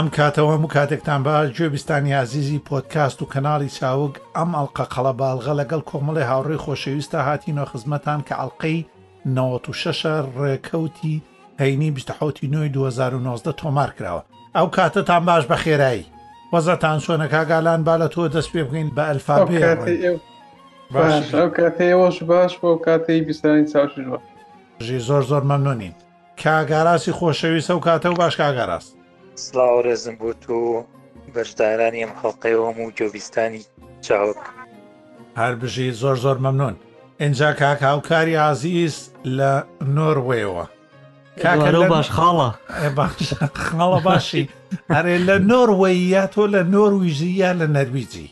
ئەم 0.00 0.08
کاتەوە 0.16 0.50
هەموو 0.56 0.68
کاتێکتان 0.76 1.20
باش 1.26 1.48
گوێبیستانی 1.56 2.14
عزیزی 2.24 2.62
پۆتکاست 2.68 3.18
و 3.22 3.26
کەناڵی 3.32 3.70
چاوگ 3.78 4.12
ئەم 4.36 4.50
ئەڵلقە 4.56 4.84
قەڵە 4.94 5.12
باڵغە 5.20 5.54
لەگەڵ 5.60 5.80
کۆمەڵی 5.90 6.28
هاوڕێی 6.30 6.62
خۆشەویستە 6.64 7.18
هاتینۆ 7.28 7.64
خزمەتان 7.70 8.20
کە 8.28 8.34
ئەڵلقەی 8.40 8.86
96 9.24 10.06
ڕێکەوتی 10.40 11.16
هەینی 11.60 11.90
1970 11.90 12.48
2019 12.72 13.52
تۆمار 13.52 13.90
کراوە 13.98 14.22
ئەو 14.56 14.66
کاتەتان 14.76 15.24
باش 15.24 15.44
بە 15.46 15.56
خێرایی 15.64 16.04
وەزەتان 16.52 16.98
چۆنە 17.04 17.28
کاگالان 17.34 17.84
با 17.84 17.96
لە 18.02 18.08
تۆ 18.12 18.20
دەست 18.34 18.50
پێ 18.52 18.62
بگەین 18.68 18.90
بە 18.96 19.04
ئەلفابێ 19.08 19.60
کاتەوەش 21.56 22.22
باش 22.22 22.52
بۆ 22.60 22.70
کاتەی 22.86 23.20
بیستانی 23.26 23.64
چاژی 23.72 24.04
زۆر 25.08 25.22
زۆر 25.30 25.42
مەمنونین 25.50 25.94
کاگاراسی 26.42 27.12
خۆشەویست 27.18 27.70
ئەو 27.70 27.80
کاتە 27.86 28.06
و 28.10 28.14
باش 28.20 28.36
کاگەڕاست 28.42 28.92
سلااو 29.44 29.80
ڕێزم 29.86 30.14
بۆ 30.20 30.28
تۆ 30.44 30.60
بەشدارانی 31.34 32.00
ئەم 32.02 32.12
خەڵقی 32.20 32.54
هەموو 32.66 32.94
جۆبیستانی 32.98 33.62
چاوک 34.06 34.40
هەر 35.40 35.52
بژی 35.60 35.90
زۆر 36.00 36.16
زۆر 36.24 36.36
مەمنون 36.44 36.74
اینجا 37.22 37.48
کاک 37.60 37.78
هاوکاری 37.90 38.36
عزیز 38.50 38.94
لە 39.38 39.52
نۆروێەوە 39.96 40.64
کاکەرە 41.42 41.82
باش 41.92 42.08
خاڵە 42.16 42.48
خاڵە 43.64 44.00
باشی 44.08 44.44
هەرێ 44.94 45.16
لە 45.28 45.36
نۆروەی 45.50 45.98
یا 46.14 46.24
تۆ 46.34 46.42
لە 46.54 46.62
نۆرویژی 46.74 47.30
یا 47.42 47.50
لە 47.60 47.66
نەرویجی 47.76 48.28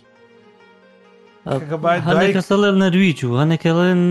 هەندێکەسە 2.09 2.55
لە 2.65 2.71
نەرویج 2.83 3.19
و 3.25 3.37
هەنێکە 3.41 3.71
لەن 3.81 4.03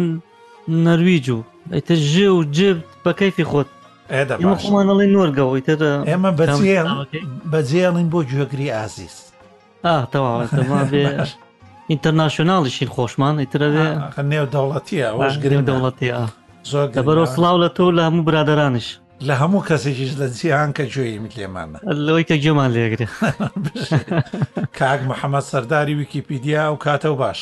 نەرویج 0.85 1.27
و 1.35 1.39
ئەتە 1.75 1.95
ژێ 2.11 2.27
و 2.33 2.39
جبت 2.55 2.85
بە 3.03 3.11
کەفی 3.19 3.45
خۆت 3.51 3.67
ئێمەڵی 4.11 5.07
نوەرگەەوەی 5.15 5.61
تر 5.67 5.81
ئێمە 6.09 6.31
بەجێڵین 7.51 8.07
بۆ 8.13 8.19
گوێگری 8.31 8.69
ئازیست 8.75 9.25
تەواوێ 10.11 10.45
ئینتەرناشناڵیشین 11.91 12.89
خۆشمان 12.95 13.35
ئیترەوێ 13.43 13.85
نێو 14.31 14.45
دەوڵەتیە 14.53 15.07
وەش 15.19 15.33
گرنگ 15.43 15.63
دەوڵەتیە 15.69 16.17
زۆر 16.71 16.87
بەرەو 17.07 17.27
سلااو 17.35 17.57
لە 17.63 17.69
تۆ 17.75 17.85
لە 17.97 18.01
هەموو 18.07 18.25
برادرانش 18.29 18.87
لە 19.27 19.33
هەموو 19.41 19.65
کەسێکیش 19.69 20.11
لە 20.21 20.27
جییان 20.37 20.69
کە 20.77 20.83
گوێی 20.93 21.17
میلێمانە 21.23 21.79
لەوەی 22.05 22.25
کە 22.29 22.35
گێمان 22.43 22.69
لێگرێ 22.75 23.07
کاک 24.79 24.99
محەممەد 25.09 25.45
سەرداری 25.51 25.95
ویکیپیدیا 25.99 26.63
و 26.73 26.77
کاتە 26.85 27.05
و 27.11 27.15
باش 27.21 27.39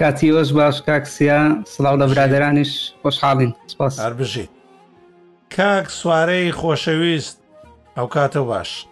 کاتی 0.00 0.28
وەش 0.36 0.50
باش 0.58 0.76
کاکسیا 0.88 1.38
سلااو 1.74 1.96
لە 2.00 2.04
برادرانیش 2.12 2.72
خۆشحاڵین 3.02 3.52
سپاس 3.72 3.94
هەر 4.06 4.12
بژیت 4.20 4.50
کاک 5.56 5.88
سوارەی 5.90 6.52
خۆشەویست 6.60 7.36
ئەو 7.96 8.06
کاتە 8.14 8.36
باش 8.50 8.86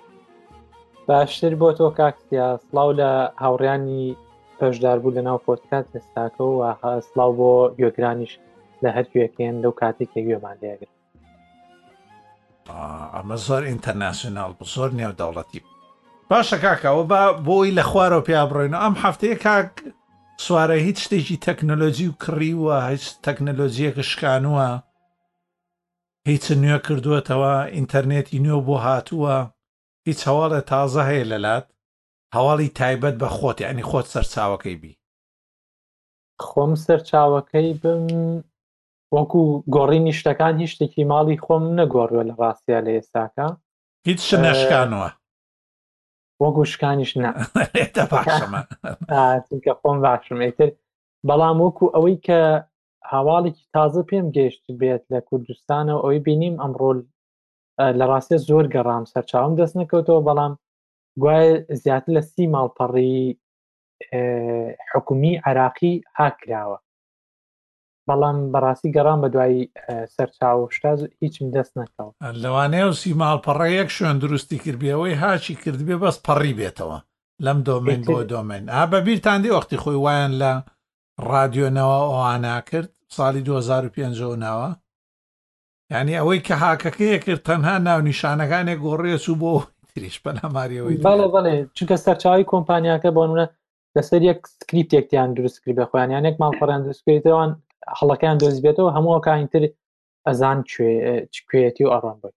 باشتر 1.08 1.54
بۆ 1.60 1.70
تۆ 1.78 1.88
کاکسیا 1.98 2.60
سلااو 2.70 2.90
لە 2.98 3.10
هاوڕیانی 3.44 4.16
پەشدار 4.60 4.98
بوو 5.02 5.14
لە 5.16 5.22
ناو 5.26 5.38
پۆتکات 5.46 5.84
ئێستاکە 5.94 6.40
و 6.40 6.60
سلااو 7.14 7.32
بۆ 7.38 7.52
گوێگرانیش 7.78 8.32
لە 8.84 8.88
هەرگوێکێن 8.96 9.54
لەو 9.62 9.72
کاتێکی 9.80 10.20
گوێمان 10.26 10.56
لێگر 10.62 10.88
ئەمە 13.16 13.36
زۆر 13.46 13.62
ئینتەرناسیۆنال 13.68 14.52
زۆر 14.74 14.90
نێودەوڵەتی 14.98 15.60
باشە 16.30 16.56
کاکەوە 16.64 17.04
بە 17.10 17.22
بۆی 17.46 17.74
لە 17.78 17.82
خوارەوە 17.90 18.24
پیا 18.28 18.42
بڕۆینەوە 18.48 18.82
ئەم 18.84 18.94
هەفتەیە 19.04 19.36
کاک 19.46 19.70
سوارە 20.44 20.74
هیچ 20.86 20.98
شتێکی 21.04 21.36
تەکنۆلۆژی 21.46 22.08
و 22.08 22.12
کڕیوە 22.24 22.76
هیچ 22.90 23.04
تەکنەلۆژیەکە 23.24 24.02
شکانووە 24.10 24.68
هیچ 26.30 26.46
نوێ 26.62 26.76
کردووەتەوە 26.86 27.52
ئینتەرنێتی 27.76 28.42
نوێ 28.44 28.58
بۆ 28.66 28.76
هاتووە 28.86 29.36
هیچ 30.08 30.20
هەواڵە 30.28 30.60
تازە 30.72 31.02
هەیە 31.10 31.26
لەلات 31.32 31.66
هەواڵی 32.36 32.68
تایبەت 32.78 33.14
بە 33.22 33.28
خۆت 33.36 33.58
ینی 33.66 33.84
خۆت 33.90 34.06
سەرچاوەکەی 34.12 34.76
بی 34.82 34.92
خۆم 36.46 36.72
سەرچاوەکەی 36.84 37.68
بم 37.82 38.04
وەکو 39.16 39.42
گۆڕی 39.74 40.00
نیشتەکان 40.06 40.54
هیچ 40.60 40.70
شتێکی 40.74 41.04
ماڵی 41.10 41.40
خۆم 41.44 41.64
نەگۆڕوە 41.78 42.22
لە 42.28 42.34
ڕاستیا 42.40 42.78
لە 42.86 42.90
ئێستاکە 42.96 43.46
هیچ 44.08 44.20
شنەشکانوە 44.30 45.08
وەگو 46.42 46.62
شکانیش 46.72 47.12
نەکە 47.22 47.42
خۆم 49.80 49.98
باشم 50.06 50.38
ئیتر 50.46 50.70
بەڵام 51.28 51.56
وەکو 51.64 51.84
ئەوەی 51.94 52.16
کە 52.26 52.40
هاواڵێکی 53.12 53.66
تازە 53.76 54.02
پێم 54.10 54.26
گەشت 54.36 54.64
بێت 54.80 55.02
لە 55.12 55.20
کوردستانەوە 55.28 56.00
ئەوەی 56.02 56.24
بینیم 56.26 56.56
ئەمڕۆ 56.62 56.90
لە 57.98 58.04
ڕاستە 58.10 58.36
زۆر 58.48 58.64
گەڕام 58.74 59.04
سەرچاوم 59.12 59.54
دەست 59.60 59.74
نەکەوتەوە 59.80 60.26
بەڵام 60.28 60.52
گوایە 61.22 61.52
زیاتر 61.82 62.10
لە 62.16 62.22
سی 62.32 62.44
ماڵپەڕی 62.54 63.16
حکومی 64.92 65.34
عراقی 65.46 65.94
هاکراوە 66.18 66.78
بەڵام 68.08 68.36
بەڕاستی 68.52 68.92
گەڕام 68.96 69.18
بە 69.24 69.28
دوایی 69.34 69.60
سەرچاو 70.14 70.58
شتاز 70.76 70.98
هیچم 71.22 71.46
دەست 71.56 71.72
نەکەوت 71.80 72.14
لەوانەیە 72.42 72.86
و 72.88 72.92
سی 73.00 73.10
ماڵپەڕەیەک 73.20 73.88
شوێن 73.96 74.18
دروستی 74.22 74.58
کردبیەوەی 74.64 75.18
هاچی 75.22 75.54
کردبێ 75.62 75.96
بەس 76.02 76.16
پەڕی 76.26 76.54
بێتەوە 76.60 76.98
لەم 77.46 77.58
دۆمێن 77.68 78.02
بۆ 78.08 78.18
دۆمێن 78.32 78.64
ئا 78.74 78.82
بە 78.90 78.98
بیرتان 79.06 79.38
دی 79.42 79.50
وەختی 79.56 79.78
خۆی 79.82 79.98
وایان 80.04 80.32
لە 80.42 80.52
ڕادیۆنەوە 81.30 81.98
ئەوانە 82.10 82.56
کرد 82.70 82.90
ساڵی 83.16 83.42
2005ەوە 83.48 84.68
ینی 85.92 86.18
ئەوەی 86.18 86.40
کە 86.46 86.54
هاکەکەیە 86.64 87.18
کرد 87.24 87.40
تەنها 87.48 87.74
ناونیشانەکانێک 87.86 88.78
گۆڕێس 88.86 89.24
و 89.28 89.34
بۆ 89.42 89.54
تریش 89.88 90.16
بەناماریەوەی 90.24 91.02
بەڵێ 91.08 91.26
بڵێ 91.34 91.56
چونکە 91.76 91.96
سەرچاوی 92.04 92.48
کۆمپانیاکە 92.52 93.10
بۆنە 93.16 93.46
لەسەر 93.96 94.20
یەک 94.30 94.40
سکریپتێکیان 94.60 95.30
دروستکری 95.36 95.76
بەخۆیان 95.78 96.10
یانێک 96.14 96.36
ماڵپەڕیان 96.42 96.82
دروستکرێتەوەوان 96.84 97.50
حڵەکەیان 97.98 98.36
دۆزی 98.42 98.62
بێتەوە 98.66 98.90
هەمووەکانتر 98.96 99.62
ئەزان 100.26 100.58
کوێتی 101.48 101.84
و 101.86 101.92
ئەڕۆن 101.94 102.16
بێت 102.22 102.34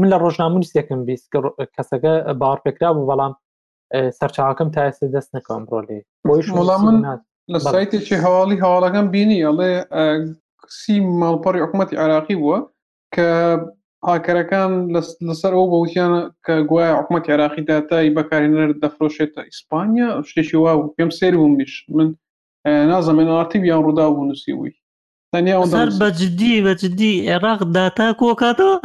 من 0.00 0.08
لە 0.12 0.16
ڕۆژنامونستێکم 0.24 1.00
بیست 1.08 1.26
کەسەکە 1.76 2.12
باڕ 2.40 2.58
پێکرا 2.64 2.90
بوو 2.94 3.08
بەڵام 3.10 3.32
سەرچاوەکەم 4.18 4.68
تا 4.74 4.80
ئێستا 4.86 5.06
دەست 5.14 5.30
نەکەم 5.36 5.62
ڕۆلی 5.70 6.00
بۆیش 6.26 6.46
وڵام 6.58 6.82
من 6.86 6.96
لسایتی 7.50 7.98
چه 7.98 8.20
حالی 8.26 8.56
حالا 8.64 9.02
بینی 9.14 9.38
اله 9.44 9.70
سی 10.68 11.00
مالپاری 11.00 11.60
حکومتی 11.60 11.96
عراقی 11.96 12.34
و 12.34 12.66
که 13.14 13.58
هاکەرەکان 14.06 14.72
لسر 15.28 15.52
او 15.58 15.64
بەوتیان 15.72 16.12
کە 16.46 16.52
گوایە 16.70 16.92
حکوومەت 17.00 17.26
عراقی 17.34 17.62
داتایی 17.68 18.10
بەکارێنەر 18.16 18.68
دەفرۆشێتە 18.82 19.40
ئیسپانیا 19.48 20.08
شتێکی 20.28 20.54
وا 20.56 20.72
پێم 20.96 21.10
سێری 21.18 21.36
بووم 21.36 21.54
بیش 21.56 21.72
من 21.94 22.08
نازەمێن 22.92 23.28
ئارتیب 23.36 23.64
یان 23.64 23.80
ڕوودا 23.84 24.06
بوو 24.12 24.24
نووسیوی 24.28 24.72
تەنیا 25.34 25.56
بەجددی 26.04 26.52
بەجددی 26.68 27.12
عێراق 27.30 27.60
داتا 27.76 28.08
کۆکاتەوە 28.20 28.76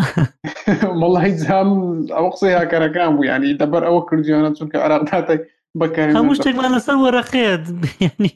مەڵی 1.02 1.32
جام 1.46 1.70
ئەو 2.18 2.26
قسەی 2.34 2.54
هاکەرەکان 2.60 3.10
بوو 3.16 3.26
دبر 3.28 3.56
دەبەر 3.62 3.84
ئەوە 3.88 4.02
کردیانە 4.10 4.52
چونکە 4.58 4.76
عراق 4.86 5.04
دااتای 5.12 5.38
بەکار 5.82 6.08
هەموو 6.16 6.36
شتێکمان 6.40 6.72
لەسەر 6.78 6.96
وەرەخێت 7.04 7.64
بینی 7.82 8.32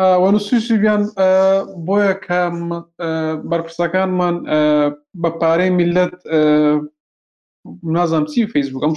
وەنووسشی 0.00 0.76
بیان 0.82 1.02
بۆیە 1.86 2.12
کە 2.24 2.40
بەرپرسەکانمان 3.50 4.36
بە 5.22 5.30
پارەی 5.40 5.70
میلەت 5.78 6.16
نازانم 7.82 8.26
چی 8.26 8.46
فیسبوکم 8.46 8.92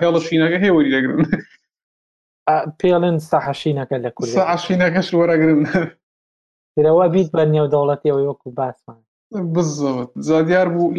هێڵە 0.00 0.20
شینەکە 0.26 0.58
هێوەری 0.64 0.92
دەگرن 0.94 1.20
پێڵێن 2.80 3.18
سەحەشینەکە 3.30 3.96
لە 4.04 4.10
کوشینەکەش 4.16 5.08
وەرەگرن 5.14 5.60
درەوە 6.76 7.06
بیت 7.14 7.28
بە 7.36 7.44
نێودەوڵەتی 7.52 8.10
ئەوەی 8.10 8.26
وەکو 8.28 8.50
باسمان 8.58 9.02
بزەوت 9.54 10.10
زادیار 10.28 10.68
بوو 10.74 10.94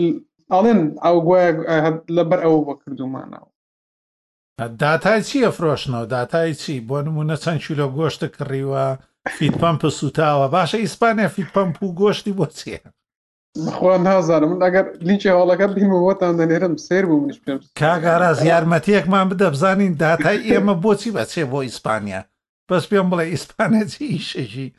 ئاڵێن 0.53 0.81
ئەو 1.06 1.18
گوایە 1.25 1.51
لەبەر 2.18 2.39
ئەوە 2.44 2.62
بە 2.68 2.74
کردومانەوە 2.83 3.47
داتای 4.80 5.24
چی 5.24 5.45
ئەفرۆشنەوە 5.45 6.06
داتای 6.15 6.53
چی 6.53 6.80
بۆ 6.88 6.97
نمونە 7.06 7.35
چەند 7.44 7.59
چیلۆ 7.65 7.85
گۆشتە 7.97 8.27
کڕیوە 8.38 8.85
فیتپمپ 9.37 9.81
سوتاوە 9.89 10.47
باشە 10.53 10.73
ئیسپانیا 10.81 11.27
فیتپمپ 11.35 11.75
و 11.83 11.87
گۆشتی 11.99 12.31
بۆ 12.37 12.45
چێ 12.59 12.77
خوا 13.75 13.97
نازانم 13.97 14.49
من 14.53 14.59
ئەگەر 14.67 14.85
لیچی 15.07 15.29
هەڵەکە 15.37 15.67
بیمەوەتان 15.75 16.33
دەنێرم 16.39 16.75
سێر 16.87 17.03
بوو 17.09 17.19
منش 17.23 17.39
پێم 17.43 17.59
کاگاراز 17.79 18.39
یارمەتیەکمان 18.51 19.27
بدە 19.31 19.47
بزانین 19.55 19.93
داتای 20.01 20.39
ئێمە 20.49 20.75
بۆچی 20.83 21.11
بەچێ 21.17 21.43
بۆ 21.51 21.59
ئیسپانیا 21.65 22.21
بەس 22.69 22.83
پێم 22.89 23.07
بڵێ 23.11 23.25
ئیسپانەتی 23.33 24.05
ئیشەژی 24.15 24.73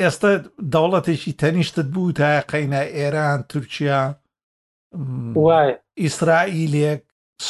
ئێستا 0.00 0.30
دەوڵەتێکی 0.72 1.32
تەنیشتت 1.40 1.88
بوو 1.94 2.12
تا 2.18 2.30
قەینە 2.52 2.82
ئێران 2.96 3.40
تورکیا 3.50 4.00
وای 5.44 5.70
ئیسرائیلێک 6.02 7.02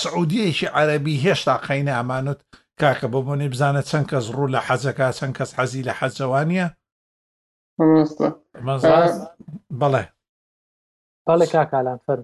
سعودیەکی 0.02 0.72
عەربی 0.78 1.20
هێشتا 1.24 1.56
قەینە 1.68 1.92
ئەمانوت 1.98 2.40
کاکە 2.82 3.06
بۆ 3.14 3.20
بۆنێ 3.26 3.46
بزانە 3.54 3.82
چەند 3.90 4.06
کەس 4.10 4.24
ڕوو 4.34 4.52
لە 4.54 4.60
حەزەکە 4.66 5.06
چەند 5.18 5.34
کەس 5.38 5.50
حەزی 5.58 5.86
لە 5.88 5.92
حەزەوانە 6.00 6.66
بەڵێ 9.80 10.04
بەڵێ 11.28 11.46
کاکالان 11.54 11.98
فەر 12.06 12.18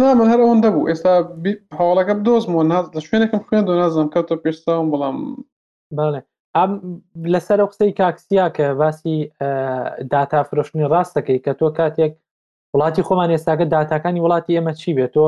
نامە 0.00 0.24
هەر 0.30 0.40
ئەوەندە 0.42 0.68
بوو 0.74 0.88
ئێستا 0.90 1.12
هەوڵەکە 1.78 2.12
بدۆزمەوە 2.18 2.64
ناز 2.72 2.84
لە 2.96 3.00
شوێنێکم 3.06 3.40
خوێن 3.46 3.64
دۆ 3.66 3.72
نازم 3.82 4.08
کەوتە 4.14 4.36
پێشتاوم 4.42 4.86
بەڵام 4.92 5.16
بەڵێ 5.98 6.20
لەسەر 7.32 7.58
قسەی 7.70 7.90
کاکسیا 8.00 8.46
کە 8.56 8.66
باسی 8.80 9.16
داتا 10.12 10.40
فرۆشتنی 10.48 10.90
ڕاستەکەی 10.92 11.42
کە 11.44 11.52
تۆ 11.60 11.66
کاتێک 11.78 12.12
وڵاتی 12.74 13.06
خۆمان 13.08 13.30
ئێستاگە 13.34 13.66
داتاکانی 13.74 14.22
وڵاتی 14.24 14.54
ئێمە 14.56 14.72
چی 14.80 14.90
بێت 14.96 15.12
تۆ 15.14 15.26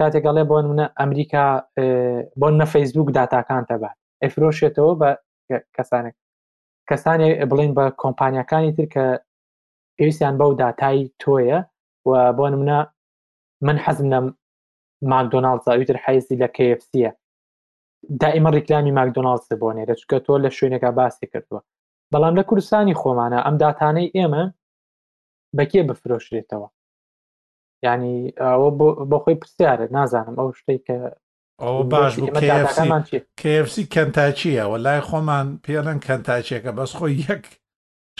کاتێکگەڵێ 0.00 0.44
بۆ 0.50 0.56
منە 0.70 0.86
ئەمریکا 1.00 1.44
بۆ 2.40 2.48
نە 2.60 2.66
فەیسبوک 2.72 3.08
داتاکان 3.18 3.62
تەبە 3.70 3.90
ئەفرۆشێتەوە 4.22 4.92
بە 5.00 5.10
کەسانێک 5.76 6.14
کەسانی 6.90 7.28
بڵین 7.50 7.72
بە 7.78 7.84
کۆمپانیەکانی 8.02 8.72
تر 8.76 8.86
کە 8.94 9.04
پێویستیان 9.96 10.34
بەو 10.40 10.50
داتایی 10.62 11.04
تۆیە 11.22 11.58
و 12.10 12.10
بۆ 12.38 12.44
منە 12.60 12.78
من 13.66 13.76
حەزم 13.84 14.06
لە 14.12 14.18
ماکدۆناال 15.10 15.58
زاویتر 15.66 15.96
حیزی 16.04 16.36
لە 16.42 16.48
کFCە 16.56 17.10
دائمە 18.22 18.50
ڕیکلامی 18.56 18.92
ماکدۆناال 18.98 19.38
بۆنێرە 19.62 19.94
چکە 20.00 20.18
تۆ 20.26 20.32
لە 20.44 20.50
شوێنێکە 20.56 20.90
باسی 20.98 21.26
کردووە 21.32 21.60
بەڵام 22.12 22.34
لە 22.38 22.42
کوردستانی 22.48 22.98
خۆمانە 23.00 23.38
ئەم 23.46 23.56
داتانەی 23.62 24.12
ئێمە 24.16 24.42
بەکێ 25.58 25.80
بفرۆشرێتەوە 25.88 26.68
ینی 27.84 28.22
ئەوە 28.40 28.68
بۆ 29.10 29.18
خۆی 29.22 29.40
پرسیارە 29.42 29.86
نازانم 29.96 30.36
ئەو 30.40 30.48
شتێک 30.58 30.82
کە 30.88 30.98
ئەو 31.62 31.76
باش 31.92 32.12
کFC 33.40 33.76
کەنتاچیە 33.94 34.64
و 34.70 34.74
لای 34.84 35.00
خۆمان 35.08 35.46
پێڵەن 35.64 35.98
کەنتاچێکە 36.06 36.72
بەس 36.78 36.92
خۆی 36.98 37.14
یەک 37.30 37.44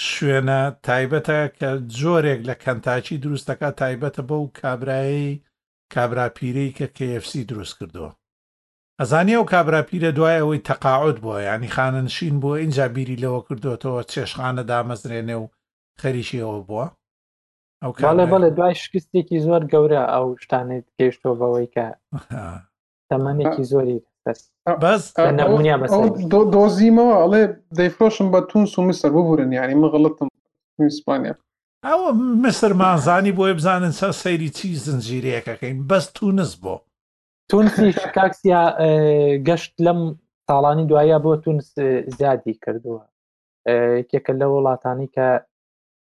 شوێنە 0.09 0.61
تایبەتە 0.87 1.41
کە 1.59 1.71
جۆرێک 1.99 2.41
لە 2.49 2.55
کەنتاچی 2.65 3.21
دروستەکە 3.25 3.69
تایبەتە 3.81 4.23
بەو 4.29 4.43
کابرایی 4.61 5.41
کابراپیرەی 5.95 6.75
کە 6.79 6.87
KFC 6.99 7.31
دروست 7.51 7.75
کردووە 7.79 8.11
ئەزانانی 9.01 9.37
ئەو 9.39 9.45
کابراپیرە 9.53 10.11
دوای 10.17 10.39
ئەوەی 10.41 10.61
تەقاعود 10.69 11.19
بووە 11.25 11.39
ینی 11.49 11.69
خاننشین 11.77 12.35
بووە 12.43 12.57
اینجا 12.63 12.87
بیری 12.95 13.17
لەوە 13.25 13.43
کردوێتەوە 13.49 14.03
چێشخانە 14.13 14.63
دامەزرێنێ 14.71 15.37
و 15.43 15.47
خەریشی 16.01 16.45
ئەوە 16.45 16.61
بووە 16.69 16.87
بەڵێ 18.03 18.27
بەڵێ 18.33 18.51
دوای 18.57 18.75
شکستێکی 18.83 19.39
زۆر 19.47 19.63
گەورە 19.73 20.03
ئەو 20.13 20.27
شتانێت 20.45 20.87
گەیشتۆ 20.99 21.31
بەوەی 21.41 21.67
کە 21.75 21.87
تەمانێکی 23.11 23.65
زۆری 23.73 23.99
بەسنیا 24.25 24.75
بەس 24.85 25.03
دۆزیمەوە 26.55 27.17
ئەڵێ 27.23 27.43
دەیفرۆشم 27.79 28.27
بە 28.33 28.41
تونس 28.51 28.73
و 28.79 28.83
مسەر 28.89 29.11
ببورن 29.17 29.53
یانی 29.53 29.77
مەغڵتم 29.83 30.29
ئیسپانیا 30.83 31.35
ئەوە 31.89 32.09
مسر 32.45 32.73
مازانی 32.83 33.33
بۆی 33.39 33.53
بزانن 33.59 33.93
سە 34.01 34.09
سەیری 34.23 34.51
چی 34.57 34.69
زنجیرەکەەکەین 34.85 35.77
بەس 35.91 36.05
تونس 36.17 36.53
بۆ 36.65 36.75
تونسی 37.51 37.93
کاکسیا 38.17 38.63
گەشت 39.49 39.75
لەم 39.87 40.01
ساڵانی 40.49 40.85
دوایە 40.91 41.19
بۆ 41.25 41.33
تونس 41.45 41.69
زیادی 42.19 42.55
کردووە 42.65 43.03
یەکە 44.13 44.33
لە 44.41 44.47
وڵاتانی 44.53 45.09
کە 45.17 45.29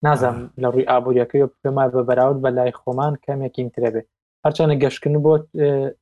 نازانم 0.06 0.42
لە 0.62 0.68
ڕووی 0.74 0.90
ئابوووریەکەی 0.92 1.50
پێما 1.62 1.86
بە 1.94 2.02
بەراورد 2.10 2.40
بە 2.44 2.50
لای 2.58 2.72
خۆمان 2.82 3.14
کەمێکین 3.26 3.68
ترەبێ 3.76 4.02
هەرچەنە 4.46 4.74
گەشتکن 4.84 5.16
بۆ 5.26 5.34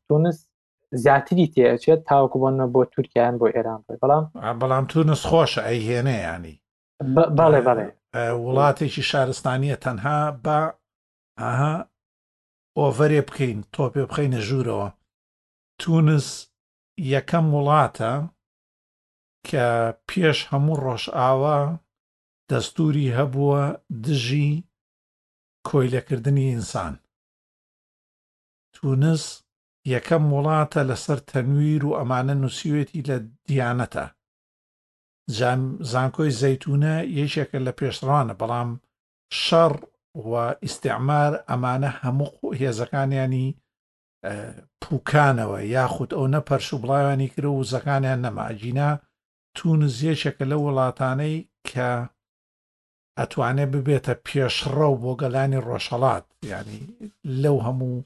تونس 0.08 0.38
زیاتری 1.04 1.48
تێچێت 1.54 2.02
تاوکو 2.10 2.38
بۆنە 2.42 2.66
بۆ 2.74 2.82
تورکیان 2.94 3.34
بۆ 3.40 3.46
ئێران 3.56 3.82
بەڵام 4.02 4.24
بەڵام 4.62 4.86
تونس 4.92 5.22
خۆشە 5.30 5.62
ئەی 5.68 5.80
هێنەیانی 5.90 6.56
بەڵێ 7.38 7.60
بەڵێ 7.68 7.88
وڵاتێکی 8.46 9.04
شارستانیە 9.12 9.78
تەنها 9.86 10.20
بە 10.46 10.60
ئاها 11.42 11.76
ئۆڤەرێ 12.80 13.22
بکەین 13.28 13.60
تۆ 13.74 13.84
پێ 13.94 14.02
بخەینە 14.10 14.42
ژوورەوە 14.48 14.90
تونس 15.82 16.28
یەکەم 17.14 17.46
وڵاتە 17.56 18.14
کە 19.50 19.68
پێش 20.10 20.38
هەموو 20.52 20.78
ڕۆژئاوە 20.84 21.58
دەستوری 22.52 23.08
هەبووە 23.18 23.62
دژی 24.04 24.52
کۆیلەکردنی 25.68 26.50
ئینسان 26.52 26.94
تونس 28.76 29.26
یەکەم 29.96 30.24
وڵاتە 30.36 30.82
لەسەر 30.90 31.20
تەنویر 31.32 31.82
و 31.86 31.96
ئەمانە 32.00 32.36
نووسیوێتی 32.42 33.06
لە 33.10 33.18
دیانەتە 33.48 34.06
زانکۆی 35.92 36.36
زەتونە 36.42 36.96
یەکێکە 37.20 37.60
لە 37.68 37.72
پێشڕوانە 37.80 38.34
بەڵام 38.40 38.70
شەڕ 39.44 39.74
و 40.30 40.32
ئیسعمار 40.64 41.32
ئەمانە 41.50 41.90
هەموو 42.02 42.54
هێزەکانیانی 42.60 43.48
پوکانەوە 44.84 45.60
یاخود 45.76 46.10
ئەو 46.18 46.26
نە 46.34 46.40
پەرش 46.48 46.68
و 46.74 46.80
بڵاوانی 46.82 47.28
کرد 47.34 47.48
و 47.58 47.64
زەکانیان 47.74 48.20
نەماجینا 48.26 48.90
تونز 49.58 49.96
یەکێکە 50.10 50.46
لە 50.52 50.58
وڵاتانەی 50.66 51.38
کە 51.70 51.90
ئەتوانێت 53.20 53.70
ببێتە 53.76 54.14
پێشڕە 54.28 54.88
و 54.92 54.96
بۆ 55.02 55.12
گەلانی 55.22 55.62
ڕۆژەڵات 55.68 56.26
ینی 56.52 56.82
لەو 57.42 57.58
هەموو 57.66 57.98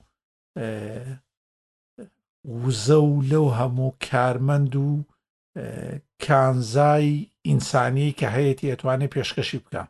وزە 2.62 3.00
و 3.10 3.16
لەو 3.32 3.48
هەموو 3.58 3.98
کارمەند 4.08 4.74
و 4.86 4.90
کانزای 6.26 7.08
ئینسانی 7.48 8.16
کە 8.20 8.28
هەیەی 8.36 8.70
ئەتوانێت 8.72 9.12
پێشکەشی 9.16 9.60
بکە 9.64 9.84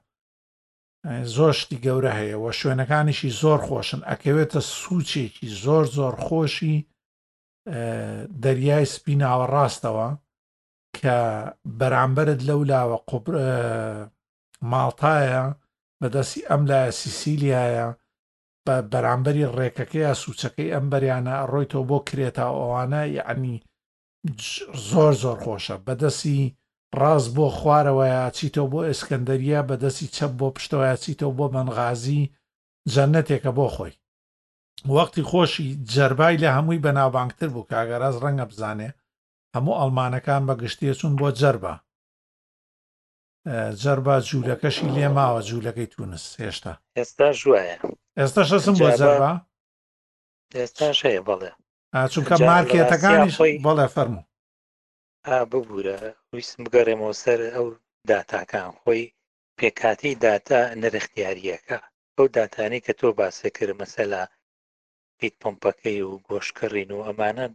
زۆشتی 1.36 1.82
گەورە 1.86 2.12
هەیە 2.20 2.38
و 2.44 2.46
شوێنەکانیشی 2.60 3.32
زۆر 3.42 3.60
خۆشن 3.68 4.02
ئەکەوێتە 4.10 4.60
سوچێکی 4.82 5.48
زۆر 5.64 5.86
زۆر 5.98 6.14
خۆشی 6.26 6.78
دەریای 8.44 8.86
سپیناوە 8.96 9.46
ڕاستەوە 9.56 10.10
کە 11.00 11.18
بەرامبرت 11.80 12.40
لەو 12.50 12.62
لاوە 12.72 12.98
قوبرە 13.12 13.46
ماڵتایە 14.72 15.44
بەدەستی 16.02 16.48
ئەم 16.50 16.62
لایە 16.70 16.92
سیسیلیایە 17.00 17.88
بە 18.66 18.76
بەرامبەری 18.92 19.52
ڕێکەکەی 19.56 20.18
سوچەکەی 20.22 20.74
ئەم 20.74 20.86
بەریانە 20.92 21.36
ڕۆیتەوە 21.52 21.86
بۆ 21.90 21.98
کرێتە 22.08 22.46
ئەوانە 22.58 23.04
یعنی 23.18 23.56
زۆر 24.90 25.14
زۆر 25.24 25.38
خۆشە 25.44 25.76
بەدەستی 25.88 26.54
ڕاز 27.00 27.26
بۆ 27.36 27.48
خوارەوەە 27.58 28.22
چیتۆ 28.38 28.64
بۆ 28.72 28.80
ئسکەندەریە 28.92 29.60
بەدەستی 29.70 30.12
چەپ 30.16 30.32
بۆ 30.40 30.48
پشتەوەە 30.56 30.96
چیتۆ 31.04 31.28
بۆ 31.38 31.46
منغازی 31.56 32.24
جەنەتێکە 32.94 33.52
بۆ 33.58 33.68
خۆی 33.76 33.94
وەختی 34.94 35.24
خۆشی 35.30 35.68
جەربای 35.94 36.42
لە 36.44 36.50
هەمووی 36.56 36.84
بەناوبانگتر 36.86 37.50
بوو 37.54 37.68
کاگەڕاز 37.72 38.16
ڕەنگە 38.24 38.46
بزانێ 38.52 38.90
هەموو 39.56 39.78
ئەلمانەکان 39.80 40.42
بە 40.48 40.54
گشتی 40.62 40.96
چوون 41.00 41.14
بۆ 41.20 41.28
جەربە 41.40 41.74
جەربا 43.82 44.16
جوولەکەشی 44.30 44.92
لێ 44.96 45.08
ماوە 45.18 45.42
جوولەکەی 45.48 45.92
تونس 45.94 46.24
هێشتا 46.44 46.74
ئێستا 47.00 47.28
ژایە 47.42 47.78
ئێستا 48.20 48.42
شەسم 48.50 48.76
بۆ 48.82 48.90
جەربا 49.00 49.32
ئێستا 50.58 50.90
شەیە 51.00 51.22
بەڵێ 51.28 51.52
چونکە 52.14 52.36
مارکێتەکانی 52.50 53.32
بەڵێ 53.66 53.88
فەرمو 53.96 54.22
ببوورە 55.52 55.98
ویسم 56.36 56.60
بگەڕێمەوە 56.66 57.14
سەر 57.24 57.40
ئەو 57.56 57.68
داتاکان 58.10 58.72
خۆی 58.82 59.04
پێکاتی 59.58 60.14
داتا 60.26 60.62
نرختیاریەکە 60.82 61.78
ئەو 62.18 62.26
داتانی 62.38 62.84
کە 62.86 62.94
تۆ 63.00 63.08
باسەکرد 63.18 63.72
مەسەلا 63.82 64.24
پیت 65.20 65.34
پۆمپەکەی 65.42 66.02
و 66.10 66.14
گۆشکڕین 66.28 66.90
و 66.94 67.06
ئەمانە 67.08 67.46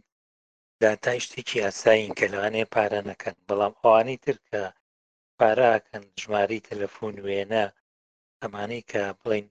داتا 0.83 1.13
شتێکی 1.23 1.63
ئاساین 1.65 2.11
کە 2.17 2.25
لەوانێ 2.33 2.63
پارە 2.73 2.99
نەکەن 3.09 3.35
بەڵام 3.47 3.73
ئەوانی 3.81 4.17
تر 4.25 4.37
کە 4.49 4.61
پارە 5.41 5.67
ئاکەن 5.73 6.03
ژمارەی 6.21 6.65
تەلەفۆن 6.69 7.15
وێنە 7.25 7.65
ئەمانەی 8.41 8.83
کە 8.91 9.03
بڵین 9.21 9.47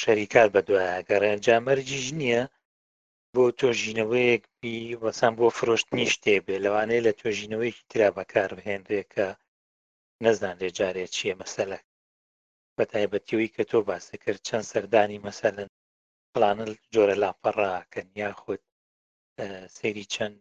شەریکار 0.00 0.48
بەدوایە 0.54 0.96
گەڕێنجامەرجیش 1.08 2.06
نییە 2.20 2.42
بۆ 3.32 3.42
تۆژینەوەیەک 3.58 4.44
بی 4.60 4.76
وەسان 5.02 5.32
بۆ 5.38 5.46
فرۆشتنی 5.58 6.06
شتێ 6.14 6.34
بێ 6.46 6.56
لەوانەیە 6.64 7.02
لە 7.06 7.12
توێژینەوەیەکی 7.18 7.86
ترا 7.90 8.08
بەکار 8.18 8.50
بهێنرێکە 8.56 9.28
نەزان 10.24 10.56
لێ 10.60 10.68
جارێ 10.78 11.04
چییە 11.14 11.34
مەسەلە 11.42 11.78
بە 12.76 12.84
تایبەتیەوەی 12.92 13.52
کە 13.54 13.62
تۆ 13.70 13.78
باسە 13.88 14.16
کرد 14.22 14.40
چەند 14.46 14.66
سەردانی 14.72 15.22
مەسەلەن 15.26 15.68
پلانە 16.32 16.64
جۆرە 16.94 17.16
لاپەڕاکەن 17.22 18.08
یاخود 18.22 18.62
سەیری 19.76 20.04
چەند 20.14 20.36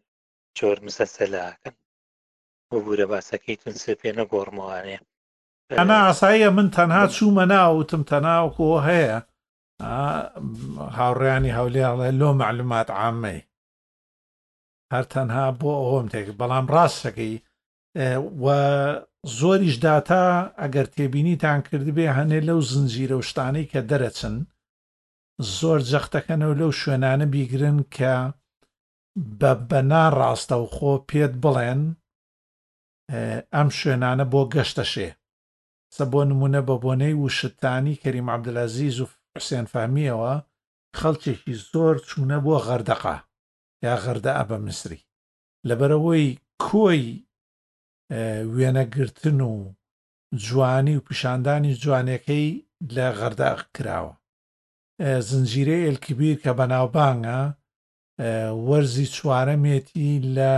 جۆر 0.57 0.77
مسەسەلاکەن 0.87 1.75
ببوورە 2.73 3.05
باسەکەیتون 3.11 3.73
سێ 3.83 3.93
پێ 4.01 4.09
نەگۆڕمەوانێ 4.19 4.97
ئەنا 5.79 5.97
ئاساییە 6.05 6.49
من 6.57 6.67
تەنها 6.77 7.03
چوومە 7.15 7.45
ناوتم 7.51 8.01
تەناوکۆ 8.09 8.69
هەیە 8.89 9.17
هاوڕیانی 10.99 11.55
هەولێڵێ 11.57 12.09
لۆ 12.19 12.29
معلومات 12.41 12.87
عامەی 12.99 13.39
هەر 14.93 15.05
تەنها 15.13 15.45
بۆ 15.59 15.71
ئەوم 15.87 16.05
تێک 16.13 16.27
بەڵام 16.39 16.65
ڕاستەکەی 16.75 17.33
و 18.43 18.45
زۆریش 19.37 19.75
داتا 19.85 20.25
ئەگەر 20.61 20.87
تێبینیتان 20.95 21.59
کردبێ 21.67 22.07
هەنێ 22.17 22.39
لەو 22.49 22.59
زنجیرە 22.71 23.15
و 23.19 23.27
شتانەی 23.29 23.69
کە 23.71 23.79
دەرەچن 23.89 24.35
زۆر 25.57 25.79
جەختەکەنەوە 25.91 26.55
لەو 26.61 26.71
شوێنانە 26.79 27.25
بیگرن 27.33 27.77
کە 27.95 28.15
بە 29.39 29.51
بەنا 29.69 30.05
ڕاستە 30.17 30.55
و 30.63 30.71
خۆ 30.75 30.93
پێت 31.09 31.33
بڵێن 31.43 31.81
ئەم 33.53 33.69
شوێنانە 33.77 34.25
بۆ 34.31 34.41
گەشتەشێ 34.53 35.09
سە 35.95 36.03
بۆ 36.11 36.21
نمونە 36.29 36.61
بە 36.67 36.75
بۆنەی 36.83 37.19
وشتانی 37.23 37.99
کەریم 38.03 38.27
عبدلازیز 38.35 38.97
و 39.01 39.05
حسێن 39.37 39.65
فامیەوە 39.73 40.33
خەڵکێکی 40.99 41.53
زۆر 41.71 41.95
چوونە 42.07 42.37
بۆ 42.45 42.55
غەردەقا 42.67 43.17
یا 43.85 43.93
غەردە 44.03 44.31
ئە 44.37 44.43
بە 44.49 44.57
مسری 44.65 45.01
لەبەرەوەی 45.67 46.27
کۆی 46.65 47.03
وێنەگرتن 48.55 49.39
و 49.51 49.53
جوانی 50.45 50.97
و 50.97 51.05
پیشاندانی 51.07 51.73
جوانەکەی 51.83 52.47
لە 52.95 53.05
غەردە 53.19 53.49
کراوە 53.75 54.13
زنجیرە 55.29 55.77
ئێلکبیر 55.85 56.37
کە 56.43 56.51
بەناوبانگە 56.59 57.41
وەرزی 58.67 59.07
چوارەمێتی 59.15 60.11
لە 60.35 60.53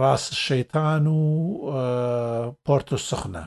ڕاست 0.00 0.32
شەیتان 0.44 1.04
و 1.16 1.20
پۆرت 2.66 2.88
و 2.92 2.98
سخنە 3.08 3.44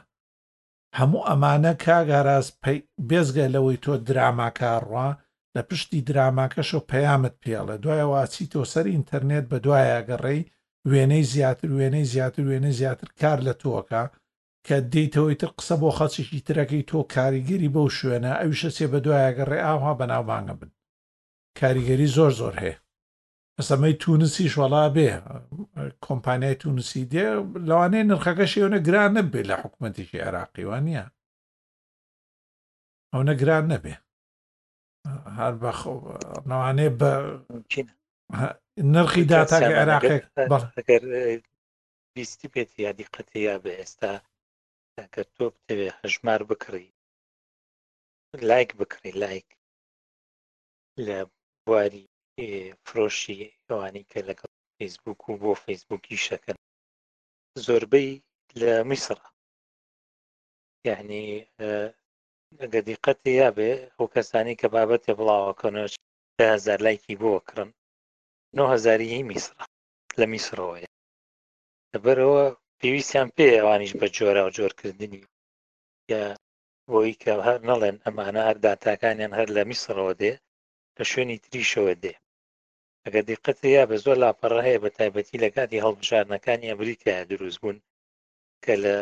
هەموو 0.99 1.25
ئەمانە 1.29 1.73
کاگاراز 1.85 2.47
بێزگە 3.09 3.45
لەوەی 3.55 3.81
تۆ 3.83 3.93
دراماکارڕوا 4.07 5.09
لە 5.55 5.61
پشتی 5.69 5.99
دراماکەش 6.09 6.69
و 6.73 6.85
پەیامت 6.91 7.35
پێڵە 7.43 7.75
دوایە 7.83 8.05
واچی 8.11 8.49
تۆ 8.53 8.61
سەر 8.73 8.85
ئینتەرنێت 8.93 9.45
بە 9.51 9.57
دوایە 9.65 9.99
گەڕێی 10.09 10.47
وێنەی 10.91 11.23
زیاتر 11.33 11.69
وێنەی 11.77 12.05
زیاتر 12.13 12.43
وێنە 12.49 12.71
زیاتر 12.79 13.09
کار 13.21 13.39
لە 13.47 13.53
تۆکە 13.61 14.03
کە 14.67 14.77
دیتەوەی 14.93 15.35
تر 15.41 15.49
قسە 15.59 15.75
بۆ 15.81 15.89
خەچێکی 15.99 16.41
ترەکەی 16.47 16.87
تۆ 16.89 16.99
کاریگەری 17.15 17.73
بەو 17.75 17.87
شوێنە 17.97 18.31
ئەویشە 18.41 18.69
سێ 18.77 18.85
بە 18.91 18.99
دوایە 19.05 19.31
گەڕێ 19.37 19.59
ئاها 19.65 19.93
بەناوبانگە 19.99 20.55
بن 20.59 20.69
کاریگەری 21.59 22.07
زۆر 22.17 22.31
زۆر 22.41 22.55
هەیە 22.63 22.77
ئەسەمەی 23.61 23.93
تونسی 24.01 24.45
شوڵا 24.53 24.85
بێ 24.95 25.09
کۆمپانیای 26.05 26.59
تونسی 26.61 27.03
دێ 27.11 27.27
لەوانەیە 27.69 28.07
نرخەکە 28.11 28.45
شێونە 28.53 28.79
گران 28.87 29.11
نەبێ 29.17 29.41
لە 29.49 29.55
حکوومەتێکی 29.61 30.23
عراقیوان 30.27 30.83
نیە 30.87 31.05
ئەوە 33.13 33.33
گران 33.41 33.65
نەبێ 33.73 33.95
هەر 35.37 35.53
بەخەوانەیە 35.61 36.91
بە 36.99 37.11
نرخی 38.93 39.23
داتاکە 39.31 39.73
عراقێک 39.83 40.23
بیستی 42.13 42.47
بێت 42.53 42.71
یا 42.85 42.91
دیقەتەیە 42.99 43.53
بە 43.63 43.71
ئێستا 43.79 44.13
ئەگە 44.97 45.23
تۆ 45.35 45.45
بتەوێ 45.53 45.89
هەژمار 45.99 46.41
بکڕی 46.49 46.87
لایک 48.49 48.71
بکڕی 48.79 49.11
لایک 49.21 49.47
لە 51.07 51.17
بواری 51.65 52.05
فرۆشی 52.87 53.37
ئەوانی 53.67 54.03
کە 54.11 54.19
لەگەڵ 54.29 54.51
فیسبوک 54.77 55.19
و 55.29 55.33
بۆ 55.41 55.51
فیسبوکی 55.65 56.17
شەکەن 56.27 56.57
زۆربەی 57.65 58.09
لە 58.59 58.71
میسر 58.89 59.19
یعنی 60.89 61.23
ئەگە 62.61 62.81
دیقەت 62.87 63.21
یابێ 63.41 63.71
ئەو 63.95 64.05
کەسانی 64.15 64.55
کە 64.59 64.67
بابەتی 64.75 65.13
بڵاوەکەنەوە 65.19 65.87
هزار 66.55 66.79
لایکی 66.85 67.19
بۆکردن 67.21 67.69
9هزاری 68.57 69.07
هی 69.13 69.21
میسر 69.31 69.55
لە 70.19 70.25
میسرەوەی 70.33 70.87
لەبەرەوە 71.93 72.43
پێویستیان 72.79 73.27
پێ 73.35 73.45
ئەوانیش 73.57 73.93
بە 73.99 74.07
جۆرە 74.15 74.41
و 74.45 74.53
جۆرکردنی 74.57 75.21
بۆی 76.89 77.13
کە 77.21 77.31
هەر 77.47 77.59
نەڵێن 77.69 77.97
ئەمانە 78.05 78.41
هەر 78.47 78.57
داتاکانیان 78.65 79.33
هەر 79.39 79.47
لە 79.55 79.61
میسرەوە 79.69 80.13
دێ 80.21 80.33
لە 80.97 81.03
شوێنی 81.11 81.41
تریشەوە 81.45 81.95
دێ 82.03 82.15
ئەگە 83.07 83.21
دقت 83.33 83.59
یا 83.75 83.83
بە 83.89 83.95
زۆر 84.05 84.17
لاپەڕە 84.23 84.61
هەیە 84.67 84.79
بە 84.83 84.89
تایبەتی 84.97 85.41
لە 85.43 85.49
کاتی 85.55 85.83
هەڵبژارنەکانی 85.85 86.69
ئەمریکای 86.71 87.27
دروست 87.31 87.59
بوون 87.63 87.77
کە 88.63 88.73
لە 88.83 88.97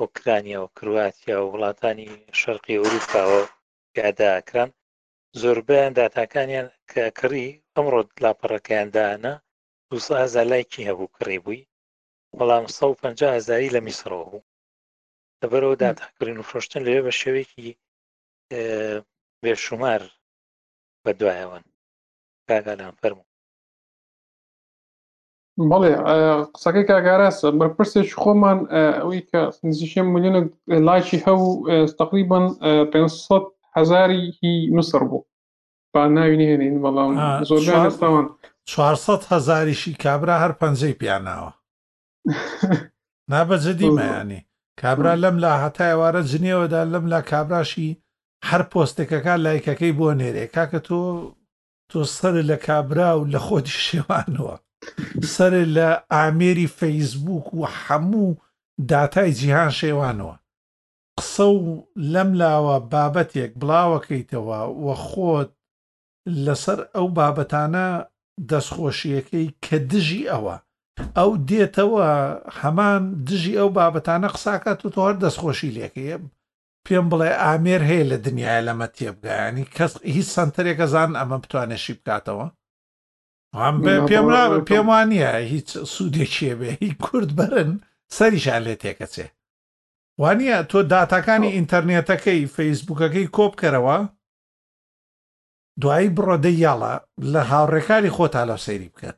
ئۆکرانیا 0.00 0.58
و 0.62 0.72
کرواتیا 0.76 1.36
و 1.40 1.50
وڵاتانی 1.52 2.08
شەرقی 2.40 2.78
ئەوروپاوە 2.80 3.42
یاداکران 4.00 4.70
زۆربیان 5.40 5.92
داتاکانیان 5.98 6.68
کە 6.90 7.02
کڕی 7.18 7.48
ئەمڕۆ 7.76 8.00
لاپەڕەکەیاندانە 8.24 9.32
دوسەهزار 9.90 10.46
لایکی 10.52 10.86
هەبوو 10.88 11.12
کڕێ 11.16 11.38
بووی 11.44 11.68
بەڵام 12.38 12.64
150 12.66 13.28
هزاری 13.36 13.72
لە 13.76 13.80
میسرەوە 13.86 14.24
بوو 14.30 14.46
لەبەرەوە 15.40 15.76
داتاکردن 15.82 16.36
و 16.38 16.48
فرۆشتن 16.48 16.82
لەوێ 16.86 17.00
بە 17.06 17.12
شێوێکی 17.20 17.68
بێشومار 19.42 20.02
بەدوایەوەن 21.04 21.66
کاگالان 22.48 22.92
فەرمو 23.02 23.24
بەڵێ 25.70 25.92
قسەکەی 26.54 26.88
کاگارەسە 26.90 27.46
بەرپرسێک 27.60 28.08
خۆمان 28.22 28.58
ئەوی 29.02 29.20
کە 29.30 29.40
نزیشێ 29.68 30.02
ملیۆنە 30.12 30.42
لاشی 30.86 31.18
هەوو 31.26 31.48
تقریبان 32.00 32.44
500 32.92 33.42
هزاری 33.76 34.20
هی 34.38 34.52
نووسەر 34.76 35.02
بوو 35.10 35.22
با 35.94 36.00
ناوی 36.06 36.46
هێنین 36.50 36.76
بەڵام 36.84 37.10
زۆرستاوان 37.48 38.26
400 38.64 39.24
هزاریشی 39.32 39.94
کابرا 40.04 40.34
هەر 40.44 40.52
پەنجەی 40.60 40.98
پیاناوە 41.00 41.52
نابەجددیمەیانی 43.30 44.42
کابرا 44.82 45.14
لەم 45.22 45.36
لا 45.44 45.52
هەتایوارە 45.64 46.22
جنێوەدا 46.30 46.80
لەم 46.92 47.04
لا 47.12 47.20
کابراشی 47.22 48.02
هەر 48.50 48.62
پۆستێکەکە 48.70 49.34
لایکەکەی 49.44 49.92
بۆ 49.98 50.08
نێرێ 50.20 50.44
کاکە 50.56 50.78
تۆ 50.86 50.96
تۆ 51.92 52.02
سەر 52.16 52.34
لە 52.50 52.56
کابرا 52.66 53.10
و 53.20 53.28
لە 53.32 53.40
خۆتی 53.46 53.76
شێوانەوە 53.88 54.54
سەر 55.34 55.54
لە 55.76 55.88
ئامێری 56.14 56.72
فەیسبوک 56.78 57.46
و 57.54 57.60
هەموو 57.82 58.28
داتای 58.90 59.30
جیهان 59.40 59.70
شێوانەوە 59.80 60.34
قسە 61.18 61.46
و 61.54 61.58
لەم 62.12 62.30
لاوە 62.40 62.76
بابەتێک 62.92 63.52
بڵاوەکەیتەوە 63.60 64.60
وە 64.84 64.94
خۆت 65.06 65.50
لەسەر 66.44 66.78
ئەو 66.94 67.06
بابەتانە 67.18 67.88
دەستخۆشیەکەی 68.50 69.46
کە 69.64 69.76
دژی 69.90 70.28
ئەوە 70.32 70.56
ئەو 71.18 71.30
دێتەوە 71.48 72.06
هەمان 72.60 73.02
دژی 73.26 73.58
ئەو 73.60 73.68
بابەتانە 73.78 74.28
قساکات 74.34 74.78
و 74.82 74.92
تۆ 74.94 75.00
هەر 75.06 75.16
دەستخۆشی 75.24 75.74
لێکەیە 75.76 76.18
پێم 76.88 77.06
بڵێ 77.12 77.30
ئامێر 77.44 77.82
هەیە 77.90 78.04
لە 78.12 78.18
دنیای 78.26 78.64
لەمە 78.68 78.88
تێبگایانی 78.96 79.70
کەس 79.76 79.92
هیچ 80.16 80.28
سنتەرێکە 80.36 80.86
زان 80.94 81.10
ئەمە 81.20 81.38
بتوانێشی 81.42 81.94
بکاتەوە 81.98 82.46
پێم 84.10 84.26
پێم 84.68 84.86
وانە 84.92 85.22
هیچ 85.52 85.68
سوودێکیە 85.94 86.54
بێ 86.60 86.70
هی 86.82 86.92
کورد 87.04 87.30
بەرن 87.38 87.70
سەریشان 88.16 88.60
لێ 88.66 88.74
تێکەچێ 88.82 89.26
وانە 90.20 90.58
تۆ 90.70 90.78
داتاکانی 90.92 91.50
ئینتەرنێتەکەی 91.56 92.42
فەیسبوکەکەی 92.54 93.30
کۆبکەرەوە 93.36 93.98
دوایی 95.82 96.12
بڕۆدە 96.16 96.50
یاڵە 96.64 96.94
لە 97.32 97.42
هاوڕێکاری 97.50 98.14
خۆتا 98.16 98.42
لە 98.50 98.56
سەیری 98.64 98.92
بکە 98.94 99.10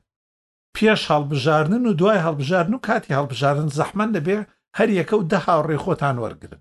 پێش 0.77 1.01
هەڵبژاردن 1.11 1.83
و 1.87 1.93
دوای 2.01 2.23
هەڵبژارن 2.27 2.73
و 2.75 2.83
کاتی 2.87 3.17
هەڵبژارن 3.19 3.69
زەحمەند 3.79 4.13
دەبێ 4.17 4.39
هەر 4.79 4.89
یەکە 4.99 5.15
و 5.19 5.27
دە 5.33 5.39
هاوڕێ 5.47 5.79
خۆتان 5.85 6.17
وەرگن 6.23 6.55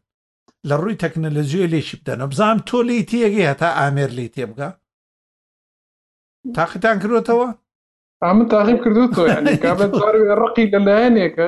لە 0.67 0.75
ڕووی 0.81 0.95
تەکنەلەجیێ 1.03 1.65
لێکی 1.73 1.97
بدەن 2.01 2.19
بزانام 2.31 2.59
تۆ 2.67 2.77
لی 2.87 3.05
تێگەی 3.09 3.49
هەتا 3.51 3.69
ئامێر 3.79 4.11
لی 4.17 4.27
تێ 4.33 4.43
بگە 4.51 4.69
تاقیتان 6.55 6.97
کردوتەوە 7.03 7.47
ئامن 8.23 8.45
تاقیب 8.53 8.79
کردو 8.83 9.03
تۆ 9.15 9.21
ڕقی 10.41 10.65
لەلایەنێکە 10.73 11.47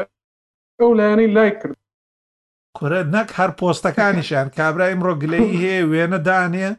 ئەو 0.79 0.89
لایەنەی 0.99 1.33
لای 1.35 1.51
کرد 1.59 1.75
کورە 2.77 2.99
نەک 3.13 3.29
هەر 3.37 3.51
پۆستەکانیشیان 3.59 4.47
کابرای 4.57 4.93
ئمڕۆ 4.93 5.13
گلەی 5.21 5.49
هەیە 5.61 5.87
وێنە 5.91 6.19
دانێ 6.27 6.69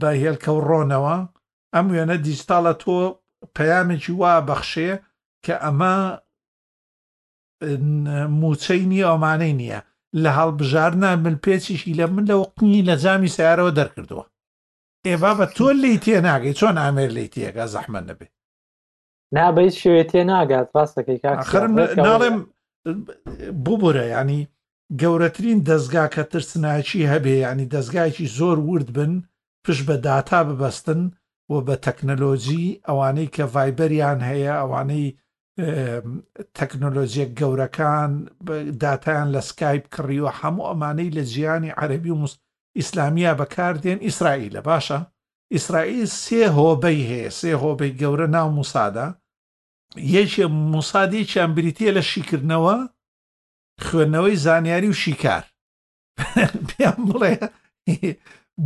بە 0.00 0.10
هێلکە 0.22 0.50
و 0.56 0.64
ڕۆنەوە 0.68 1.16
ئەم 1.74 1.86
وێنە 1.92 2.16
دیستاڵە 2.26 2.72
تۆ 2.82 2.96
پەیامێکی 3.56 4.12
وا 4.20 4.32
بەخشێ 4.48 4.90
کە 5.44 5.54
ئەمە 5.64 5.94
موچەی 8.40 8.82
نییە 8.92 9.06
ئەمانەی 9.12 9.54
نییە 9.60 9.80
لە 10.22 10.30
هەڵبژارنا 10.38 11.10
من 11.24 11.34
پێچیشی 11.46 11.94
لە 12.00 12.06
من 12.12 12.24
لە 12.26 12.30
وقنی 12.36 12.84
لە 12.88 12.94
جامی 13.04 13.28
سیارەوە 13.36 13.72
دەرکردووە 13.78 14.24
ئێبا 15.06 15.32
بە 15.38 15.46
تۆ 15.56 15.68
لی 15.82 15.94
تێ 16.04 16.16
ناگەی 16.26 16.54
چۆن 16.58 16.76
ئامێر 16.82 17.10
لی 17.16 17.26
تێگە 17.34 17.64
زەحمە 17.74 18.00
نەبێ 18.08 18.26
نابیت 19.34 19.74
شوێ 19.82 20.02
تێ 20.10 20.22
ناگات 20.32 20.68
ڕاستەکەی 20.76 21.18
ناڵێم 22.06 22.36
ببورە 23.64 24.06
ینی 24.14 24.48
گەورەترین 25.00 25.60
دەستگا 25.68 26.04
کە 26.14 26.22
ترسناچی 26.32 27.08
هەبێ 27.12 27.34
ینی 27.44 27.70
دەستگایکی 27.74 28.26
زۆر 28.38 28.58
ورد 28.70 28.88
بن 28.96 29.12
پشت 29.64 29.82
بە 29.88 29.96
داتا 30.06 30.40
ببەستن 30.48 31.00
و 31.52 31.54
بە 31.66 31.76
تەکنەلۆجی 31.84 32.76
ئەوانەی 32.86 33.32
کە 33.34 33.44
ڤایبەریان 33.54 34.20
هەیە 34.30 34.52
ئەوانەی 34.60 35.06
تەکنۆلۆژیە 36.58 37.26
گەورەکان 37.38 38.12
داتایان 38.82 39.28
لە 39.34 39.40
سکایپ 39.50 39.84
کڕیوە 39.94 40.30
هەموو 40.40 40.68
ئەمانەی 40.68 41.14
لە 41.16 41.22
جیانی 41.32 41.76
عەربی 41.80 42.10
و 42.14 42.18
ئیسلامیا 42.78 43.32
بەکاردێن 43.40 43.98
ئیسرائیلە 44.06 44.60
باشە 44.68 44.98
ئیسرائیل 45.54 46.06
سێ 46.24 46.42
هۆبەی 46.58 47.06
هەیە 47.10 47.30
سێ 47.40 47.52
هۆبەی 47.62 47.96
گەورە 48.00 48.28
ناو 48.36 48.48
مووسادا 48.56 49.08
یەکێ 50.16 50.44
مووسادی 50.72 51.28
چیان 51.30 51.50
بریتە 51.56 51.88
لە 51.96 52.02
شیکردنەوە 52.10 52.76
خوێندنەوەی 53.86 54.36
زانیاری 54.44 54.90
و 54.92 54.98
شیکار 55.02 55.44
پێم 56.68 56.98
بڵێ 57.10 57.34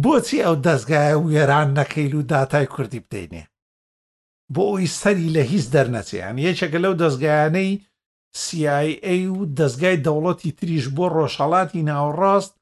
بۆچی 0.03 0.45
ئەو 0.45 0.55
دەستگایە 0.67 1.17
وێران 1.27 1.69
نەکەیل 1.79 2.13
و 2.17 2.23
داتای 2.33 2.67
کوردی 2.75 3.01
بدەینێ 3.07 3.45
بۆ 4.57 4.65
ئەوی 4.71 4.89
سەری 5.01 5.29
لە 5.37 5.43
هیچ 5.53 5.65
دەرنەچێ 5.75 6.15
یان 6.23 6.37
یەکێکە 6.47 6.79
لەو 6.85 6.95
دەستگایانەی 7.03 7.71
CIA 8.43 9.17
و 9.35 9.39
دەستگای 9.59 9.97
دەوڵەتی 10.07 10.51
تریش 10.59 10.85
بۆ 10.97 11.05
ڕۆژهڵاتی 11.17 11.87
ناوەڕاست 11.91 12.53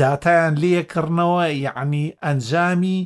داتایان 0.00 0.54
لێکردنەوە 0.62 1.44
یعنی 1.66 2.04
ئەنجامی 2.24 2.98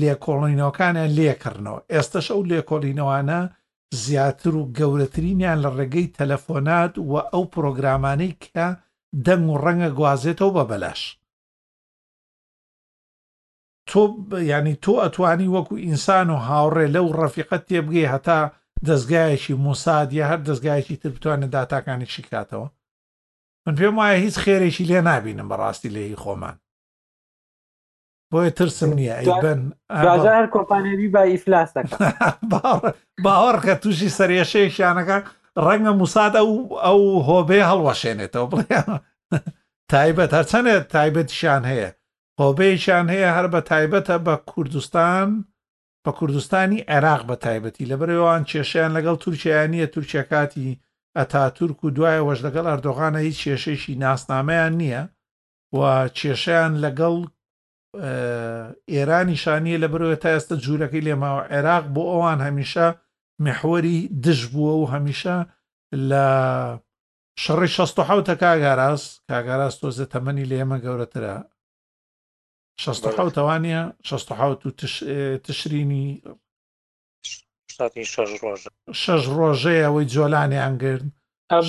لێکۆڵینەوەکانە 0.00 1.04
لێکردنەوە 1.16 1.80
ئێستەش 1.92 2.26
ئەو 2.32 2.40
لێکۆڵینەوەانە 2.50 3.40
زیاتر 4.02 4.52
و 4.60 4.70
گەورەترینیان 4.78 5.58
لە 5.64 5.70
ڕێگەی 5.76 6.06
تەلەفۆنات 6.18 6.94
و 7.10 7.14
ئەو 7.32 7.42
پرۆگرامانەی 7.54 8.32
کە 8.44 8.66
دەنگ 9.26 9.46
و 9.52 9.60
ڕەنگە 9.64 9.90
گوازێتەوە 9.98 10.50
بە 10.56 10.64
بەلاش 10.70 11.00
تۆ 13.88 13.98
ینی 14.50 14.74
تۆ 14.84 14.92
ئەتوانی 15.02 15.48
وەکو 15.54 15.74
ئینسان 15.84 16.26
و 16.34 16.38
هاوڕێ 16.48 16.86
لەو 16.94 17.06
ڕەفیقەت 17.18 17.62
تێبگەی 17.68 18.10
هەتا 18.12 18.40
دەستگایەکی 18.88 19.54
موسادیە 19.66 20.24
هەر 20.30 20.40
دەستگایەکی 20.48 20.96
تر 21.02 21.10
بتوانە 21.14 21.46
داتاکانی 21.54 22.08
شکاتەوە 22.14 22.68
من 23.66 23.74
پێم 23.78 23.94
وایە 23.98 24.18
هیچ 24.24 24.36
خێرێکی 24.44 24.84
لێ 24.90 25.00
نبینم 25.10 25.48
بەڕاستی 25.52 25.90
لێی 25.94 26.16
خۆمان 26.22 26.56
بۆیە 28.32 28.50
ترسم 28.58 28.90
نییە 28.98 29.14
ئەیبن 29.20 29.60
هەر 30.36 30.46
کۆپانەوی 30.54 31.08
با 31.14 31.22
ئیفلاس 31.30 31.70
باوەڕ 33.24 33.56
کە 33.66 33.74
تووشی 33.82 34.14
سەرێشەیەشیانەکە 34.18 35.18
ڕەنگە 35.66 35.92
موساد 36.00 36.32
ئەو 36.40 36.50
ئەو 36.84 37.00
هۆبێ 37.28 37.60
هەڵوەشێنێتەوە 37.70 38.48
بڵێ 38.52 38.78
تایبەت 39.92 40.30
هەرچەندێت 40.38 40.84
تایبەتیشان 40.94 41.62
هەیە 41.72 41.90
هۆبەیەکیان 42.40 43.06
هەیە 43.14 43.30
هەر 43.36 43.46
بە 43.54 43.60
تایبەتە 43.70 44.16
بە 44.26 44.34
کوردستان 44.50 45.28
بە 46.04 46.10
کوردستانی 46.18 46.84
عێراق 46.92 47.22
بە 47.30 47.34
تایبەتی 47.44 47.88
لەبەرەوەوان 47.92 48.42
کێشیان 48.50 48.90
لەگەڵ 48.96 49.16
تورکیان 49.24 49.70
نییە 49.74 49.86
تورکیا 49.94 50.22
کاتی 50.32 50.68
ئەتا 51.16 51.44
تورک 51.56 51.78
و 51.84 51.90
دوایە 51.96 52.22
وەش 52.28 52.38
لەگەڵ 52.46 52.64
ئەردۆغانە 52.70 53.20
هیچ 53.28 53.38
کێشێکی 53.44 53.94
ناسنامەیان 54.04 54.72
نییە 54.80 55.02
و 55.78 55.80
کێشیان 56.18 56.72
لەگەڵ 56.84 57.16
ئێرانیشانیە 58.94 59.78
لە 59.82 59.88
برەوە 59.92 60.16
تا 60.22 60.28
ئێستا 60.34 60.54
جوورەکەی 60.64 61.04
لێماوە 61.06 61.42
عێراق 61.54 61.84
بۆ 61.94 62.02
ئەوان 62.12 62.40
هەمیشە 62.46 62.86
مححوەری 63.44 63.98
دژ 64.24 64.40
بووە 64.52 64.74
و 64.82 64.90
هەمیشە 64.94 65.36
لە 66.08 66.26
شەڕی 67.42 67.70
16 67.76 68.34
کاگاراس 68.42 69.04
کاگاراس 69.30 69.74
تۆزە 69.82 70.06
تەمەنی 70.12 70.48
لە 70.50 70.56
ئێمە 70.60 70.78
گەورەترە 70.84 71.36
شەوانە 72.80 73.80
تشرینی 75.46 76.06
شەش 79.02 79.22
ڕۆژەیە 79.36 79.82
ئەوەی 79.84 80.10
جۆلانی 80.14 80.62
ئەنگرن 80.62 81.06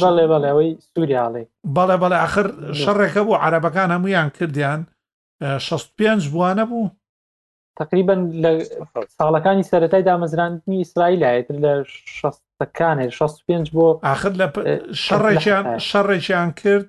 بەڵێ 0.01 0.25
بەڵێ 0.31 0.49
ئەوەی 0.51 0.71
سووریاڵێ 0.91 1.43
بەڵێ 1.75 1.95
بەڵێ 2.03 2.17
آخر 2.27 2.45
شەڕێکە 2.81 3.21
بوو 3.25 3.41
عربەکان 3.45 3.89
هەمویان 3.95 4.29
کردیان 4.37 4.81
65 5.67 6.23
بووانە 6.33 6.63
بوو 6.69 6.91
تقریبن 7.81 8.19
لە 8.43 8.51
ساڵەکانی 9.17 9.67
سەتای 9.69 10.05
دامەزراندنی 10.09 10.79
ئیسرائیلایەتر 10.83 11.55
لە 11.65 11.73
شەکانێ 12.19 13.07
65 13.17 13.67
بۆ 13.75 13.87
آخر 14.13 14.31
لە 14.39 14.47
شەڕێکیان 15.05 15.65
شەڕێکیان 15.89 16.49
کرد 16.61 16.87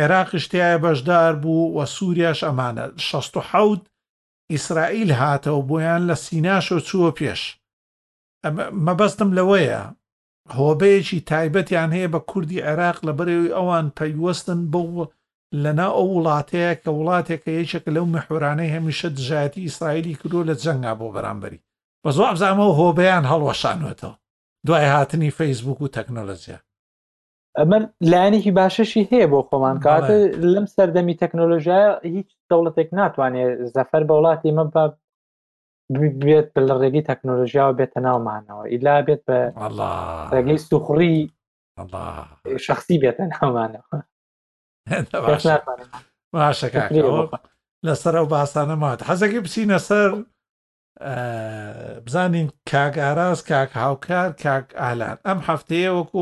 عێراق 0.00 0.30
شتیایە 0.44 0.78
بەشدار 0.84 1.32
بوو 1.42 1.74
و 1.76 1.78
سووریاش 1.94 2.40
ئەمانە 2.44 2.84
16 2.96 3.80
ئیسرائیل 4.52 5.10
هاتەوە 5.12 5.62
بۆیان 5.68 6.02
لە 6.10 6.14
سیناشۆ 6.24 6.76
چووە 6.88 7.10
پێش 7.18 7.42
مەبەستم 8.86 9.30
لەوەیە 9.38 9.82
هۆبەیەکی 10.58 11.20
تایبەتیان 11.30 11.90
هەیە 11.96 12.08
بە 12.14 12.20
کوردی 12.30 12.64
عێراق 12.66 12.98
لە 13.06 13.12
بەرەوەی 13.18 13.52
ئەوان 13.56 13.86
پەیوەستن 13.98 14.60
بەو 14.72 15.06
لەنا 15.62 15.88
ئەو 15.96 16.08
وڵاتەیە 16.16 16.72
کە 16.82 16.90
وڵاتێکە 16.98 17.50
یەکێکە 17.60 17.90
لەو 17.96 18.06
مەحورانەی 18.14 18.74
هەمیشە 18.76 19.08
دژایەتی 19.16 19.64
ئیسرائیلی 19.66 20.14
کردو 20.20 20.44
لە 20.48 20.54
جەنگا 20.62 20.92
بۆ 20.98 21.06
بەرامبەری 21.14 21.60
بە 22.06 22.10
زۆ 22.16 22.22
ئەبزانەوە 22.28 22.70
هۆبیان 22.80 23.24
هەڵوەشانوێتەوە 23.30 24.14
دوای 24.66 24.86
هاتنی 24.94 25.30
فەیسبوک 25.38 25.78
و 25.82 25.92
تەکنۆلۆزیە 25.96 26.58
ئەمە 27.60 27.78
لایەنێکی 28.12 28.52
باشەشی 28.58 29.08
هەیە 29.10 29.26
بۆ 29.32 29.38
خۆمان 29.50 29.76
کاتە 29.84 30.16
لەم 30.52 30.66
سەردەمی 30.76 31.18
تەکنۆلژیایە 31.22 31.90
هیچ 32.16 32.28
دەوڵەتێک 32.50 32.88
ناتوانێت 32.98 33.52
زەفەر 33.74 34.02
بە 34.08 34.14
وڵاتی 34.18 34.50
مە 34.56 34.64
بە 34.74 34.82
بێت 36.24 36.46
بە 36.54 36.60
لە 36.68 36.74
ڕێگەی 36.80 37.06
تەکنۆلژیاوە 37.10 37.76
بێتە 37.78 38.00
ناومانەوە 38.06 38.64
ئیلا 38.72 38.94
بێت 39.06 39.22
بە 39.28 39.38
ڕێگەی 40.34 40.58
سوخڕی 40.68 41.16
شخصی 42.66 42.96
بێتە 43.02 43.24
ناومانەوە 43.34 43.94
باشەکە 46.34 46.82
لەسەر 47.86 48.14
ئەو 48.18 48.26
باسانەمات 48.34 48.98
حەزەکە 49.08 49.38
بچینە 49.44 49.78
سەر 49.88 50.10
بزانین 52.06 52.48
کاک 52.70 52.94
ئاراز 52.98 53.42
کاک 53.50 53.70
هاوکار 53.80 54.30
کاک 54.42 54.64
ئالان 54.84 55.16
ئەم 55.28 55.38
هەفتەیە 55.48 55.90
وەکو 55.96 56.20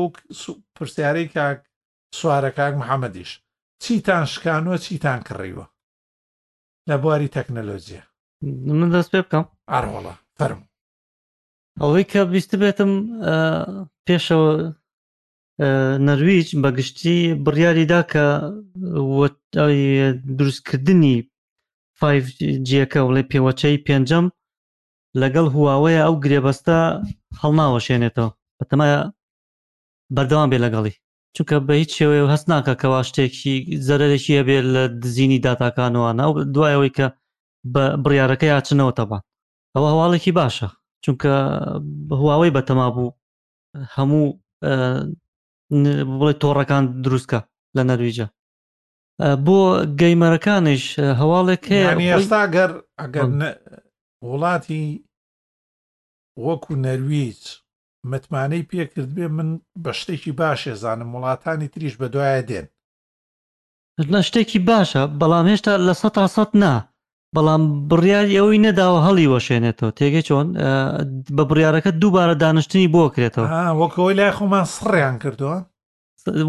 پرسیارەی 0.75 1.27
کاک 1.35 1.57
سوارە 2.17 2.51
کاک 2.57 2.73
محەممەدیش 2.81 3.29
چیتان 3.83 4.25
شکانوە 4.33 4.77
چیتان 4.85 5.19
کڕیوە 5.27 5.65
لە 6.89 6.95
بواری 7.01 7.33
تەکنەلۆژیە 7.35 8.03
من 8.81 8.89
دەست 8.95 9.09
پێ 9.13 9.19
بکەم 9.25 9.45
ئاڕۆڵە 9.71 10.13
فەرم 10.37 10.61
ئەوەی 11.81 12.05
کە 12.11 12.21
بیست 12.35 12.51
بێتم 12.61 12.91
پێشەوە 14.07 14.51
نەرویج 16.07 16.47
بەگشتی 16.63 17.17
بڕیاریدا 17.45 18.01
کە 18.11 18.23
دروستکردنی 20.37 21.15
5 21.99 22.23
جیەکە 22.67 22.99
وڵێ 23.05 23.23
پێوەچەی 23.31 23.83
پێنجەم 23.87 24.27
لەگەڵ 25.21 25.45
هواوەیە 25.55 25.99
ئەو 26.05 26.15
گرێبەستە 26.23 26.77
هەڵناوەشێنێتەوە 27.41 28.29
بەتەمایە 28.59 28.99
بەردەوام 30.15 30.49
بێ 30.51 30.59
لەگەڵی 30.65 30.95
چونکە 31.35 31.55
بە 31.67 31.73
هیچ 31.81 31.91
شێوەیە 31.97 32.25
هەست 32.33 32.45
ناکە 32.53 32.73
کەوا 32.81 32.99
شتێکی 33.09 33.55
زەرێکی 33.87 34.37
هەبێت 34.39 34.65
لە 34.75 34.83
دزینی 35.01 35.39
داتاکانوانە 35.45 36.21
ئەو 36.25 36.33
دوایەوەی 36.55 36.95
کە 36.97 37.07
بە 37.73 37.83
بڕیارەکەی 38.03 38.51
یاچنەوە 38.53 38.93
تەبان 38.99 39.21
ئەوە 39.75 39.87
هەواڵێکی 39.93 40.31
باشە 40.39 40.67
چونکە 41.03 41.31
هواوەی 42.19 42.53
بەتەما 42.55 42.87
بوو 42.95 43.15
هەموو 43.95 44.25
بڵێ 46.19 46.33
تۆڕەکان 46.41 46.83
دروستکە 47.05 47.39
لە 47.77 47.81
نەرویجە 47.89 48.27
بۆ 49.45 49.59
گەیمەرەکانش 50.01 50.83
هەواڵێک 51.19 51.63
هەیە 51.71 51.91
ئێستا 52.15 52.41
گەر 52.55 52.71
ئەگەر 53.01 53.25
وڵاتی 54.29 54.81
وەکو 56.45 56.71
نەرویج 56.85 57.39
متمانەی 58.11 58.67
پێکرد 58.71 59.09
بێ 59.15 59.27
من 59.37 59.49
بە 59.83 59.91
شتێکی 59.99 60.31
باشێزانم 60.41 61.09
وڵاتانی 61.15 61.71
تریش 61.73 61.93
بە 62.01 62.07
دوایە 62.13 62.41
دێن 62.49 62.65
لە 64.13 64.19
شتێکی 64.27 64.59
باشە 64.69 65.01
بەڵام 65.19 65.45
هێشتا 65.51 65.73
لە 65.87 65.93
سە 66.01 66.09
سەد 66.35 66.51
نا 66.63 66.73
بەڵام 67.35 67.63
بڕیار 67.89 68.25
ئەوەی 68.37 68.61
نەداوە 68.67 68.99
هەڵی 69.07 69.31
وەشێنێتەوە 69.33 69.91
تێگە 69.97 70.21
چۆن 70.27 70.47
بە 71.37 71.43
بڕیارەکە 71.49 71.91
دووبارە 72.01 72.35
دانیشتنی 72.43 72.91
بۆ 72.95 73.03
کرێتەوە 73.13 73.47
وەکەوەی 73.81 74.17
لای 74.19 74.35
خۆمان 74.37 74.65
سڕیان 74.75 75.15
کردووە 75.23 75.57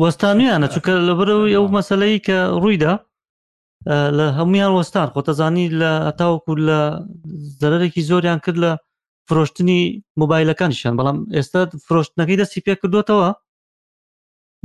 وەستانویانە 0.02 0.66
چونکە 0.72 0.92
لەبەرەوەی 1.09 1.54
ئەو 1.57 1.64
مەسلەی 1.76 2.16
کە 2.26 2.37
ڕوویدا 2.62 2.92
لە 4.18 4.26
هەمویان 4.38 4.72
وەستان 4.74 5.08
خۆتەزانی 5.14 5.66
لە 5.80 5.90
ئەتاوەکو 6.06 6.52
لە 6.68 6.78
زەرێکی 7.60 8.02
زۆریان 8.10 8.38
کرد 8.44 8.58
لە 8.64 8.70
فرۆشتنی 9.28 9.80
مۆبایلەکانیشان 10.20 10.94
بەڵام 10.98 11.18
ئێستا 11.36 11.60
فرۆشتنەکەی 11.86 12.40
دەستی 12.40 12.64
پێ 12.66 12.74
کردوتەوە 12.82 13.28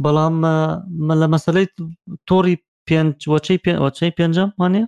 بەڵام 0.04 0.36
لە 1.21 1.28
مەسلەی 1.34 1.67
تۆری 2.28 2.56
پێنجوەچەی 2.88 3.60
پێوەچەی 3.65 4.15
پێنجم 4.17 4.49
وانە 4.60 4.84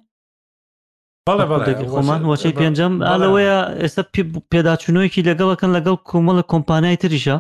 خۆمان 1.94 2.22
وەچەی 2.32 2.58
پێنجم 2.60 2.94
ئالەوەیە 3.10 3.60
ئێستا 3.82 4.04
پێداچوونەوەیکی 4.52 5.26
لەگەڵەکەن 5.30 5.72
لەگەڵ 5.78 5.98
کۆمەڵە 6.10 6.44
کۆمپانای 6.52 7.00
تریشە 7.02 7.38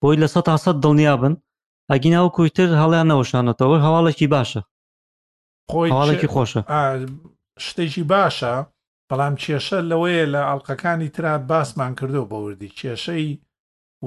بۆی 0.00 0.16
لە 0.22 0.28
١ 0.34 0.72
دڵنیا 0.82 1.14
بن 1.22 1.34
ئەگیناوە 1.90 2.30
کویتر 2.36 2.68
هەڵیان 2.82 3.06
نەوەشانەتەوە 3.10 3.76
هەواڵێکی 3.86 4.28
باشە 4.34 4.62
خۆیڵێکی 5.72 6.28
خۆشە 6.34 6.60
شتێکی 7.66 8.02
باشە 8.14 8.54
بەڵام 9.08 9.34
کێشە 9.42 9.78
لەوەیە 9.90 10.24
لە 10.34 10.40
ئەڵلقەکانی 10.48 11.12
تررا 11.14 11.34
باسمان 11.50 11.92
کردو 11.98 12.28
بەوردی 12.32 12.74
کێشەی 12.78 13.28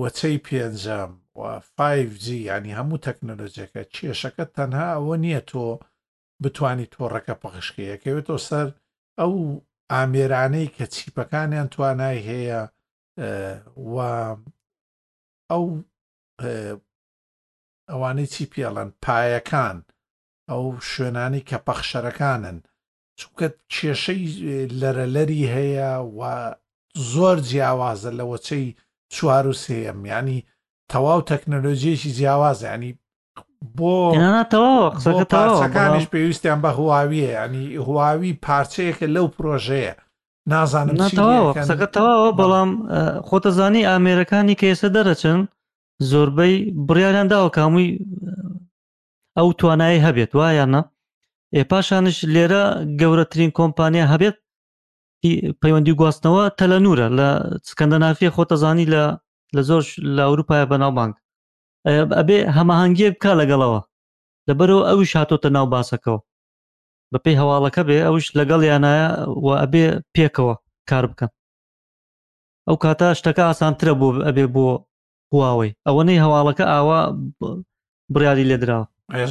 وەچەی 0.01 0.37
پێنجەم 0.47 1.11
و 1.39 1.41
5G 1.77 2.25
ینی 2.49 2.75
هەموو 2.79 3.01
تەکنەلۆجیەکە 3.05 3.83
کێشەکە 3.95 4.45
تەنها 4.55 4.89
ئەوە 4.95 5.15
نییە 5.23 5.41
تۆ 5.49 5.65
بتانی 6.43 6.85
تۆڕەکە 6.93 7.35
پەخشکەیەکەوێتۆ 7.41 8.35
سەر 8.47 8.67
ئەو 9.19 9.33
ئامێرانەی 9.93 10.67
کە 10.75 10.85
چیپەکانیان 10.95 11.67
توانای 11.73 12.19
هەیە 12.29 12.61
و 13.93 13.95
ئەو 15.51 15.65
ئەوانەی 17.91 18.27
چی 18.33 18.45
پێڵەن 18.53 18.89
پایەکان 19.05 19.77
ئەو 20.49 20.63
شوێنانی 20.89 21.41
کە 21.49 21.57
پەخشەرەکانن 21.67 22.57
چونکە 23.19 23.47
کێشەی 23.73 24.21
لەرەلەری 24.81 25.41
هەیە 25.55 25.91
و 26.17 26.21
زۆر 27.13 27.37
جیاوازە 27.49 28.11
لە 28.19 28.25
وەچەی 28.31 28.65
چوار 29.13 29.45
و 29.51 29.55
سێم 29.65 29.99
ینی 30.13 30.39
تەواو 30.91 31.21
تەکنەلۆژیەکی 31.31 32.15
جیاواز 32.17 32.59
ینی 32.73 32.91
بۆ 33.77 33.93
قسەکانش 34.95 36.05
پێویستیان 36.13 36.59
بە 36.63 36.69
هواویە 36.77 37.27
ینی 37.39 37.65
هواوی 37.87 38.37
پارچەیەکە 38.45 39.07
لەو 39.15 39.25
پرۆژەیە 39.37 39.93
نازانم 40.51 40.97
قسەکە 41.59 41.87
تەواوە 41.95 42.31
بەڵام 42.39 42.71
خۆتەزانی 43.27 43.87
ئامێرەکانی 43.89 44.59
کەێسە 44.61 44.87
دەرەچن 44.95 45.39
زۆربەی 46.11 46.55
بڕیاریان 46.87 47.27
داوە 47.31 47.49
کامووی 47.55 47.91
ئەو 49.37 49.47
توانایی 49.59 50.03
هەبێت 50.05 50.31
وایەنە 50.39 50.81
پاشانش 51.71 52.17
لێرە 52.35 52.63
گەورەترین 52.99 53.51
کۆمپانیا 53.57 54.05
هەبێت 54.13 54.35
پەیوەندی 55.61 55.97
گواستنەوە 55.99 56.43
تەلەنورە 56.59 57.07
لە 57.19 57.27
سکەندەنافیە 57.69 58.29
خۆتەزانی 58.35 58.85
لە 58.93 59.03
لە 59.55 59.61
زۆر 59.69 59.83
لە 60.15 60.21
ئەوروپایە 60.27 60.65
بەناوبانک 60.71 61.15
ئەبێ 62.19 62.39
هەماهنگگیە 62.57 63.09
بکە 63.15 63.31
لەگەڵەوە 63.41 63.81
لەبەرەوە 64.47 64.83
ئەوش 64.89 65.11
هاتۆتە 65.19 65.49
ناو 65.55 65.65
باسەکەەوە 65.73 66.19
بەپی 67.11 67.33
هەواڵەکە 67.41 67.81
بێ 67.87 67.97
ئەوش 68.07 68.25
لەگەڵ 68.39 68.61
یانایە 68.71 69.07
و 69.45 69.47
ئەبێ 69.61 69.85
پێکەوە 70.15 70.55
کار 70.89 71.05
بکەن 71.11 71.31
ئەو 72.67 72.75
کاتە 72.83 73.07
شتەکە 73.19 73.43
ئاسانترە 73.49 73.93
بۆ 74.01 74.09
ئەبێ 74.27 74.45
بۆ 74.55 74.67
هواوەی 75.33 75.71
ئەوەنەی 75.87 76.21
هەواڵەکە 76.23 76.65
ئاوا 76.73 76.99
بڕیاری 78.13 78.49
لێدراوە 78.51 78.85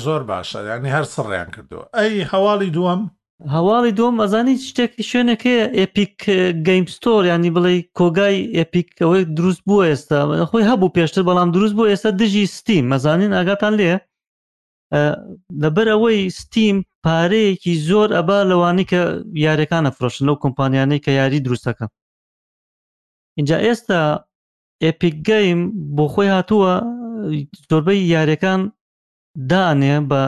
زۆر 0.07 0.23
باشە 0.31 0.59
ینی 0.69 0.91
هەر 0.97 1.05
سڕیان 1.15 1.49
کردو 1.55 1.79
ئەی 1.97 2.15
هەواڵی 2.33 2.71
دووەم 2.77 3.01
هەواڵی 3.57 3.93
دوم 3.99 4.15
ئەزانی 4.23 4.55
شتێکی 4.69 5.03
شوێنەکەی 5.11 5.59
ئەپیک 5.79 6.15
گەیمستۆر 6.67 7.23
ینی 7.33 7.51
بڵێ 7.57 7.75
کۆگای 7.99 8.37
ئەپیک 8.59 8.89
ئەوەی 9.03 9.25
دروست 9.39 9.63
بوو 9.67 9.87
ئێستا 9.89 10.19
خۆی 10.51 10.69
هەبوو 10.71 10.95
پێشتر 10.97 11.23
بەڵام 11.29 11.49
دروست 11.57 11.75
بوو 11.77 11.91
ئێستا 11.91 12.11
دژی 12.21 12.47
ستیم 12.57 12.85
مەزانین 12.93 13.33
ئاگاتان 13.37 13.75
لێ 13.81 13.95
لەبەر 15.63 15.87
ئەوەی 15.93 16.19
ستیم 16.41 16.77
پارەیەکی 17.07 17.75
زۆر 17.89 18.09
ئەبا 18.17 18.39
لەوانی 18.51 18.85
کە 18.91 19.01
یاریەکانە 19.45 19.91
فرۆشن 19.97 20.25
لەو 20.29 20.37
کۆمپانیانەی 20.45 21.03
کە 21.05 21.11
یاری 21.21 21.41
دروستەکە 21.47 21.87
اینجا 23.39 23.57
ئێستا 23.67 24.01
ئەپیک 24.85 25.17
گەیم 25.29 25.59
بۆ 25.97 26.05
خۆی 26.15 26.31
هاتووە 26.37 26.73
زۆربەی 27.71 28.01
یاریەکان 28.15 28.61
دانێ 29.51 29.97
بە 30.11 30.23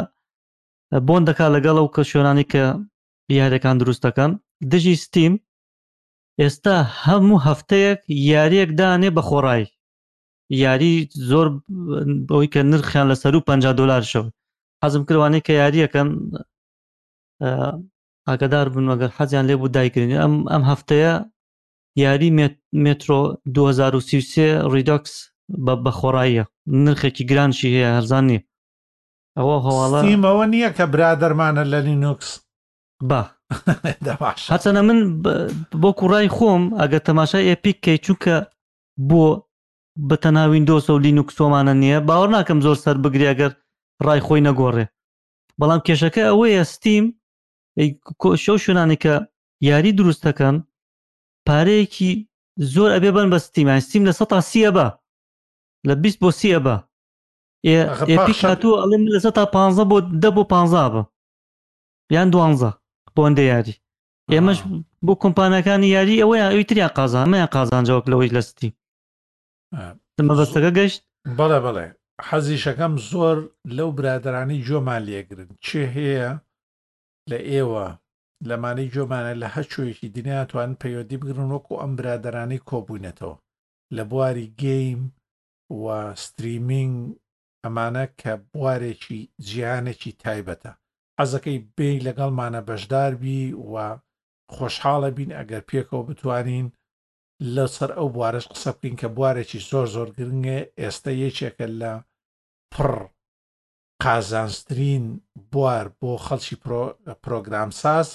بۆن 1.07 1.23
دەکا 1.29 1.46
لەگەڵ 1.55 1.77
ئەو 1.79 1.88
کە 1.94 2.03
شوێنانی 2.11 2.44
کە 2.53 2.64
یاریەکان 3.38 3.77
دروست 3.83 4.03
دەکەن 4.07 4.31
دژی 4.70 4.96
ستیم 5.05 5.35
ئێستا 6.40 6.77
هەموو 7.05 7.42
هەفتەیەک 7.46 8.01
یاریەک 8.33 8.70
دانێ 8.81 9.11
بە 9.16 9.23
خۆڕایی 9.29 9.66
یاری 10.64 10.94
زۆر 11.31 11.46
بەوەی 12.29 12.49
کە 12.55 12.61
نرخیان 12.70 13.07
لەسەر 13.12 13.35
و 13.37 13.40
50 13.46 13.73
دلار 13.81 14.03
شەو 14.11 14.27
حەزم 14.83 15.03
کروانی 15.09 15.40
کە 15.46 15.53
یاریەکەن 15.61 16.09
ئاگدار 18.29 18.66
بن 18.75 18.85
وەگەر 18.90 19.11
حەزیان 19.16 19.46
لێ 19.49 19.55
بوو 19.61 19.73
دایکردنی 19.77 20.20
ئەم 20.23 20.35
ئەم 20.53 20.62
هەفتەیە 20.70 21.12
یاری 22.05 22.29
مترۆ 22.85 23.20
2023 23.55 24.62
ریدۆکس 24.75 25.12
بە 25.64 25.75
بەخۆڕاییە 25.85 26.44
نرخێکی 26.85 27.25
گرانشی 27.31 27.68
هەیە 27.75 27.90
هەرزان 27.96 28.25
نیە 28.31 28.40
ئەوە 29.38 29.57
هەواڵە 29.64 29.99
ئەوە 30.31 30.45
نییە 30.53 30.71
کە 30.77 30.85
برادەرمانە 30.95 31.62
لە 31.73 31.79
لینوکس 31.88 32.31
با 33.11 33.23
حچەنە 34.53 34.81
من 34.88 34.99
بۆ 35.83 35.90
کوڕای 35.99 36.29
خۆم 36.37 36.62
ئەگە 36.81 36.99
تەماشای 37.09 37.49
ئێپیک 37.51 37.79
کەی 37.85 37.99
چووکە 38.05 38.37
بۆ 39.09 39.25
بەتەناوین 40.09 40.64
دۆسە 40.71 40.90
و 40.95 41.03
لینوکس 41.05 41.35
تۆمانە 41.38 41.75
نییە 41.83 41.99
باوە 42.09 42.27
ناکەم 42.35 42.59
زۆر 42.66 42.77
سەر 42.85 42.97
بگریاگەر 43.05 43.53
ڕای 44.07 44.21
خۆی 44.27 44.45
نەگۆڕێ 44.49 44.87
بەڵام 45.59 45.81
کێشەکە 45.87 46.23
ئەوەیە 46.29 46.62
ستیم 46.75 47.05
شەو 48.45 48.57
شوێنانی 48.64 48.99
کە 49.03 49.14
یاری 49.69 49.93
دروستەکەن 49.99 50.57
پارەیەکی 51.47 52.12
زۆر 52.75 52.88
ئەبێ 52.95 53.11
بن 53.16 53.27
بە 53.33 53.38
ستیمان 53.47 53.81
ستیم 53.87 54.03
لە 54.09 54.12
سە 54.19 54.25
تا 54.31 54.38
سیە 54.51 54.71
بە 54.77 54.87
لە 55.88 55.95
بیست 56.03 56.19
بۆ 56.23 56.31
سیە 56.40 56.61
بە 56.66 56.77
هاتووە 57.66 58.79
ئەڵێ 58.81 59.18
لەسە 59.18 59.31
تا 59.37 59.44
15 59.44 59.85
بۆ 59.90 59.99
دە 60.23 60.31
بۆ 60.37 60.42
15 60.49 60.90
بە 60.94 61.03
یان 62.14 62.29
دوانزە 62.33 62.70
بۆندە 63.16 63.40
یاری 63.53 63.75
ئێمەش 64.33 64.59
بۆ 65.05 65.12
کۆمپانەکانی 65.23 65.88
یاری 65.96 66.20
ئەوەیە 66.23 66.44
ئەویتریا 66.53 66.88
قازانمەیە 66.99 67.46
قازانجەوەک 67.55 68.07
لەوەی 68.12 68.33
لەستی 68.37 68.70
مەبەستەکە 70.29 70.70
گەشت 70.79 71.03
بەڵێ 71.38 71.59
بڵێ 71.66 71.87
حەزیشەکەم 72.29 72.94
زۆر 73.11 73.37
لەو 73.77 73.88
برادرانی 73.99 74.59
جۆمان 74.68 75.01
لێگرن 75.09 75.51
چێ 75.64 75.83
هەیە 75.94 76.31
لە 77.31 77.38
ئێوە 77.51 77.87
لەمانی 78.49 78.87
جۆمانە 78.94 79.33
لە 79.42 79.49
هەچوویەکی 79.55 80.12
دنیاتوان 80.16 80.70
پەیوەدی 80.81 81.16
بگرن 81.20 81.49
وەکو 81.57 81.75
ئەم 81.81 81.92
برادرانی 81.99 82.59
کۆبوونێتەوە 82.70 83.37
لە 83.96 84.03
بواری 84.11 84.46
گەیم 84.62 85.01
و 85.83 85.85
ستریمینگ 86.25 86.94
ئەمانە 87.64 88.05
کە 88.20 88.33
بوارێکی 88.53 89.20
جیانێکی 89.46 90.12
تایبەتە 90.23 90.73
حەزەکەی 91.18 91.59
بێ 91.77 91.90
لەگەڵمانە 92.07 92.61
بەشدار 92.68 93.12
بی 93.23 93.40
و 93.73 93.75
خۆشحاڵە 94.55 95.11
بین 95.18 95.31
ئەگەر 95.38 95.62
پێکەوە 95.70 96.07
بتوانین 96.09 96.66
لەسەر 97.55 97.90
ئەو 97.99 98.09
بوارش 98.16 98.46
قسە 98.53 98.70
بکەین 98.79 98.96
کە 99.01 99.09
بوارێکی 99.16 99.64
زۆر 99.70 99.87
زۆر 99.94 100.09
گرنگە 100.16 100.59
ئێستا 100.81 101.12
یەکێکە 101.25 101.66
لە 101.81 101.92
پڕ 102.73 102.96
قازانسترین 104.05 105.05
بوار 105.53 105.87
بۆ 106.01 106.12
خەڵکی 106.27 106.57
پرۆگرامساز 107.25 108.09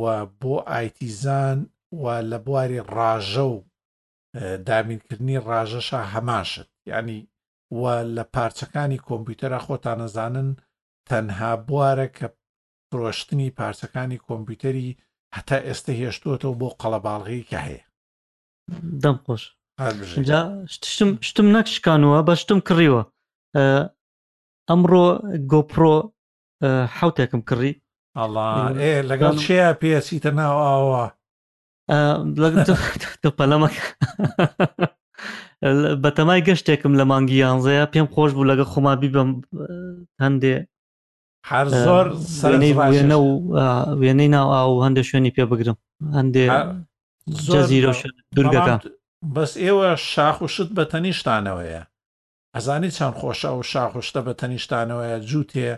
و 0.00 0.02
بۆ 0.40 0.54
ئایتیزان 0.72 1.58
و 2.02 2.04
لە 2.30 2.38
بواری 2.46 2.80
ڕاژە 2.94 3.44
و 3.54 3.58
دامینکردنی 4.66 5.38
ڕاژەشە 5.48 6.00
هەماشت 6.12 6.68
ینی 6.90 7.20
و 7.80 7.82
لە 8.16 8.24
پارچەکانی 8.34 8.98
کۆمپیوتەرە 9.08 9.58
خۆتانەزانن 9.66 10.48
تەنها 11.08 11.50
بوارە 11.68 12.06
کە 12.16 12.26
فرۆشتنی 12.90 13.48
پارچەکانی 13.60 14.18
کۆمپیوتەری 14.28 14.88
هەتا 15.36 15.58
ئێستا 15.66 15.92
هێشتوەوە 16.00 16.54
بۆ 16.60 16.68
قەڵەباڵغی 16.80 17.42
کە 17.50 17.58
هەیە 17.66 17.82
دەم 19.02 19.16
خۆش 19.24 19.42
شتم 21.28 21.48
نەکشکانوە 21.56 22.18
بە 22.28 22.34
شتم 22.40 22.60
کڕیوە 22.68 23.02
ئەمڕۆ 24.68 25.06
گۆپۆ 25.50 25.94
حوتێکم 26.96 27.42
کڕی 27.48 27.72
لەگەڵ 29.10 29.34
شەیە 29.46 29.70
پێسی 29.80 30.22
تەناو 30.24 30.54
ئاوە 30.66 31.04
لەگەڵ 33.24 33.30
پەلەمەکە 33.38 33.84
بەتەمای 36.04 36.42
گەشتێکم 36.48 36.92
لە 37.00 37.04
مانگی 37.10 37.38
یانزەیە 37.44 37.86
پێم 37.92 38.06
خۆش 38.14 38.30
بوو 38.34 38.48
لەگە 38.50 38.64
خۆما 38.72 38.94
بیبم 39.02 39.30
هەندێ 40.22 40.54
هەر 41.50 41.66
زۆر 41.84 42.06
وێنە 42.90 43.16
و 43.24 43.30
وێنەی 44.00 44.30
ناو 44.34 44.48
ئا 44.54 44.62
و 44.68 44.82
هەندێک 44.86 45.06
شوێنی 45.10 45.34
پێ 45.36 45.44
بگرم 45.50 45.78
هەندێ 46.18 46.44
زۆزیرۆ 47.46 47.92
دوورگەکە 48.36 48.74
بەس 49.34 49.52
ئێوە 49.64 49.88
شاخ 50.12 50.36
و 50.44 50.48
شت 50.54 50.68
بە 50.76 50.84
تەنیشتانەوەیە 50.92 51.82
ئەزانی 52.56 52.90
چەند 52.96 53.14
خۆشە 53.20 53.50
و 53.58 53.62
شاخشتە 53.72 54.20
بە 54.26 54.32
تەنیشتانەوەیە 54.40 55.18
جووتێ 55.30 55.70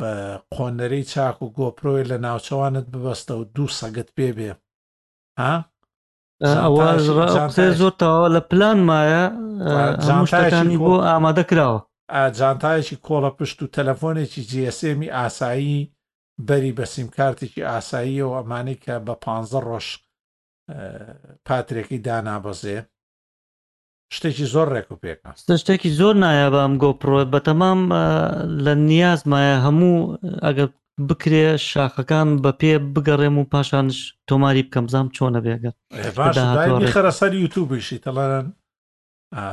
بە 0.00 0.10
قۆنەرەی 0.54 1.04
چاک 1.12 1.36
و 1.42 1.46
گۆپۆی 1.58 2.08
لە 2.10 2.16
ناوچەوانت 2.26 2.86
ببەستە 2.92 3.32
و 3.40 3.44
دوو 3.54 3.68
سەگت 3.80 4.08
پێ 4.16 4.30
بێ 4.38 4.50
ها 5.40 5.71
ئەوە 6.44 6.86
قسە 7.48 7.66
زۆر 7.80 7.92
تاوا 8.00 8.28
لە 8.36 8.40
پلان 8.50 8.78
مایە 8.88 9.24
هەمشتەکانی 10.08 10.76
بۆ 10.86 10.94
ئامادە 11.08 11.44
کراوە 11.50 11.80
جانتایەکی 12.38 12.96
کۆڵە 13.06 13.30
پشت 13.38 13.58
و 13.62 13.72
تەلەفۆنێکی 13.76 14.42
جیسمی 14.50 15.08
ئاسایی 15.18 15.78
بەری 16.48 16.72
بە 16.78 16.84
سیمکارتێکی 16.94 17.66
ئاسایی 17.70 18.18
و 18.26 18.30
ئەمانی 18.38 18.76
کە 18.84 18.94
بە 19.06 19.14
پ 19.22 19.24
ڕۆژ 19.66 19.86
پاترێکی 21.46 21.98
دانابەزێ 22.06 22.78
شتێکی 24.16 24.46
زۆر 24.54 24.68
ڕێک 24.74 24.86
و 24.90 25.00
پێکە 25.02 25.30
شتێکی 25.62 25.90
زۆر 26.00 26.14
نایە 26.24 26.48
بەم 26.54 26.72
گۆپڕۆێت 26.82 27.28
بە 27.34 27.40
تەمام 27.46 27.80
لە 28.64 28.72
نیازمایە 28.90 29.56
هەموو 29.64 29.96
ئەگەر 30.46 30.68
بکرێ 31.08 31.46
شاخەکان 31.70 32.28
بە 32.42 32.50
پێ 32.60 32.72
بگەڕێم 32.94 33.36
و 33.38 33.48
پاشانش 33.52 33.96
تۆماری 34.28 34.62
بکەم 34.66 34.86
زام 34.92 35.06
چۆنە 35.16 35.40
بێگەن 35.44 35.74
خەرەسەر 36.94 37.32
یوتوبشی 37.42 37.98
تەڵەن 38.04 38.44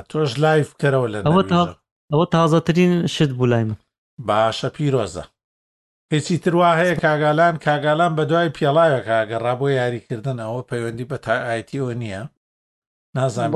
تۆش 0.09 0.31
لایف 0.45 0.67
کەرەوە 0.81 1.07
لە 1.13 1.17
ئەوە 2.13 2.25
تازەترین 2.33 2.93
شت 3.15 3.31
بوو 3.37 3.45
لای 3.51 3.63
من 3.69 3.77
باشە 4.27 4.69
پیرۆزە 4.75 5.25
هیچی 6.13 6.35
تروا 6.43 6.71
هەیە 6.81 6.95
کاگالان 7.03 7.55
کاگالان 7.65 8.11
بە 8.17 8.23
دوای 8.29 8.49
پیاڵایە 8.57 8.99
کاگەڕا 9.09 9.53
بۆ 9.59 9.67
یاریکردن 9.79 10.37
ئەوە 10.45 10.61
پەیوەندی 10.69 11.09
بە 11.11 11.17
تا 11.25 11.33
ئایتیەوە 11.47 11.93
نییە 12.01 12.23
نازان 13.15 13.49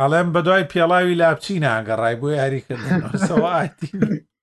ئەڵێم 0.00 0.28
بە 0.34 0.40
دوای 0.46 0.64
پێڵاوی 0.72 1.18
لاپچینە 1.20 1.70
ئەگەڕای 1.76 2.14
بۆ 2.20 2.28
یاریکردن 2.40 2.92
ئەتی 3.56 3.90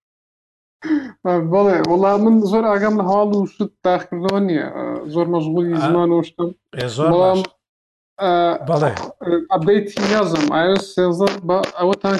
بڵێ 1.54 1.78
وڵام 1.92 2.20
من 2.26 2.36
زۆر 2.52 2.64
ئاگەم 2.70 2.96
لە 3.00 3.06
هاڵ 3.12 3.30
و 3.38 3.48
شت 3.54 3.72
تاخکردەوە 3.86 4.40
نییە 4.48 4.68
زۆر 5.14 5.26
مەژغولی 5.34 5.76
زمان 5.88 6.10
وشتم 6.12 6.50
بەڵام 7.14 7.40
بەڵێ 8.70 8.92
ئەبدەیتی 9.52 9.98
یازم 10.14 10.46
ئایا 10.56 10.78
سێزە 10.94 11.30
بە 11.48 11.58
ئەوەتان 11.80 12.16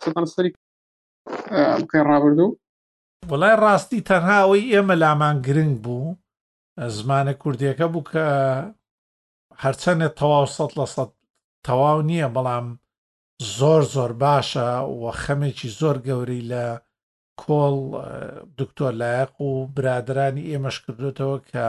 کردان 0.00 0.26
سەری 0.34 0.50
بکەین 1.82 2.06
ڕابردوو 2.10 2.56
وڵای 3.30 3.54
ڕاستی 3.64 4.04
تەنها 4.10 4.36
ئەوەی 4.42 4.70
ئێمە 4.72 4.94
لامان 5.02 5.36
گرنگ 5.46 5.74
بوو 5.84 6.16
زمانە 6.96 7.32
کوردیەکە 7.42 7.86
بوو 7.92 8.06
کە 8.10 8.26
هەرچەندێ 9.64 10.08
تەواو 10.18 10.46
سەد 10.56 10.70
لە 10.78 10.86
سەد 10.94 11.10
تەواو 11.66 11.98
نییە 12.10 12.28
بەڵام 12.36 12.66
زۆر 13.58 13.82
زۆر 13.94 14.12
باشە 14.22 14.68
وە 15.02 15.10
خەمێکی 15.22 15.68
زۆر 15.80 15.96
گەوری 16.06 16.42
لە 16.52 16.64
کۆڵ 17.42 17.76
دکتۆر 18.60 18.92
لایەق 19.00 19.32
و 19.46 19.50
برادرانی 19.76 20.48
ئێمەش 20.50 20.76
کردوێتەوە 20.84 21.36
کە 21.50 21.66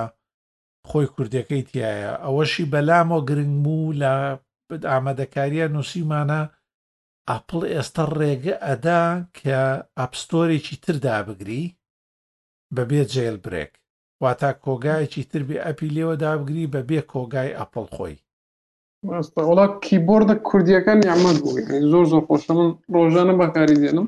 خۆی 0.89 1.07
کوردەکەی 1.13 1.63
تایە 1.69 2.11
ئەوەشی 2.25 2.69
بەلامەوە 2.73 3.25
گرنگ 3.29 3.55
بوو 3.63 3.93
لە 4.01 4.13
ئامادەکاریە 4.91 5.65
نووسیمانە 5.75 6.41
ئاپل 7.29 7.61
ئێستا 7.73 8.03
ڕێگە 8.19 8.55
ئەدا 8.67 9.03
کە 9.39 9.59
ئاپستۆرێکی 9.97 10.75
تردا 10.83 11.17
بگری 11.27 11.63
بەبێ 12.75 13.01
جێل 13.13 13.37
برێک 13.45 13.73
واتا 14.23 14.51
کۆگایەکی 14.65 15.23
تر 15.31 15.41
بێ 15.47 15.57
ئەپی 15.65 15.87
لێوە 15.95 16.15
دابگری 16.23 16.71
بەبێ 16.73 16.99
کۆگای 17.13 17.55
ئەپڵ 17.59 17.85
خۆی 17.95 18.15
وڵا 19.49 19.65
کیبۆردە 19.85 20.35
کوردیەکان 20.47 20.99
یامەد 21.09 21.37
بوو 21.43 21.57
زۆر 21.91 22.05
زۆر 22.11 22.21
خۆشە 22.27 22.51
من 22.57 22.69
ڕۆژانە 22.93 23.33
بەکاری 23.41 23.77
دێنم 23.81 24.07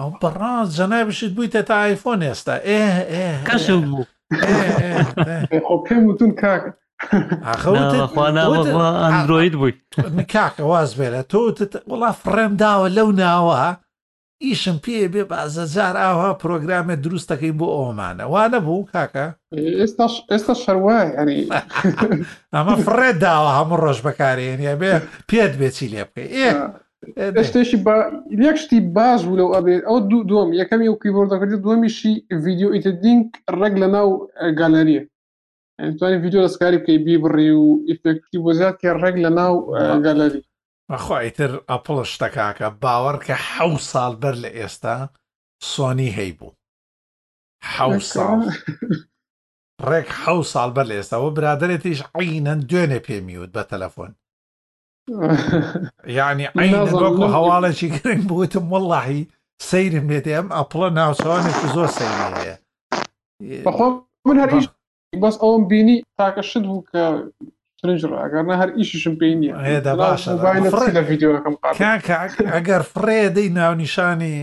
ئەو 0.00 0.10
بەڕاست 0.22 0.72
جەنابشت 0.78 1.32
بوویتە 1.36 1.60
تا 1.68 1.74
ئایفۆن 1.82 2.20
ئێستا 2.28 2.54
ئێ 2.68 2.84
کەش 3.48 3.66
بوو 3.70 4.06
پێم 5.86 6.02
وتون 6.10 6.32
کاکە 6.42 6.70
ئەندروید 9.04 9.54
بووی 9.60 9.74
کاکەواز 10.34 10.90
بێرە 10.98 11.20
تۆ 11.30 11.38
وڵا 11.92 12.10
فڕێم 12.22 12.52
داوە 12.62 12.86
لەو 12.96 13.08
ناوە 13.22 13.60
ئیشم 14.44 14.76
پێ 14.84 14.98
بێ 15.12 15.22
بازە 15.30 15.64
جار 15.74 15.96
ئاوا 16.04 16.30
پرۆگرامێ 16.42 16.94
دروستەکەی 17.04 17.56
بۆ 17.58 17.66
ئەومانە 17.76 18.24
وانە 18.32 18.58
بوو 18.66 18.88
کاکە 18.96 19.26
ئێستا 19.80 20.06
ئێستا 20.32 20.54
شەروای 20.64 21.08
ئەنی 21.18 21.40
ئەمە 22.54 22.74
فڕێ 22.86 23.10
داوە 23.24 23.50
هەموو 23.58 23.80
ڕۆژ 23.84 23.98
بەکارێنە 24.06 24.74
بێ 24.80 24.92
پێت 25.28 25.52
بێچی 25.60 25.86
لێ 25.92 26.02
بکەی 26.08 26.28
ئێ 26.36 26.50
شتێکی 27.46 27.76
یەک 28.46 28.56
شتی 28.62 28.78
باش 28.96 29.20
بوو 29.24 29.38
لەو 29.40 29.48
ئەبێت 29.56 29.82
ئەو 29.88 29.98
دوو 30.10 30.20
دۆم 30.30 30.48
یەکەمی 30.60 30.88
و 30.90 31.00
کیبۆردەکردی 31.02 31.56
دومیشی 31.64 32.14
ڤیددیو 32.42 32.74
ئیتدینگ 32.74 33.20
ڕێک 33.58 33.74
لە 33.82 33.88
ناو 33.96 34.08
گالەریە 34.60 35.02
توانانی 35.98 36.18
یددیو 36.18 36.44
دەستکاری 36.46 36.78
بکەی 36.82 36.98
بی 37.06 37.16
بڕی 37.22 37.50
و 37.62 37.66
ئیفکتی 37.88 38.38
بۆ 38.44 38.50
زیات 38.58 38.74
کە 38.82 38.88
ڕێک 39.02 39.16
لە 39.24 39.30
ناو 39.38 39.52
گالەری 40.06 40.42
بەخوایتر 40.90 41.52
ئەپڵ 41.70 41.96
شتەکاکە 42.12 42.68
باوەڕ 42.82 43.16
کە 43.26 43.34
حە 43.48 43.66
ساڵ 43.90 44.12
بەر 44.22 44.34
لە 44.44 44.50
ئێستا 44.58 44.96
سۆنی 45.72 46.10
هەیبوو 46.18 46.54
حە 47.72 47.84
ساڵ 48.14 48.38
ڕێک 49.88 50.08
حە 50.22 50.34
ساڵ 50.52 50.68
بەر 50.76 50.86
لە 50.90 50.94
ئێستاەوە 50.98 51.30
برادێتیش 51.36 52.00
عینەن 52.20 52.60
دوێنێ 52.70 53.00
پێمیوت 53.06 53.50
بە 53.56 53.62
تەلەفۆن 53.70 54.12
یعنی 56.18 56.44
ئەینۆکو 56.58 57.24
هەواڵێکی 57.36 57.88
گرنگ 57.96 58.22
بوتم 58.30 58.64
وەڵاحی 58.72 59.20
سەیرم 59.70 60.06
لێت 60.12 60.26
ئەم 60.34 60.46
ئەپڵە 60.56 60.88
ناوچوانێکی 60.98 61.68
زۆر 61.76 61.88
سەیر 61.98 62.18
هەیە 62.38 62.56
بەخۆ 63.66 63.86
من 64.26 64.36
هەر 64.42 64.50
بەس 65.22 65.36
ئەوم 65.42 65.60
بینی 65.70 65.96
تاکە 66.18 66.42
شت 66.50 66.64
بوو 66.68 66.84
کە 66.90 67.02
ڕاگەرنا 68.18 68.54
هەر 68.62 68.70
ئیشیشم 68.78 69.14
پێ 69.20 69.28
نیە 69.40 69.54
ئەگەر 72.54 72.82
فرێدەی 72.92 73.48
ناونیشانی 73.58 74.36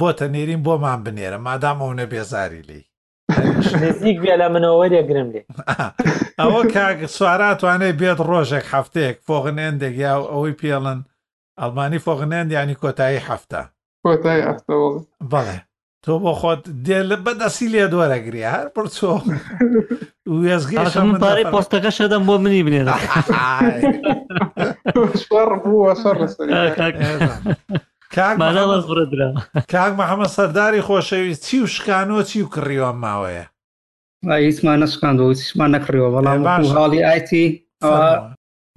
بۆتە 0.00 0.26
نێرین 0.34 0.62
بۆمان 0.66 0.98
بنێرە 1.06 1.38
مادام 1.46 1.78
ئەو 1.82 1.92
نە 1.98 2.04
بێزاری 2.12 2.62
لی 2.68 2.82
نزیک 3.82 4.16
بێ 4.24 4.34
لە 4.42 4.46
منەوە 4.52 4.76
وەرێگرم 4.80 5.28
لێ 5.34 5.42
ئەوە 6.40 6.62
کاک 6.74 6.98
سواراتوانێت 7.16 7.96
بێت 8.00 8.18
ڕۆژێک 8.28 8.66
هەفتەیەک 8.74 9.16
فۆغنێندێک 9.26 9.94
یا 10.04 10.12
ئەوەی 10.32 10.58
پێڵن 10.60 10.98
ئەلمانی 11.60 12.00
فۆغنێن 12.06 12.46
ینی 12.56 12.76
کۆتایی 12.82 13.24
هەفتە 13.28 13.60
کۆتایی 14.04 14.42
هەفتە 14.48 14.74
بەڵێ 15.32 15.58
تۆ 16.04 16.12
بۆ 16.22 16.32
خۆت 16.40 16.62
دێ 16.86 16.98
لە 17.10 17.16
بەدەسی 17.24 17.66
لێ 17.74 17.84
دووەرەگری 17.92 18.48
هەر 18.54 18.66
پرچۆ 18.76 19.10
وێزگەی 20.40 20.78
پۆستەکە 21.54 21.90
شەدەم 21.98 22.22
بۆ 22.28 22.34
منی 22.44 22.62
بنێن 22.66 22.88
کاک 28.16 28.36
محەممە 30.00 30.26
سەرداری 30.36 30.80
خۆشەویست 30.86 31.44
چی 31.46 31.60
و 31.60 31.66
شکانۆ 31.74 32.22
چی 32.22 32.42
و 32.42 32.48
کڕیوە 32.54 32.90
ماوەیە 33.02 33.46
هیچمان 34.46 34.78
نشکاندەوە 34.82 35.30
هیچمان 35.36 35.70
نەکڕیەوە 35.76 36.10
بەڵام 36.14 36.42
هاڵی 36.76 37.00
ئایتی 37.06 37.46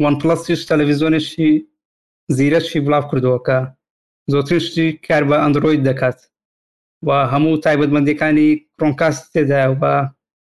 وان 0.02 0.16
پلسیش 0.22 0.62
تەلەڤیزۆنیشی 0.70 1.50
زیرەشی 2.36 2.80
بڵاو 2.86 3.10
کردووەکە 3.10 3.60
زۆترشتی 4.32 4.88
کار 5.08 5.24
بە 5.30 5.36
ئەندروۆید 5.44 5.86
دەکات 5.90 6.20
و 7.08 7.10
هەموو 7.34 7.58
تایبەتمەندەکانی 7.66 8.50
کڕۆنکاس 8.80 9.18
تێدا 9.34 9.62
بە 9.82 9.94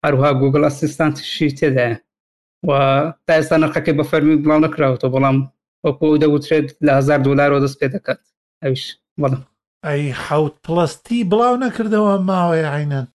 هەروها 0.06 0.32
گوگل 0.42 0.63
ئەسیستانتیشی 0.68 1.50
تێدایە 1.60 1.96
و 2.68 2.72
تا 3.28 3.32
ئێستا 3.39 3.58
نرخەکەی 3.63 3.96
بە 3.98 4.04
فەرمی 4.10 4.36
بڵاو 4.44 4.60
نەکراوەوە 4.65 5.10
بەڵام 5.13 5.38
وەکو 5.86 6.18
دەوترێت 6.22 6.68
لە 6.86 6.92
هزار 7.00 7.20
دلارەوە 7.26 7.62
دەست 7.63 7.80
پێ 7.82 7.88
دەکات 7.96 8.22
ئەوش 8.65 8.82
بڵم 9.22 9.41
ئەی 9.88 10.02
حوت 10.26 10.54
پڵستی 10.65 11.19
بڵاو 11.32 11.56
نەکردەوە 11.65 12.13
ماوەی 12.30 12.65
عینەن 12.76 13.06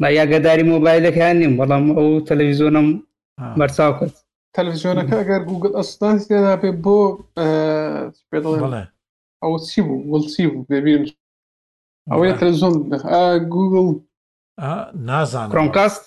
با 0.00 0.08
یاگەداری 0.20 0.68
مۆبایلەکەیان 0.72 1.36
نیم 1.42 1.54
بەڵام 1.60 1.84
ئەو 1.98 2.08
تەلەویزیۆنم 2.28 2.88
بەرچاو 3.60 3.92
کرد 3.98 4.14
تەلەڤزیۆنەکە 4.56 5.14
ئەگەر 5.20 5.42
گوگل 5.50 5.72
ئەستانس 5.78 6.20
لێدا 6.30 6.54
پێ 6.62 6.70
بۆ 6.84 6.98
پێ 8.30 8.38
دەڵێ 8.44 8.84
ئەو 9.42 9.52
چی 9.68 9.78
بوو 9.86 10.06
وڵچی 10.10 10.44
بوو 10.52 10.66
دەبیرم 10.72 11.04
ئەوە 12.10 12.24
تەلەزۆن 12.40 12.74
گوگل 13.54 13.86
نازان 15.08 15.48
کۆمکاست 15.54 16.04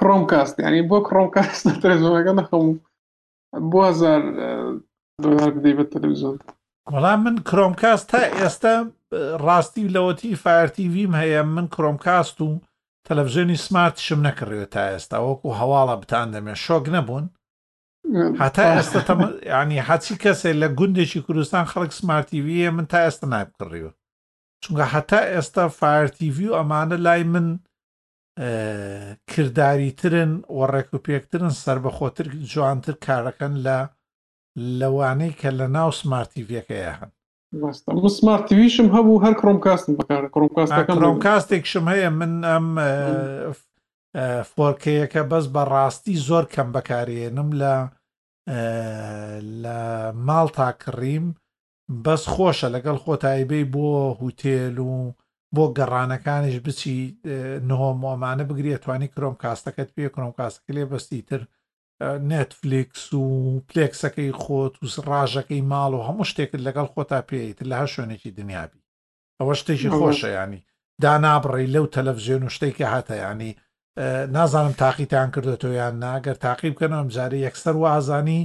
کۆمکاست 0.00 0.54
ینی 0.64 0.82
بۆ 0.90 0.98
کۆمکاست 1.08 1.64
تەلەزۆنەکە 1.82 2.32
نەخەم 2.40 2.66
بۆ 3.70 3.78
هزار 3.90 4.20
آه، 4.46 4.70
دۆلار 5.22 5.50
بدەی 5.56 5.74
بە 5.78 5.84
تەلەویزۆن 5.94 6.36
بەڵام 6.92 7.20
من 7.24 7.36
کرۆمکاس 7.48 8.00
تا 8.10 8.20
ئێستا 8.38 8.72
ڕاستی 9.44 9.90
لەوەتی 9.94 10.40
فارتیڤیم 10.44 11.12
هەیە 11.20 11.40
من 11.56 11.66
کرۆمکاست 11.74 12.36
و 12.46 12.50
تەلەڤژێنی 13.06 13.58
سمارت 13.66 13.96
شم 14.06 14.20
نەکردێت 14.28 14.70
تا 14.74 14.82
ئێستا 14.92 15.16
وەکو 15.26 15.48
هەواڵە 15.60 15.94
بتان 16.02 16.28
دەمێ 16.34 16.54
شۆک 16.64 16.84
نەبوون 16.94 17.26
هەتا 18.42 18.64
ئێستا 18.74 19.12
ینی 19.52 19.80
حەچی 19.88 20.14
کەسێک 20.22 20.56
لە 20.62 20.68
گوندێکی 20.78 21.24
کوردستان 21.26 21.64
خەڵک 21.72 21.92
سمارتیڤە 21.98 22.70
من 22.76 22.86
تا 22.92 22.98
ئێستا 23.04 23.26
نابکڕیوە 23.34 23.92
چونکە 24.64 24.84
هەتا 24.94 25.20
ئێستا 25.32 25.64
فارتیڤی 25.80 26.46
و 26.48 26.56
ئەمانە 26.58 26.96
لای 27.06 27.22
من 27.32 27.46
کردداریترن 29.32 30.32
وەڕێک 30.58 30.88
و 30.94 31.02
پێکترن 31.06 31.52
سربەخۆتر 31.62 32.26
جوانتر 32.52 32.94
کارەکەن 33.06 33.54
لە 33.66 33.78
لەوانەی 34.56 35.32
کە 35.40 35.50
لە 35.58 35.66
ناو 35.76 35.90
سمارتیڤەکەیە 36.00 36.92
هەن 36.98 37.10
سمارتیویشم 38.18 38.88
هەبوو 38.96 39.22
هەر 39.24 39.34
کۆمکاستن 39.40 39.94
بەکار 39.98 40.22
کۆمکاستێکشم 40.98 41.84
هەیە 41.92 42.08
من 42.18 42.32
ئەم 42.50 42.68
فۆرکەیەکە 44.54 45.22
بەس 45.30 45.44
بەڕاستی 45.54 46.16
زۆر 46.28 46.44
کەم 46.54 46.68
بەکارێنم 46.76 47.48
لە 47.62 47.74
لە 49.62 49.78
ماڵ 50.26 50.46
تاکڕیم 50.56 51.26
بەس 52.04 52.22
خۆشە 52.34 52.68
لەگەڵ 52.74 52.96
خۆتایبەی 53.04 53.68
بۆ 53.74 53.86
هوتێل 54.20 54.76
و 54.78 54.90
بۆ 55.54 55.64
گەڕانەکانیش 55.78 56.56
بچی 56.66 56.98
نهۆ 57.68 57.90
مۆمانە 58.02 58.44
بگرێت 58.50 58.82
توانی 58.84 59.08
کرۆم 59.14 59.34
کاستەکەت 59.42 59.90
پێ 59.96 60.06
کرۆم 60.14 60.32
کاسەکە 60.38 60.70
لێ 60.76 60.84
بەستی 60.90 61.20
تر 61.28 61.42
نێتفلیکس 62.02 63.14
و 63.14 63.60
پلێکسەکەی 63.68 64.32
خۆت 64.40 64.74
و 64.82 64.86
ڕژەکەی 65.10 65.66
ماڵ 65.70 65.92
و 65.94 66.06
هەموو 66.08 66.28
شتێکت 66.30 66.60
لەگەڵ 66.66 66.86
خۆتا 66.94 67.20
پێیت 67.28 67.58
لە 67.70 67.76
هە 67.82 67.86
شوێنێکی 67.94 68.30
دنیابی 68.38 68.84
ئەوە 69.40 69.54
شتێکی 69.60 69.90
خۆشە 69.98 70.28
ینی 70.38 70.60
دانابڕی 71.02 71.70
لەو 71.74 71.84
تەلەڤزیۆن 71.96 72.42
و 72.46 72.52
شتێکی 72.56 72.86
هاتەیانی 72.92 73.50
نازانم 74.36 74.72
تاقیتان 74.72 75.28
کردێتەوە 75.34 75.76
یان 75.80 75.94
ناگەر 76.04 76.36
تاقی 76.46 76.70
بکەنەوەم 76.72 77.08
جارێ 77.16 77.38
یەکسەر 77.46 77.76
و 77.76 77.84
ئازانی 77.92 78.40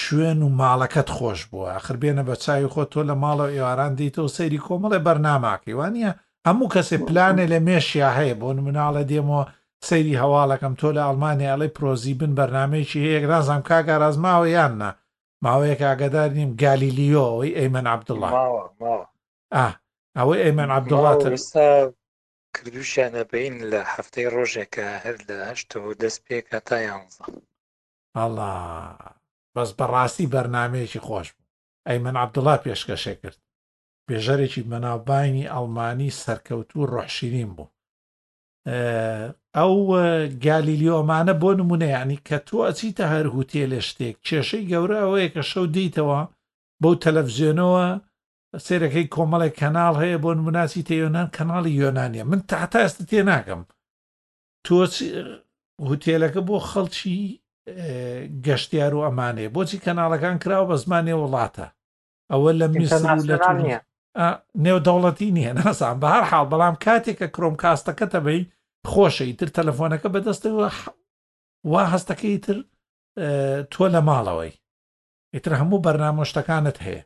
شوێن 0.00 0.40
و 0.42 0.48
ماڵەکەت 0.60 1.08
خۆش 1.16 1.40
بووە 1.50 1.72
خربێنە 1.86 2.22
بە 2.28 2.34
چاوی 2.44 2.70
خۆ 2.72 2.82
تۆ 2.92 3.00
لە 3.10 3.14
ماڵەوە 3.22 3.50
ئێواران 3.56 3.92
دیتەوە 4.00 4.30
سەیری 4.36 4.64
کۆمەڵێ 4.66 4.98
بەرناماکی 5.06 5.74
وانە 5.78 6.10
هەموو 6.46 6.72
کەسێ 6.74 6.96
پلانێ 7.08 7.44
لە 7.52 7.58
مێشیا 7.66 8.10
هەیە 8.18 8.34
بۆ 8.40 8.48
مناڵە 8.68 9.02
دێمەوە 9.10 9.42
سەیری 9.88 10.20
هەواڵەکەم 10.22 10.72
تۆ 10.80 10.88
لە 10.96 11.02
ئەڵمانیا 11.06 11.50
ئەڵێ 11.52 11.68
پرۆزی 11.76 12.14
بن 12.20 12.32
بەرنمەیەکی 12.38 13.02
هەیەک 13.06 13.24
رازام 13.32 13.62
کاگە 13.68 13.94
ڕازماوە 14.02 14.46
یاننا 14.58 14.90
ماوەیەک 15.44 15.80
ئاگدار 15.86 16.30
نیم 16.38 16.50
گالیلیۆەوەی 16.62 17.56
ئەیمەن 17.58 17.86
عبدڵە 17.94 18.28
ئەوەی 20.18 20.42
ئەیمەن 20.44 20.70
عبدڵاتستا 20.76 21.66
کردوشیانە 22.56 23.22
بین 23.32 23.54
لە 23.70 23.80
هەفتەی 23.94 24.28
ڕۆژێکە 24.34 24.86
هەر 25.04 25.16
لە 25.28 25.36
هەشت 25.48 25.70
و 25.84 25.94
دەست 26.02 26.20
پێکە 26.26 26.58
تا 26.68 26.76
یانزە 26.88 27.22
ئەڵا 28.18 28.54
بەس 29.54 29.70
بەڕاستی 29.78 30.30
بەرنمەیەکی 30.32 31.04
خۆش 31.06 31.28
بوو 31.34 31.46
ئەیمەن 31.88 32.16
عبدڵا 32.24 32.54
پێشکەشێ 32.64 33.14
کرد 33.22 33.38
بێژەرێکی 34.06 34.66
مەناوبانی 34.70 35.50
ئەڵمانی 35.54 36.16
سەرکەوتو 36.22 36.78
ڕۆحشیرین 36.92 37.50
بوو 37.56 37.70
ئەو 39.56 39.72
گالیلیۆمانە 40.44 41.34
بۆ 41.42 41.50
نمونەیانی 41.60 42.18
کە 42.26 42.36
تۆ 42.46 42.56
ئەچیتە 42.66 43.04
هەر 43.14 43.26
هوتێ 43.34 43.62
لە 43.72 43.80
شتێک 43.88 44.16
کێشەی 44.26 44.64
گەورە 44.72 44.98
ئەوەیە 45.04 45.28
کە 45.34 45.42
شەو 45.50 45.64
دیتەوە 45.76 46.20
بەو 46.82 46.94
تەلەڤزیۆنەوە 47.04 47.84
سێرەکەی 48.66 49.10
کۆمەڵێک 49.14 49.54
کەناڵ 49.60 49.94
هەیە 50.02 50.18
بۆ 50.24 50.30
نموناسی 50.38 50.82
تەیۆنان 50.88 51.28
کەناڵی 51.36 51.78
یۆنانیە 51.82 52.24
من 52.30 52.40
تاتا 52.50 52.78
ئێستا 52.84 53.04
تێ 53.10 53.20
ناکەم 53.30 53.62
تۆ 54.66 54.76
هوتێلەکە 55.88 56.40
بۆ 56.48 56.56
خەڵکی 56.70 57.18
گەشتیار 58.46 58.92
و 58.94 59.04
ئەمانەیە 59.06 59.50
بۆچی 59.54 59.82
کەناڵەکان 59.84 60.36
کراوە 60.42 60.66
بە 60.70 60.76
زمانێ 60.84 61.14
وڵاتە 61.18 61.66
ئەوە 62.32 62.50
لە 62.60 62.66
نێو 64.66 64.78
دەوڵەتی 64.86 65.30
نیە 65.36 65.52
ناسان 65.58 65.96
بە 66.02 66.08
هەر 66.14 66.24
حاڵ 66.30 66.46
بەڵام 66.52 66.76
کاتێک 66.84 67.16
کە 67.20 67.26
کرۆم 67.34 67.54
کاستەکەتە 67.62 68.18
بی 68.26 68.40
خۆشە 68.92 69.24
ئیتر 69.28 69.48
تەلەفۆنەکە 69.56 70.08
بەدەستەوە 70.14 70.68
وا 71.72 71.82
هەستەکە 71.92 72.26
ئیتر 72.34 72.56
تۆ 73.72 73.80
لە 73.94 74.00
ماڵەوەی 74.08 74.52
ئیتر 75.34 75.52
هەموو 75.60 75.82
بەرنامۆشتەکانت 75.86 76.76
هەیە 76.86 77.02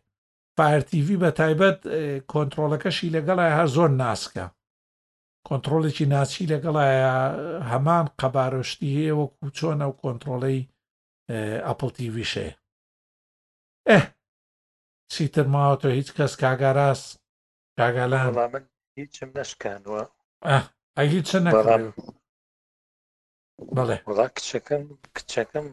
فایرتیوی 0.56 1.16
بە 1.22 1.30
تایبەت 1.38 1.78
کۆنتترۆلەکەشی 2.32 3.12
لەگەڵای 3.16 3.56
هەر 3.58 3.68
زۆر 3.76 3.90
ناسکە 4.02 4.46
کۆنتترۆلێکی 5.48 6.04
ناچی 6.14 6.50
لەگەڵایە 6.52 7.14
هەمان 7.70 8.04
قەبارۆشتی 8.20 8.90
هەیە 8.96 9.14
وەکو 9.20 9.46
چۆنە 9.58 9.86
و 9.90 9.98
کۆنتترۆلەی 10.02 10.60
ئەپڵتیویشێ 11.66 12.48
ئەه 13.88 14.00
چیتر 15.12 15.46
ماوەتۆ 15.54 15.88
هیچ 15.98 16.08
کەس 16.16 16.32
کاگاراس 16.42 17.02
کاگالان 17.78 18.30
من 18.52 18.64
هیچم 18.98 19.30
نشکانوە 19.38 20.02
ئەگی 21.00 21.22
چ 21.28 21.32
بڵێ 23.76 23.96
وڵا 24.10 24.26
کچەکەم 24.36 24.84
کچەکەم 25.16 25.66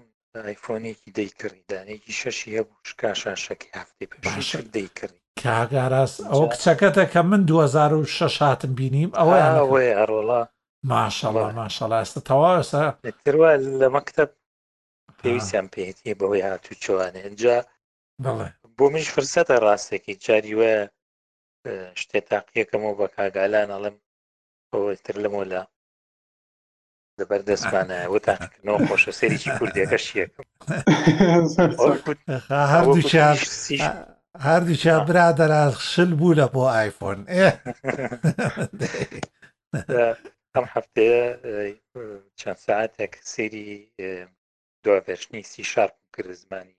ئایفۆنێکی 0.46 1.12
دەیکردی 1.20 1.68
دانێکی 1.72 2.14
شەشی 2.20 2.52
هەبوو 2.58 2.84
شکا 2.90 3.12
شاشەکە 3.22 3.70
هەفتی 3.80 4.06
پێش 4.12 4.50
دەیکردی 4.78 5.22
کاگاراس 5.44 6.14
ئەو 6.32 6.44
کچەکەتە 6.54 7.04
کە 7.12 7.20
من 7.30 7.42
2006 7.52 8.42
هاتم 8.46 8.72
بینیم 8.78 9.10
ئەوە 9.20 9.36
ئەوەیە 9.48 9.94
ئەڕۆڵا 10.00 10.42
ماشەڵە 10.92 11.44
ماشەڵە 11.60 11.98
ئێستا 12.02 12.22
تەواوەسە 12.30 12.84
تروە 13.26 13.52
لە 13.82 13.88
مەکتب 13.96 14.30
پێویستیان 15.20 15.68
پێێتی 15.74 16.18
بەوەی 16.20 16.44
هاتوو 16.50 16.80
چوانێ 16.84 17.22
اینجا 17.28 17.58
بڵێ 18.24 18.50
بۆ 18.78 18.86
منش 18.94 19.08
فرسەتە 19.16 19.56
ڕاستێکی 19.66 20.14
جاری 20.26 20.54
وە 20.60 20.74
شتێ 22.02 22.20
تاقیەکەمەوە 22.30 22.94
بە 23.00 23.08
کاگالان 23.16 23.70
ئەڵم 23.76 23.96
ئەوتر 24.74 25.16
لە 25.24 25.30
مۆلا 25.34 25.62
لەبەر 27.20 27.42
دەستمانە 27.50 28.00
وتان 28.14 28.40
خۆشە 28.88 29.12
سەریکی 29.20 29.52
کوردیەکە 29.60 30.00
شیەکەم 30.08 30.46
هەردوو 34.48 34.74
چا 34.84 34.94
برادەرا 35.10 35.64
شل 35.92 36.12
بوو 36.20 36.38
لە 36.40 36.46
بۆ 36.54 36.62
ئایفۆن 36.76 37.20
ئەم 40.54 40.66
هەفتەیە 40.74 41.24
چەند 42.40 42.60
ساعتێک 42.66 43.14
سێری 43.34 43.70
دوابشنی 44.84 45.44
سی 45.52 45.64
شارپ 45.72 45.96
کرد 46.16 46.32
زمانی 46.44 46.78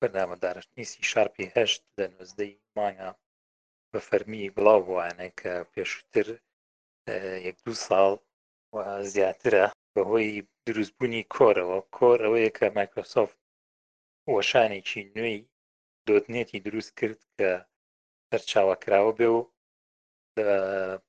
بەنامەدارشتنی 0.00 0.84
سی 0.92 1.00
شارپی 1.10 1.52
هەشت 1.56 1.82
لە 1.98 2.06
نوزدەی 2.14 2.52
مانگە 2.76 3.10
بە 3.92 4.00
فەرمی 4.08 4.52
بڵاو 4.56 4.80
بووانە 4.86 5.26
کە 5.40 5.52
پێشتر 5.72 6.28
یەک 7.48 7.56
دو 7.66 7.72
ساڵ 7.86 8.10
زیاترە 9.14 9.64
بەهۆی 9.94 10.46
دروستبوونی 10.66 11.28
کۆرەوە 11.34 11.78
کۆر 11.96 12.18
ئەوەیە 12.24 12.50
کە 12.58 12.66
مایکرۆسۆفت 12.76 13.38
وەشانێکی 14.34 15.00
نوێی 15.16 15.40
دۆتنێتی 16.06 16.62
دروست 16.66 16.92
کرد 16.98 17.20
کە 17.36 17.50
سەرچاوەکراوە 18.28 19.12
بێ 19.18 19.28
و 19.36 19.40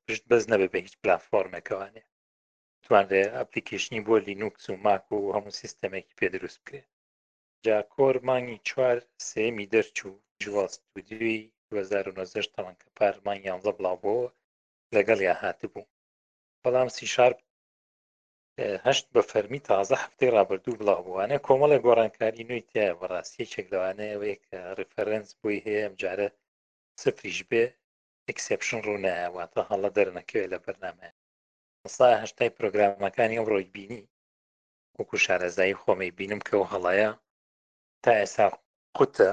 پشت 0.03 0.23
بەز 0.29 0.43
نەبێ 0.51 0.67
بە 0.73 0.79
هیچ 0.85 0.95
پلافۆرمێکەوانێ 1.01 2.03
توانێ 2.85 3.23
ئەپلیکیشنی 3.35 4.05
بۆ 4.07 4.15
لینوکس 4.27 4.63
و 4.69 4.81
ماک 4.85 5.05
و 5.15 5.33
هەموو 5.35 5.57
سیستەمێکی 5.61 6.15
پێ 6.17 6.27
دروست 6.35 6.59
کرێ 6.67 6.81
جا 7.65 7.79
کۆر 7.93 8.15
مانگی 8.27 8.63
چوار 8.67 8.97
سێمی 9.29 9.69
دەرچوو 9.73 10.13
جوڵاست 10.41 10.81
دوی 11.09 11.37
2009 11.69 12.53
تەوان 12.55 12.75
کە 12.81 12.87
پارمان 12.97 13.39
یانزە 13.47 13.71
بڵاو 13.77 13.97
بۆ 14.03 14.15
لەگەڵیا 14.95 15.33
هاتبوو 15.43 15.89
بەڵام 16.61 16.87
سیشارپ 16.97 17.39
هەشت 18.85 19.05
بە 19.13 19.21
فەرمی 19.31 19.61
تازە 19.69 19.95
هەفتەی 20.03 20.33
رابرردوو 20.37 20.79
بڵاوبووانە 20.79 21.37
کۆمەڵە 21.45 21.77
گۆڕانکاری 21.85 22.47
نوێی 22.49 22.67
تایە 22.71 22.93
بەڕاستی 22.99 23.49
چێکلەوانەیەوەی 23.53 24.35
کە 24.45 24.57
ڕفەرەنس 24.77 25.29
بووی 25.39 25.63
هەیە 25.65 25.81
ئەمجارە 25.85 26.27
سفریش 27.01 27.39
بێ 27.49 27.63
ئەکسپشن 28.27 28.79
ڕوونایواتە 28.85 29.61
هەڵە 29.69 29.89
دەرنەکەوێت 29.97 30.49
لە 30.53 30.59
بەرنامە 30.65 31.09
سا 31.97 32.07
هەشتای 32.21 32.53
پرۆگرامەکانی 32.57 33.37
ئەم 33.37 33.45
ڕۆی 33.53 33.65
بینی 33.75 34.03
وەکو 34.97 35.15
شارەزایی 35.25 35.79
خۆمەی 35.81 36.15
بینم 36.19 36.41
کە 36.47 36.55
و 36.57 36.69
هەڵەیە 36.71 37.11
تا 38.03 38.11
ئێسا 38.19 38.47
قوتە 38.97 39.29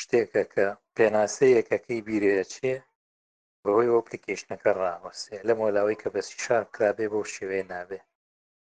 شتێکە 0.00 0.42
کە 0.54 0.66
پێناسەیەکەکەی 0.96 2.04
بیرێچێ 2.06 2.74
بەهۆی 3.66 3.92
ئەو 3.92 4.02
پلیکیشنەکە 4.08 4.70
ڕاوەسێ 4.80 5.36
لە 5.48 5.52
مۆلاوەی 5.60 6.00
کە 6.02 6.08
بەسی 6.14 6.36
شار 6.44 6.64
کرابێ 6.74 7.06
بۆ 7.12 7.20
شێوێ 7.34 7.60
نابێ 7.72 8.00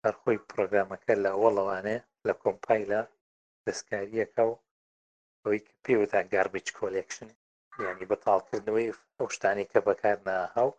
هەرخۆی 0.04 0.44
پرۆگرامەکە 0.50 1.14
لە 1.24 1.32
وەڵەوانێ 1.42 1.98
لە 2.28 2.34
کۆمپایلە 2.44 3.02
دەستکاریەکە 3.66 4.44
و 4.50 4.54
ئەوی 5.44 5.60
پێوەتا 5.84 6.22
گاربیج 6.34 6.68
کۆلێکشن 6.78 7.30
ینی 7.90 8.06
بەتاڵکردنەوەی 8.12 8.90
ئەو 9.18 9.28
شتانی 9.36 9.70
کە 9.72 9.80
بەکار 9.88 10.18
ناهاو 10.28 10.70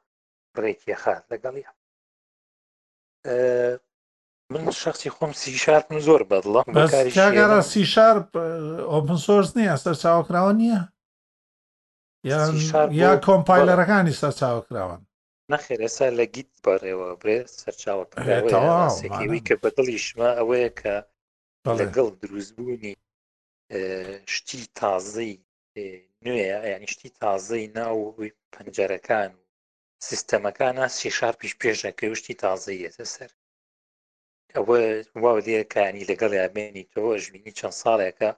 بڕێکی 0.54 0.94
خات 1.02 1.24
لەگەڵی 1.32 1.62
من 4.52 4.66
شخصی 4.82 5.10
خۆم 5.16 5.32
سیشارم 5.42 5.94
زۆر 6.06 6.22
بەدڵم 6.30 6.68
سیشار 7.72 8.16
ئۆپن 8.92 9.18
سۆرس 9.26 9.50
نییە 9.58 9.74
سەر 9.82 9.94
چاوەکراوە 10.02 10.52
نییە 10.62 10.80
یا 13.02 13.12
کۆمپایلەرەکانی 13.26 14.14
سەر 14.20 14.32
چاوەکراون 14.40 15.00
نەخێر 15.52 15.80
ئێستا 15.84 16.08
لە 16.18 16.24
گیت 16.34 16.50
بەڕێوە 16.64 17.08
برێ 17.22 17.38
سەرچاوەکەوی 17.60 19.44
کە 19.48 19.54
بەدڵیشما 19.62 20.28
ئەوەیە 20.38 20.70
کە 20.80 20.94
لەگەڵ 21.80 22.08
دروستبوونی 22.22 22.94
شتی 24.34 24.62
تازەی 24.78 25.32
نوێە 26.26 26.58
یعنی 26.72 26.86
شتی 26.94 27.10
تازەی 27.20 27.64
ناوی 27.78 28.32
پەنجەرەکان 28.54 29.30
و 29.36 29.40
سیستەمەکانە 30.08 30.86
سیشار 30.98 31.34
پیش 31.40 31.52
پێشەکەی 31.62 32.14
شتی 32.20 32.34
تازەیەتە 32.42 33.04
سەر 33.14 33.30
ئەوە 34.56 34.78
واو 35.22 35.38
دیەکانی 35.48 36.08
لەگەڵ 36.10 36.32
یامێنی 36.40 36.88
تۆ 36.92 37.02
ژبینی 37.24 37.52
چەند 37.58 37.76
ساڵێکە 37.82 38.30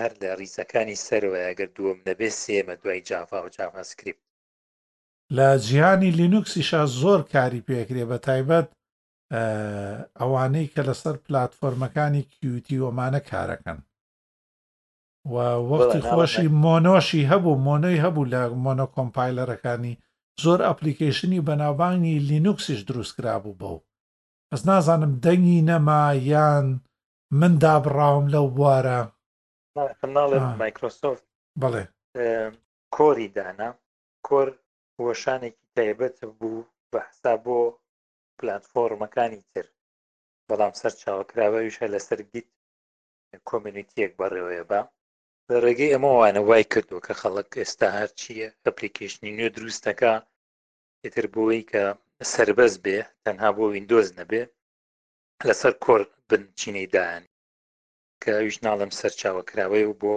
هەر 0.00 0.12
لە 0.22 0.30
ریسەکانی 0.42 0.96
سەرەوەە 1.06 1.50
گەر 1.58 1.70
دووەم 1.76 1.98
دەبێت 2.08 2.34
سێمە 2.44 2.74
دوای 2.82 3.00
جافا 3.08 3.38
و 3.42 3.48
جافا 3.56 3.82
سکرریپ 3.90 4.18
لە 5.36 5.48
جیهانی 5.66 6.10
لینوکسیشا 6.20 6.82
زۆر 7.00 7.20
کاری 7.32 7.64
پێکرێ 7.68 8.04
بە 8.10 8.18
تایبەت 8.26 8.66
ئەوانەی 10.20 10.70
کە 10.72 10.82
لەسەر 10.88 11.16
پلتفۆرمەکانی 11.24 12.22
کیوتی 12.32 12.78
ومانە 12.84 13.20
کارەکەن 13.30 13.80
و 15.32 15.36
وەختی 15.70 16.02
خۆشی 16.10 16.48
مۆنۆشی 16.64 17.28
هەبوو 17.30 17.60
مۆنۆی 17.66 18.02
هەبوو 18.04 18.30
لە 18.32 18.42
مۆنۆ 18.64 18.86
کۆمپایلەرەکانی 18.96 19.92
زۆر 20.42 20.60
ئەپلیکیشنی 20.68 21.40
بەناوبانگی 21.48 22.24
لینوکسیش 22.30 22.80
دروستکرا 22.88 23.36
بوو 23.42 23.58
بەو 23.60 23.76
ئەس 24.52 24.62
نازانم 24.68 25.12
دەنگی 25.24 25.60
نەما 25.68 26.02
یان 26.32 26.66
من 27.40 27.52
دابڕاوم 27.62 28.26
لەو 28.34 28.46
بوارە 28.56 29.00
ناڵێ 30.16 30.38
مایکرۆسۆفت 30.60 31.24
بڵێ 31.62 31.84
کۆری 32.96 33.28
دانا 33.36 33.68
کۆر 34.26 34.48
وەشانێکی 35.04 35.66
تایبەت 35.76 36.16
بوو 36.38 36.68
بە 36.90 36.98
حسا 37.08 37.34
بۆ 37.44 37.58
پلتفۆرمەکانی 38.38 39.42
تر 39.52 39.66
بەڵام 40.48 40.72
سەر 40.80 40.92
چاوەکراوەویشە 41.02 41.86
لەسەر 41.94 42.20
گیت 42.30 42.48
کۆمیونیتیەک 43.48 44.10
بەڕێوەیە 44.20 44.64
بە 44.70 44.80
لە 45.50 45.56
ڕێگەی 45.64 45.92
ئەمەوانە 45.94 46.40
وای 46.48 46.64
کردو 46.72 47.02
کە 47.06 47.12
خەڵک 47.20 47.50
ئێستا 47.60 47.88
هەر 47.98 48.10
چییە 48.20 48.48
ئەپلیکیشنی 48.64 49.34
نوێ 49.36 49.48
دروستەکە 49.56 50.12
ئتر 51.04 51.24
بۆەوەی 51.34 51.68
کە 51.72 51.82
سربەز 52.32 52.74
بێ 52.84 52.98
تەنها 53.24 53.50
بۆ 53.56 53.64
وینندۆز 53.72 54.08
نەبێ 54.18 54.42
لەسەر 55.48 55.72
کۆر 55.84 56.00
بنچینەی 56.28 56.90
دایان 56.94 57.24
کە 58.24 58.30
ئەوش 58.38 58.56
ناڵم 58.66 58.90
سەرچاوە 59.00 59.42
کراوەی 59.50 59.86
و 59.88 59.98
بۆ 60.02 60.14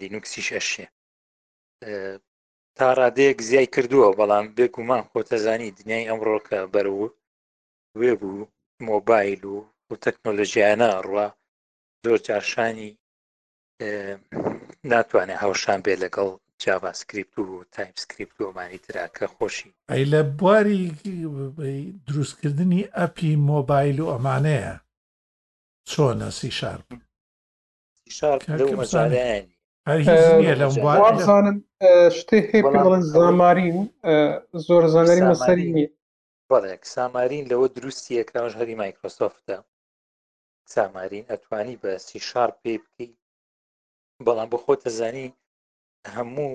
لینوکسیش 0.00 0.48
ئەشێ 0.56 0.86
تا 2.76 2.86
ڕادەیەک 2.98 3.38
زیای 3.48 3.68
کردووە 3.74 4.08
بەڵام 4.18 4.46
بێگومان 4.56 5.02
خۆتەزانی 5.10 5.74
دنیای 5.78 6.08
ئەمڕۆکە 6.10 6.58
بەرەوە 6.74 7.08
وێ 8.00 8.12
بوو 8.20 8.50
مۆبایل 8.88 9.42
و 9.46 9.56
و 9.90 9.92
تەکنۆلژیانە 10.04 10.90
ڕوا 11.06 11.26
زۆر 12.04 12.18
جارشانی 12.26 12.90
ناتوانێت 14.92 15.40
هاوشان 15.42 15.78
بێت 15.84 15.98
لەگەڵ 16.04 16.28
جاواسکرریپت 16.62 17.34
و 17.38 17.64
تایم 17.74 17.94
سکرریپت 18.02 18.36
ومانی 18.40 18.78
تراکە 18.86 19.26
خۆشی 19.34 19.70
ئەی 19.90 20.04
لە 20.12 20.20
بواری 20.38 20.82
دروستکردنی 22.08 22.82
ئەپی 22.98 23.30
مۆبایل 23.50 23.98
و 24.02 24.10
ئەمانەیە 24.12 24.72
چۆنە 25.92 26.28
سی 26.38 26.50
شارپ 26.58 26.86
زانم 28.92 29.16
شتێ 32.18 32.38
هێڵن 32.52 33.02
زامارین 33.14 33.76
زۆر 34.66 34.84
زانەری 34.94 35.24
مەسەری 35.30 35.66
نیە 35.74 35.88
سامارین 36.94 37.44
لەوە 37.50 37.66
دروستی 37.76 38.18
ئەکراژ 38.20 38.52
هەری 38.60 38.76
مایکرۆسۆفتە 38.82 39.56
سامارین 40.74 41.24
ئەتوانی 41.30 41.76
بە 41.82 41.92
سی 42.06 42.18
شار 42.28 42.50
پێ 42.60 42.74
بکەی 42.84 43.10
بەڵام 44.26 44.48
بۆ 44.52 44.58
خۆتە 44.64 44.90
زانی 44.98 45.26
هەموو 46.14 46.52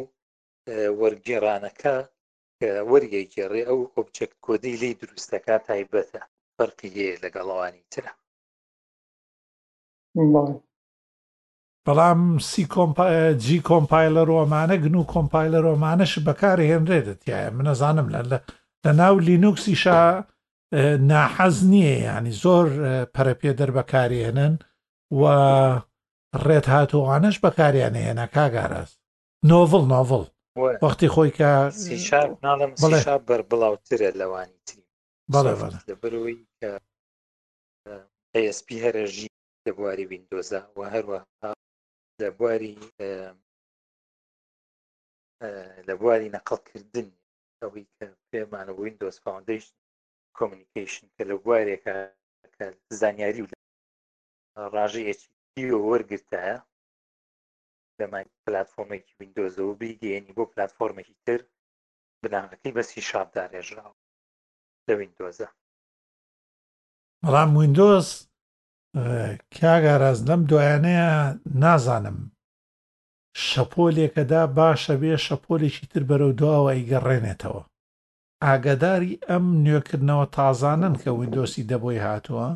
وەرگێڕانەکە 1.00 1.96
وەرگێ 2.92 3.22
گێڕێ 3.34 3.62
ئەو 3.70 3.80
ئۆبجەکت 3.96 4.36
کۆدەی 4.46 4.80
لی 4.82 4.92
دروستەکە 5.02 5.56
تایبەتە 5.68 6.22
بەرقی 6.58 6.92
هەیە 6.98 7.16
لەگەڵەوانی 7.24 7.84
ترە 7.94 8.14
بەڵام 10.16 12.22
سی 12.50 12.64
جی 13.44 13.58
کۆمپایلەر 13.70 14.30
ۆمانە 14.38 14.76
گن 14.84 14.96
و 14.96 15.04
کۆمپایلەر 15.14 15.64
ۆمانەش 15.74 16.14
بەکارە 16.28 16.64
هێنرێتت 16.72 17.22
یایە 17.32 17.50
منەزانم 17.58 18.08
لە 18.16 18.22
لە 18.32 18.38
ناو 19.02 19.16
لینوکسیشا 19.28 20.02
ناحەز 21.12 21.56
نییە 21.72 21.96
ینی 22.08 22.34
زۆر 22.44 22.66
پەرەپێ 23.16 23.52
دەربەکارێنن 23.60 24.54
و 25.20 25.22
ڕێت 26.46 26.66
هاتووانش 26.76 27.36
بەکاریانە 27.46 28.00
هێنا 28.08 28.28
کاگاراز 28.36 28.92
نۆڤڵ 29.50 29.84
نۆڤڵ 29.94 30.24
وەختی 30.84 31.10
خۆی 31.14 31.32
کە 31.40 31.52
بەر 33.28 33.42
بڵاوترە 33.50 34.10
لەوانی 34.20 34.60
تری 34.68 34.84
بەڵێ 35.34 35.54
لە 35.90 35.96
بروی 36.02 36.38
ASP 38.46 38.68
هەرژی 38.86 39.30
لە 39.68 39.72
بواری 39.78 40.06
وینندۆزە 40.12 40.62
و 40.80 40.82
هەروەها 40.94 41.52
لە 42.22 42.30
بواری 42.38 42.74
لە 45.88 45.94
بواری 46.02 46.34
نەقڵکردن 46.38 47.08
ئەوەی 47.62 47.86
کە 47.96 48.06
پێمانە 48.32 48.74
وینندۆز 48.80 49.18
فاندیشن 49.26 49.76
کۆمنیکیشن 50.38 51.06
کە 51.16 51.24
لە 51.30 51.36
بوارێکە 51.44 51.96
زانیاری 53.02 53.42
و 53.46 53.50
ڕژەیەکی 54.76 55.64
وەرگرتایە 55.90 56.58
لەمان 58.00 58.26
پلتفۆرمێکی 58.46 59.14
وینندۆز 59.20 59.56
و 59.60 59.78
بیگەێنی 59.82 60.34
بۆ 60.38 60.44
پلتفۆرمێکی 60.54 61.16
تر 61.26 61.40
بنامەکەی 62.24 62.74
بەسی 62.78 63.02
شابدارێژراوە 63.10 63.96
لە 64.88 64.94
وینندۆزە 65.00 65.48
بەڵام 67.24 67.50
وینندۆز 67.58 68.08
کاگاراز 69.62 70.20
لەم 70.30 70.42
دوایانەیە 70.50 71.12
نازانم 71.62 72.20
شەپۆلێکەدا 73.48 74.42
باشە 74.58 74.94
بێ 75.02 75.14
شەپۆلێکی 75.26 75.86
تر 75.92 76.04
بەرەو 76.10 76.32
دواوە 76.40 76.72
ئیگەڕێنێتەوە 76.76 77.64
ئاگداری 78.44 79.14
ئەم 79.30 79.46
نوێکردنەوە 79.66 80.26
تازانن 80.38 80.96
کە 81.04 81.10
ویندۆسی 81.20 81.68
دەبۆی 81.70 82.04
هاتووە 82.08 82.48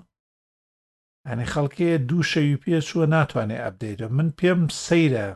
ئەنی 1.27 1.45
خەڵکەیە 1.53 1.97
دوو 2.09 2.23
شەوی 2.31 2.61
پێ 2.63 2.77
چووە 2.87 3.05
ناتوانێ 3.15 3.57
ئەبدەیرە 3.63 4.07
من 4.17 4.27
پێم 4.39 4.61
سەیرە 4.85 5.27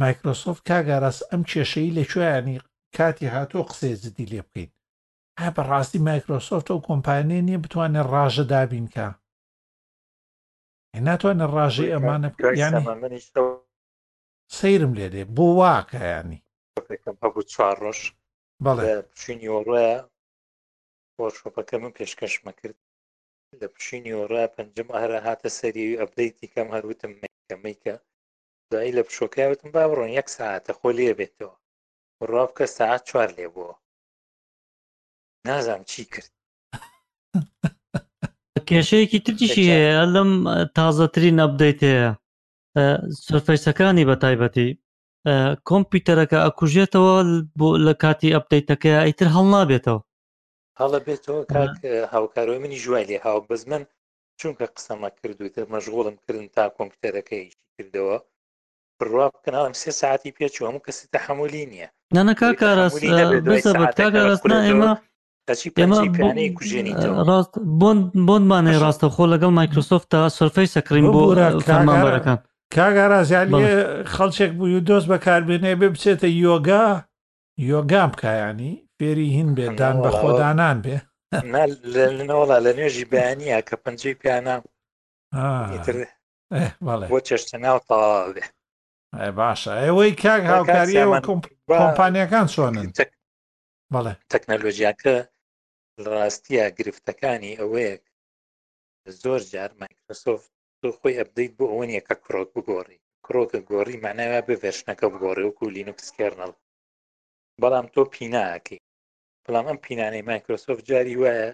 مایکرۆسۆف 0.00 0.56
کاگاراس 0.68 1.18
ئەم 1.30 1.42
کێشەی 1.50 1.90
لەکوێیانی 1.98 2.58
کاتی 2.96 3.26
هاتۆ 3.34 3.58
قسێ 3.68 3.92
زدی 4.04 4.26
لێ 4.32 4.42
بکەین 4.48 4.70
ها 5.40 5.48
بەڕاستی 5.56 5.98
مایکرۆسۆفت 6.08 6.66
و 6.70 6.80
کۆمپانیە 6.88 7.42
نیە 7.48 7.58
بتوانێت 7.64 8.06
ڕژە 8.12 8.44
دابینکە 8.52 9.08
ناتوانە 11.04 11.46
ڕاژێ 11.54 11.86
ئەمانە 11.92 12.28
سەیرم 14.58 14.92
لێ 14.98 15.06
دێ 15.14 15.22
بۆ 15.36 15.46
واکەیانی 15.60 16.40
هەبوو 17.22 17.48
چوار 17.52 17.76
ڕۆژ 17.84 18.00
بەڵێ 18.64 18.90
پشینیۆڕە 19.10 19.86
بۆ 21.16 21.24
شۆپەکە 21.38 21.76
من 21.82 21.92
پێشکەشمە 21.98 22.52
کرد 22.58 22.78
لە 23.60 23.66
پشینیۆڕە 23.74 24.44
پەنجم 24.54 24.88
هەرە 25.02 25.18
هاتە 25.26 25.48
سەری 25.58 25.98
ئەبدەیتی 26.00 26.50
کەم 26.54 26.68
هەروتم 26.74 27.12
کەمەیکە 27.48 27.94
دوایی 28.70 28.96
لە 28.98 29.02
پشۆکایوتم 29.08 29.68
با 29.74 29.82
بڕۆن 29.90 30.10
یەک 30.18 30.28
ساعتە 30.36 30.72
خۆ 30.78 30.88
لێ 30.98 31.10
بێتەوە 31.18 31.56
ڕاب 32.32 32.50
کە 32.58 32.66
ساعت 32.78 33.02
چوار 33.08 33.28
لێ 33.36 33.46
بووە 33.54 33.74
نازانم 35.46 35.84
چی 35.90 36.04
کرد 36.12 36.32
کێشەیەکی 38.68 39.22
ترتیشی 39.26 39.66
هەیە 39.74 40.02
لەم 40.14 40.30
تازەترین 40.76 41.36
ئەبدەیت 41.42 41.80
هەیە 41.88 42.06
سەرفەیسەکانی 43.26 44.06
بە 44.08 44.14
تایبەتی 44.22 44.68
کۆمپیوتەرەکە 45.68 46.38
ئەکوژێتەوە 46.46 47.14
بۆ 47.58 47.68
لە 47.86 47.94
کاتی 48.02 48.34
ئەپدەیتەکە 48.36 48.94
ئیتر 49.06 49.28
هەڵ 49.34 49.46
نابێتەوە 49.56 50.00
هەڵە 50.80 50.98
بێتەوە 51.06 51.42
کاک 51.54 51.76
هاوکارەوەی 52.14 52.62
منی 52.64 52.78
ژوای 52.84 53.04
لێ 53.10 53.18
هاو 53.26 53.38
بەز 53.48 53.62
من 53.70 53.82
چونکە 54.40 54.66
قسەمە 54.76 55.08
کردوتە 55.20 55.62
مەژغۆڵم 55.72 56.16
کردن 56.24 56.46
تا 56.56 56.62
کۆمپیوتەرەکەیشی 56.76 57.56
کردەوە 57.76 58.16
بڕوا 58.98 59.26
بکنناڵم 59.34 59.74
سێ 59.82 59.90
ساعتی 60.00 60.34
پێچ 60.38 60.54
هەموو 60.68 60.84
کەسی 60.86 61.04
تەحملی 61.14 61.64
نییە 61.72 61.88
نەنەکە 62.16 62.48
کارڕاست 62.60 63.02
ئێمە 64.68 64.92
ڕاست 65.50 67.50
بۆندمانێ 68.28 68.74
ڕاستە 68.84 69.08
خۆ 69.14 69.24
لەگەڵ 69.32 69.52
مایکرۆسۆفتە 69.58 70.20
سەرفەی 70.36 70.72
سەکرین 70.74 71.06
بۆ 71.14 71.22
کارمانبەرەکان 71.68 72.38
کاگەڕازیانێ 72.74 73.66
خەڵچێک 74.14 74.52
بووی 74.58 74.74
و 74.78 74.80
دۆست 74.88 75.06
بەکاربێنێ 75.12 75.72
بێ 75.80 75.88
بچێتە 75.94 76.28
یۆگا 76.44 76.84
یۆگام 77.72 78.08
بکایانی 78.14 78.72
فێری 78.98 79.28
هین 79.36 79.48
بێت 79.56 79.72
دان 79.80 79.96
بە 80.04 80.10
خۆدانان 80.18 80.76
بێ 80.84 80.96
نەوەڵا 82.30 82.56
لە 82.66 82.70
نوێژی 82.78 83.06
بەیانە 83.12 83.60
کە 83.68 83.74
پنجەی 83.84 84.16
پیانە 84.20 84.54
بۆ 87.10 87.18
چێشتە 87.26 87.56
ناو 87.64 87.78
تاوا 87.88 88.12
بێ 88.34 88.44
باشە 89.38 89.72
ئەوەی 89.84 90.12
کاک 90.22 90.42
هاوکاریەوە 90.52 91.16
کۆمپانیەکان 91.68 92.46
چۆنن 92.54 92.88
بەڵێ 93.92 94.12
تەکنەلۆژیاکە 94.32 95.16
ڕاستیە 96.14 96.64
گرفتەکانی 96.78 97.56
ئەوەیە 97.60 97.94
زۆر 99.22 99.40
جار 99.52 99.70
مایکرۆسۆفت 99.80 100.48
تۆ 100.80 100.88
خۆی 100.98 101.18
ئەبدەیت 101.18 101.52
بۆ 101.58 101.64
ئەوە 101.70 101.84
نیە 101.90 102.02
کە 102.08 102.14
کڕۆک 102.24 102.48
بگۆڕی 102.54 102.98
کڕۆکە 103.24 103.60
گۆڕی 103.70 103.96
مانەوە 104.04 104.38
بڤێشنەکە 104.46 105.06
بگۆڕی 105.12 105.46
وەکو 105.48 105.72
لینوکس 105.76 106.08
کێرنەڵ 106.16 106.52
بەڵام 107.60 107.86
تۆ 107.94 108.02
پیناکەی 108.14 108.82
بەڵام 109.44 109.66
ئەم 109.68 109.78
پینانەی 109.84 110.26
مایکرۆسۆفت 110.30 110.82
جاری 110.90 111.14
وایە 111.22 111.48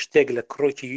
شتێک 0.00 0.28
لە 0.36 0.42
کڕۆکی 0.52 0.90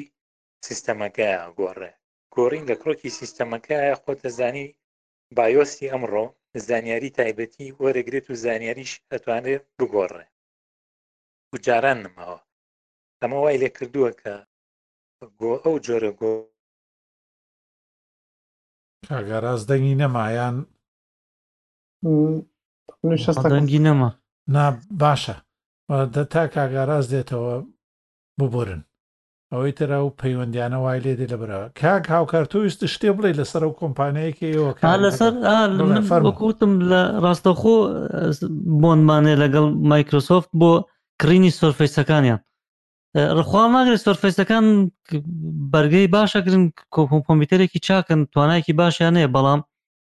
سیستەمەکە 0.68 1.30
گۆڕێ 1.60 1.92
گۆڕین 2.36 2.64
لە 2.72 2.76
کڕۆکی 2.82 3.16
سیستەمەکەە 3.20 3.80
خۆ 4.02 4.12
دەزانی 4.24 4.68
بایۆسی 5.38 5.92
ئەمڕۆ 5.92 6.26
زانیاری 6.68 7.14
تایبەتی 7.18 7.68
وەرەگرێت 7.82 8.26
و 8.30 8.40
زانیاریش 8.44 8.92
ئەتوانێت 9.14 9.64
بگۆڕێ 9.78 10.26
وجاران 11.54 12.00
نماوە 12.06 12.40
ئەمە 13.24 13.38
وای 13.44 13.58
لێ 13.62 13.70
کردووە 13.78 14.10
کە 14.22 14.34
ئەو 15.66 15.76
جۆرە 15.86 16.12
گۆ 16.22 16.32
کاگەڕاز 19.08 19.62
دەنگی 19.70 19.96
نەمایان 20.02 20.56
دەنگی 23.54 23.80
نەما 23.88 24.10
نا 24.56 24.66
باشە 25.02 25.38
تا 26.34 26.42
کاگاراز 26.56 27.06
دێتەوە 27.14 27.56
ببرن 28.40 28.82
ئەوەی 29.54 29.76
تەرا 29.80 30.00
و 30.04 30.16
پەیوەندیانە 30.22 30.78
وای 30.84 31.02
لێ 31.06 31.14
دێ 31.20 31.26
لە 31.34 31.38
برەوە 31.42 31.68
کاک 31.82 32.04
هاوکار 32.14 32.46
تویست 32.52 32.82
شتێ 32.94 33.10
بڵێ 33.18 33.32
لەسەر 33.40 33.64
و 33.66 33.78
کۆمپانیەیەکەوە 33.82 34.70
لەسەر 35.06 35.32
فەرکوتم 36.10 36.72
لە 36.92 37.02
ڕاستەخۆ 37.24 37.76
بۆنمانێ 38.82 39.36
لەگەڵ 39.44 39.66
مایکرۆسۆفت 39.92 40.50
بۆ 40.60 40.72
کڕینی 41.22 41.52
سۆرفەیسەکانیان 41.60 42.40
ڕخوا 43.38 43.64
ناگرێت 43.76 44.02
سۆرفێستەکان 44.06 44.66
بەرگەی 45.74 46.08
باشەکردن 46.16 46.64
کۆمپۆمپیوتەرێکی 46.96 47.80
چاکن 47.88 48.20
توانایکی 48.34 48.74
باشیان 48.82 49.16
هەیە 49.20 49.30
بەڵام 49.36 49.60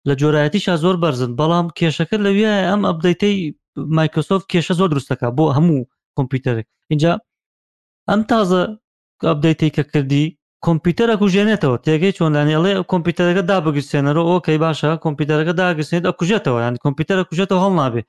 لە 0.08 0.14
جۆرایەتیشا 0.20 0.74
زۆر 0.84 0.96
بەرزن 1.02 1.30
بەڵام 1.40 1.66
کێشەکە 1.78 2.16
لەویە 2.24 2.52
ئەم 2.68 2.80
ئەبدەیتەی 2.88 3.36
مایکرۆسۆف 3.98 4.40
کێشە 4.50 4.74
زۆر 4.80 4.88
دروستەکە 4.92 5.28
بۆ 5.38 5.44
هەموو 5.56 5.88
کۆمپیوتەرێک 6.16 6.66
اینجا 6.92 7.12
ئەم 8.10 8.20
تازە 8.30 8.60
ئەبدەیتی 9.28 9.68
کە 9.76 9.82
کردی 9.92 10.24
کۆمپیوتەرە 10.66 11.14
کوژێنێتەوە 11.22 11.76
تێگەی 11.84 12.16
چۆندانیڵێ 12.18 12.72
کۆمپیوتەرەکە 12.92 13.42
دابگرسێنەرەوە 13.50 14.28
ئۆکەی 14.32 14.58
باشە 14.64 14.90
کۆمپیوتەرەکە 15.04 15.52
داگرسێت 15.60 16.04
ئەکوژێتەوە 16.08 16.58
یان 16.64 16.74
کۆمپیوتەرە 16.84 17.22
کوژێتەوە 17.28 17.60
هەڵ 17.64 17.72
نابێ 17.80 18.02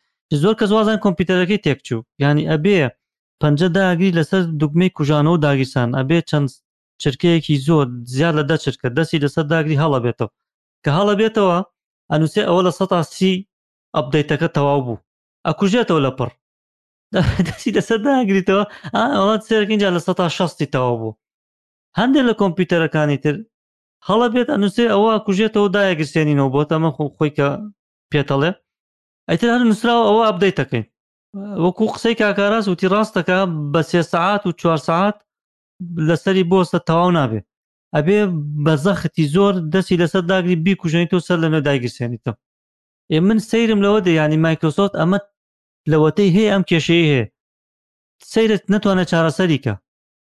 زۆر 0.43 0.53
کە 0.59 0.65
زوازان 0.71 0.97
کۆمپیوتەرەکەی 1.03 1.61
تێکچوو 1.65 2.01
ینی 2.23 2.45
ئەبێ 2.51 2.75
پەنجە 3.41 3.67
داگری 3.79 4.15
لەسەر 4.19 4.41
دوگمەی 4.61 4.93
کوژانەوە 4.97 5.35
و 5.37 5.43
داگیرسان 5.45 5.89
ئەبێ 5.99 6.19
چەند 6.29 6.47
چرکەیەکی 7.01 7.55
زۆر 7.67 7.87
زیاد 8.13 8.33
لە 8.39 8.43
دەچرکە 8.51 8.87
دەستی 8.97 9.21
لەسەر 9.25 9.45
داگری 9.53 9.79
هەڵە 9.81 9.99
بێتەوە 10.05 10.29
کە 10.83 10.89
هەڵە 10.97 11.13
بێتەوە 11.21 11.57
ئەنووسێ 12.11 12.43
ئەوە 12.47 12.61
لە 12.67 12.71
١ 12.77 13.03
سی 13.15 13.33
ئەبدەیتەکە 13.95 14.47
تەواو 14.55 14.81
بوو 14.85 15.01
ئەکوژێتەوە 15.47 15.99
لە 16.05 16.11
پڕ 16.17 16.29
دەستی 17.47 17.71
لەسەر 17.77 17.99
داگریتەوە 18.07 18.63
ئەڵات 19.17 19.41
سێرەکەینجا 19.47 19.89
لە 19.95 19.99
16 20.07 20.65
تەواو 20.73 20.95
بوو 21.01 21.17
هەندێک 21.99 22.23
لە 22.29 22.33
کۆمپیوتەرەکانی 22.39 23.17
تر 23.23 23.35
هەڵە 24.07 24.27
بێت 24.33 24.47
ئەنووسێ 24.53 24.85
ئەوە 24.93 25.13
کوژێتەوە 25.25 25.67
دایەگرسێنینەوە 25.75 26.49
بۆ 26.53 26.61
تەمە 26.71 26.89
خۆی 27.17 27.31
کە 27.37 27.47
پێتەڵێ 28.11 28.51
ئەیتر 29.29 29.47
هەر 29.53 29.61
نووسراوە 29.69 30.03
ئەوە 30.09 30.23
ئەبدەیتەکەین 30.29 30.85
وەکو 31.63 31.86
قسەی 31.95 32.15
کاکاراز 32.21 32.65
وتی 32.67 32.88
ڕاستەکە 32.93 33.39
بە 33.73 33.82
سێ 33.89 34.01
سعات 34.11 34.41
و 34.47 34.51
چوار 34.61 34.77
سعات 34.88 35.15
لەسەری 36.07 36.47
بۆستە 36.51 36.79
تەواو 36.88 37.15
نابێ 37.17 37.41
ئەبێ 37.95 38.19
بەزەختی 38.65 39.29
زۆر 39.36 39.53
دەستی 39.73 39.99
لەسەر 40.01 40.23
داگری 40.32 40.61
بیکوژێنی 40.65 41.09
تۆ 41.11 41.17
سەر 41.27 41.38
لەنە 41.43 41.59
داگیرسێنیتەوە 41.67 42.38
ئێ 43.11 43.19
من 43.27 43.39
سەیرم 43.49 43.79
لەوە 43.86 43.99
دەیانی 44.07 44.41
مایکرۆسۆت 44.45 44.93
ئەمە 44.99 45.17
لەوەتەی 45.91 46.34
هەیە 46.36 46.51
ئەم 46.53 46.63
کێشەیە 46.69 47.07
هەیە 47.11 47.27
سیرت 48.32 48.63
نتوانە 48.73 49.05
چارەسەریکە 49.11 49.73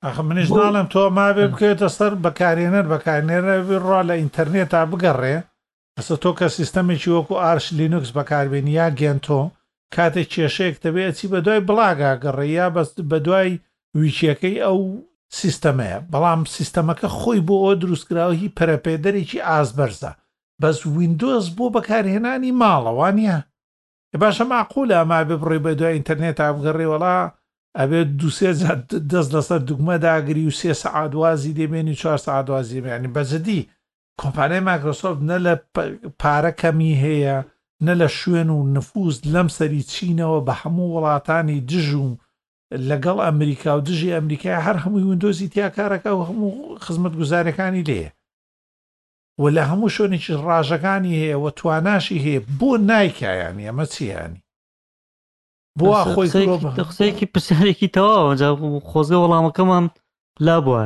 ئەخ 0.05 0.17
منش 0.29 0.49
ناڵم 0.59 0.87
تۆ 0.93 1.03
مابێ 1.19 1.47
بکەێتە 1.53 1.89
سەر 1.99 2.13
بەکارێنەر 2.25 2.85
بەکارێنەر 2.93 3.43
ڕوا 3.87 4.01
لە 4.09 4.15
ئینتەرنێت 4.21 4.69
تا 4.73 4.81
بگەڕێ 4.91 5.37
ئەسە 5.99 6.15
تۆ 6.23 6.31
کە 6.39 6.47
سیستەمێکی 6.59 7.11
وەکو 7.17 7.35
ئارش 7.43 7.67
لینوکس 7.79 8.11
بەکاربێنی 8.17 8.73
یا 8.81 8.87
گێنتۆ 9.01 9.41
کاتێک 9.95 10.29
کێشەیەک 10.35 10.77
دەبێت 10.85 11.13
چی 11.19 11.27
بە 11.33 11.39
دوای 11.47 11.65
بڵاگاگەڕێیا 11.69 12.67
بەست 12.77 12.97
بە 13.11 13.19
دوای 13.27 13.51
ویچیەکەی 14.01 14.63
ئەو 14.67 14.79
سیستەمەیە 15.41 15.99
بەڵام 16.13 16.43
سیستەمەکە 16.57 17.09
خۆی 17.19 17.41
بۆ 17.47 17.57
ئەو 17.63 17.75
دروستکراوەی 17.83 18.53
پەرەپێدەرێکی 18.59 19.45
ئازبەرزە 19.49 20.13
بەس 20.63 20.79
وینندۆز 20.97 21.45
بۆ 21.57 21.67
بەکارهێنانی 21.77 22.57
ماڵەوانە 22.63 23.37
باشە 24.23 24.45
ماقولە 24.53 24.95
ئەما 25.01 25.21
بێ 25.29 25.37
بڕێ 25.43 25.59
بە 25.65 25.73
دوای 25.81 25.95
ئینتەرنێت 25.97 26.39
ئاگەڕێوەڵا 26.45 27.19
ئەبێت 27.79 28.09
دوسێ 28.21 28.51
دەست 29.11 29.31
لەسەر 29.35 29.61
دوگمە 29.69 29.97
داگری 30.07 30.49
و 30.49 30.53
سێ 30.61 30.73
سەعادوازی 30.83 31.57
دەبێنی 31.61 31.99
چوار 32.01 32.19
سەعادوازی 32.27 32.83
بێنی 32.85 33.13
بەزدی 33.17 33.69
کۆمپانای 34.21 34.63
ماکرۆسۆفت 34.69 35.21
نە 35.31 35.37
لە 35.45 35.53
پارە 36.21 36.53
کەمی 36.61 36.93
هەیە 37.05 37.37
نە 37.87 37.93
لە 38.01 38.09
شوێن 38.19 38.51
و 38.57 38.61
نفوس 38.75 39.17
لەم 39.33 39.49
سەری 39.57 39.83
چینەوە 39.93 40.41
بە 40.47 40.53
هەموو 40.63 40.95
وڵاتانی 40.95 41.61
دژ 41.71 41.89
و 42.05 42.19
لەگەڵ 42.89 43.19
ئەمریکا 43.27 43.71
و 43.77 43.81
دژی 43.89 44.15
ئەمریکای 44.17 44.63
هەر 44.67 44.77
هەمووی 44.85 45.09
وندۆزی 45.11 45.49
تیاکارەکە 45.55 46.11
و 46.15 46.27
هەموو 46.29 46.79
خزمەت 46.85 47.15
گوزارەکانی 47.21 47.87
لێە 47.89 48.09
و 49.41 49.45
لە 49.57 49.63
هەموو 49.71 49.93
شوێنێکی 49.97 50.39
ڕاژەکانی 50.47 51.19
هەیە 51.21 51.37
و 51.43 51.51
تواناشی 51.59 52.23
هەیە 52.25 52.41
بۆ 52.59 52.71
نایکایانی 52.91 53.69
ئەمە 53.69 53.85
چیانی 53.95 54.41
بۆ 55.79 55.89
خۆی 56.15 56.31
قسەیەکی 56.89 57.27
پرسیارێکی 57.33 57.93
تەواوەجا 57.97 58.49
خۆزگە 58.91 59.19
وەڵامەکەمان 59.23 59.85
لا 60.47 60.57
بووە 60.65 60.85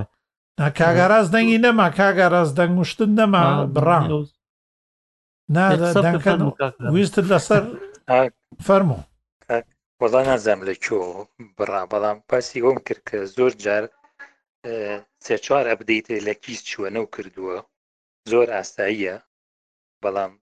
کاگەڕاز 0.79 1.27
دەنگی 1.35 1.59
نەما 1.65 1.89
کاگە 1.99 2.27
ڕاز 2.33 2.49
دەنگ 2.59 2.75
شتن 2.91 3.11
نەما 3.19 3.45
بڕان 3.75 4.05
ویستت 6.95 7.25
لەسەر 7.33 7.63
فەرمو 8.67 8.99
وەڵا 10.03 10.21
نازانام 10.31 10.61
لە 10.69 10.75
چۆ 10.85 10.97
بڕا 11.59 11.83
بەڵام 11.93 12.19
پاسی 12.31 12.59
ئەوم 12.65 12.79
کرد 12.87 13.03
کە 13.09 13.17
زۆر 13.37 13.53
جار 13.65 13.85
سێ 15.25 15.37
چوار 15.45 15.65
ئەبدەیت 15.71 16.07
لە 16.27 16.35
کیس 16.45 16.61
چوە 16.71 16.87
نەو 16.97 17.07
کردووە 17.15 17.57
زۆر 18.31 18.47
ئاساییە 18.57 19.17
بەڵام 20.03 20.33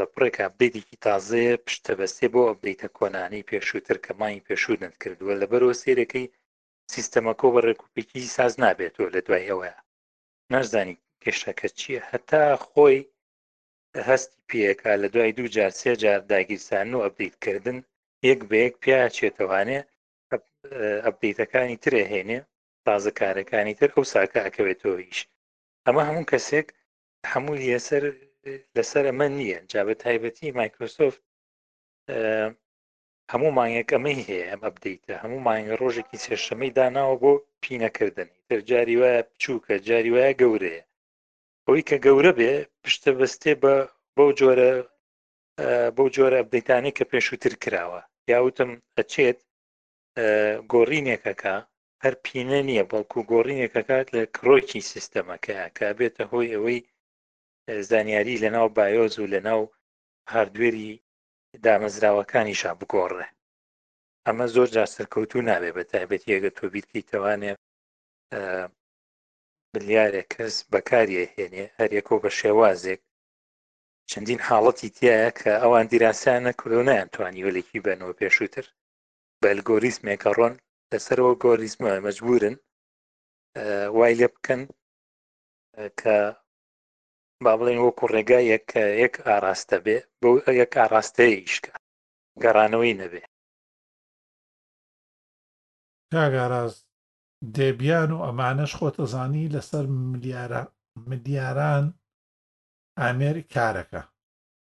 لە 0.00 0.06
پڕێک 0.14 0.36
ئەبدەیتێکی 0.42 1.00
تازەیە 1.06 1.54
پشتە 1.64 1.92
بەسێ 1.98 2.26
بۆ 2.34 2.42
ئەبدەیتە 2.50 2.88
کۆنانی 2.98 3.46
پێشووتر 3.50 3.96
کە 4.04 4.12
مای 4.20 4.44
پێشوو 4.48 4.80
نەت 4.84 4.94
کردووە 5.02 5.34
لە 5.40 5.46
بەرەوە 5.50 5.74
سێرەکەی 5.82 6.32
سیستەمە 6.92 7.32
کۆبڕێکوپێکی 7.40 8.32
ساز 8.36 8.52
نابێتەوە 8.64 9.08
لە 9.14 9.20
دوای 9.26 9.44
ئەوەیە 9.50 9.76
نازانی 10.52 11.00
کێشەکە 11.22 11.68
چییە 11.78 12.02
هەتا 12.10 12.44
خۆی 12.68 12.98
هەستی 14.10 14.40
پێکا 14.50 14.92
لە 15.02 15.08
دوای 15.14 15.32
دوو 15.36 15.48
جار 15.56 15.72
سێ 15.80 15.92
جار 16.02 16.20
داگیرسان 16.32 16.88
و 16.94 17.02
ئەبدەیتکردن 17.06 17.78
یەک 18.30 18.40
بەیەک 18.50 18.74
پیاچێتوانێ 18.82 19.80
ئەبدەیتەکانی 21.06 21.80
ترێ 21.84 22.02
هێنێ 22.12 22.38
تازەکارەکانی 22.86 23.74
تر 23.80 23.90
ئەو 23.94 24.04
ساکە 24.12 24.40
ئەکەوێتەوە 24.46 24.96
ئیش 25.06 25.20
ئەمە 25.86 26.02
هەموو 26.08 26.28
کەسێک 26.32 26.68
هەموو 27.32 27.54
لەسەر 27.64 28.02
لەسەر 28.76 29.04
ئەمە 29.08 29.26
نییە 29.38 29.58
جابە 29.72 29.94
تایبەتی 30.02 30.54
مایکرۆسۆفت 30.60 31.20
هەموو 33.32 33.54
مانگێک 33.58 33.88
ئەمەی 33.94 34.18
هەیە 34.28 34.44
ئەم 34.50 34.60
ئەبدەیتە 34.66 35.14
هەموو 35.22 35.44
مانگە 35.48 35.74
ڕۆژێکی 35.82 36.22
سێشەمەی 36.24 36.74
داناوە 36.78 37.14
بۆ 37.22 37.32
پینەکردنی 37.62 38.38
تر 38.48 38.58
جاری 38.70 38.96
وایە 39.00 39.22
بچووکە 39.28 39.74
جاری 39.88 40.10
وایە 40.14 40.32
گەورەیە 40.42 40.84
ئەوەی 41.68 41.84
کە 41.90 41.96
گەورە 42.06 42.32
بێ 42.38 42.52
پشتە 42.82 43.10
بەستێ 43.18 43.52
بە 43.62 43.74
بەو 44.16 44.30
جۆرە 44.38 44.72
بەو 45.96 46.08
جۆرە 46.14 46.36
ئەبدەیتانی 46.40 46.92
کە 46.98 47.04
پێشووتر 47.12 47.52
کراوە 47.62 48.00
یاوتم 48.32 48.70
ئەچێت 48.96 49.38
گۆڕینێکەکە 50.72 51.56
هەر 52.04 52.14
پینە 52.24 52.60
نییە 52.68 52.84
بەڵکو 52.90 53.20
گۆڕینێکەکات 53.32 54.06
لە 54.16 54.22
کڕۆکی 54.36 54.86
سیستەمەکە 54.90 55.56
کە 55.76 55.86
بێتە 55.98 56.24
هۆی 56.32 56.48
ئەوەی 56.54 56.78
زانیاری 57.88 58.40
لەناو 58.44 58.68
بایۆز 58.76 59.14
و 59.18 59.30
لەناو 59.34 59.62
هاردوێری 60.32 60.90
دامەزراوەکانی 61.64 62.58
شا 62.60 62.72
بگۆڕێ 62.80 63.26
ئەمە 64.26 64.46
زۆر 64.54 64.68
جا 64.76 64.84
سەرکەوتو 64.94 65.44
نابێ 65.48 65.70
بە 65.76 65.82
تایبەت 65.90 66.22
یەگە 66.32 66.50
تۆبییتکی 66.58 67.06
توانێ 67.10 67.52
بریارێک 69.74 70.26
کەس 70.36 70.54
بەکارەهێنێ 70.72 71.64
هەرێک 71.78 72.06
و 72.10 72.20
بە 72.22 72.30
شێوازێک 72.40 73.00
چەندین 74.10 74.40
حاڵەتی 74.46 74.88
تایە 74.96 75.30
کە 75.38 75.52
ئەوان 75.62 75.86
دیراسانە 75.92 76.52
کردونیان 76.60 77.08
توانی 77.14 77.44
وەلێکی 77.46 77.84
بەنەوە 77.84 78.14
پێشووتر 78.20 78.66
بە 79.40 79.46
ئەلگۆریسمێکە 79.50 80.30
ڕۆن 80.38 80.54
لەسەرەوە 80.90 81.32
گۆریزمە 81.44 81.92
مەجبورن 82.06 82.54
وای 83.96 84.14
لێ 84.18 84.28
بکەن 84.34 84.62
کە 86.00 86.16
با 87.44 87.52
بڵێن 87.58 87.78
وەکو 87.84 88.04
ڕێگایەک 88.14 88.62
کە 88.72 88.82
یەک 89.02 89.14
ئاراستە 89.26 89.78
بێ 89.84 89.98
بە 90.20 90.28
یەک 90.60 90.72
ئاراستەیە 90.80 91.36
ئیشکە 91.40 91.72
گەڕانەوەی 92.42 92.98
نەبێ 93.02 93.22
کاگاراز 96.12 96.74
دێبیان 97.54 98.10
و 98.12 98.18
ئەمانەش 98.26 98.72
خۆتەزانی 98.78 99.52
لەسەر 99.54 99.84
ملیاران 101.08 101.84
ئامێر 103.00 103.36
کارەکە 103.54 104.02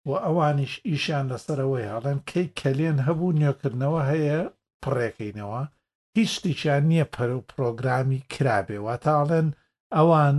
و 0.08 0.12
ئەوانیش 0.26 0.74
ئیشیان 0.90 1.26
لەسەرەوەی 1.32 1.90
هەڵێن 1.94 2.20
کەی 2.30 2.48
کەلێن 2.60 2.98
هەبوو 3.08 3.36
نوێکردنەوە 3.42 4.02
هەیە 4.12 4.40
پڕێکینەوە 4.84 5.64
هیچ 6.18 6.32
شتیان 6.38 6.84
نییە 6.92 7.06
پەر 7.14 7.30
و 7.38 7.46
پرۆگرامی 7.52 8.20
کرابێ 8.34 8.80
وتاڵێن 8.88 9.48
ئەوان 9.96 10.38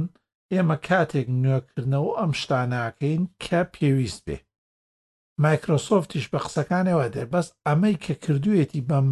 ئێمە 0.53 0.77
کاتێک 0.89 1.27
نوێکردنەوە 1.43 2.13
ئەم 2.21 2.33
شتاناکەین 2.41 3.23
کە 3.43 3.61
پێویست 3.75 4.23
بێ 4.29 4.39
مایکرۆسۆفتیش 5.45 6.25
بە 6.33 6.39
قسەکانەوە 6.45 7.07
دێ 7.15 7.25
بەس 7.33 7.47
ئەمەی 7.67 7.95
کە 8.05 8.15
کردوێتی 8.25 8.83
بەم 8.89 9.09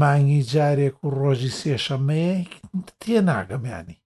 مانگی 0.00 0.42
جارێک 0.52 0.96
و 1.04 1.08
ڕۆژی 1.18 1.50
سێشەمەیە 1.60 2.34
تێناگەمیانی 3.00 3.98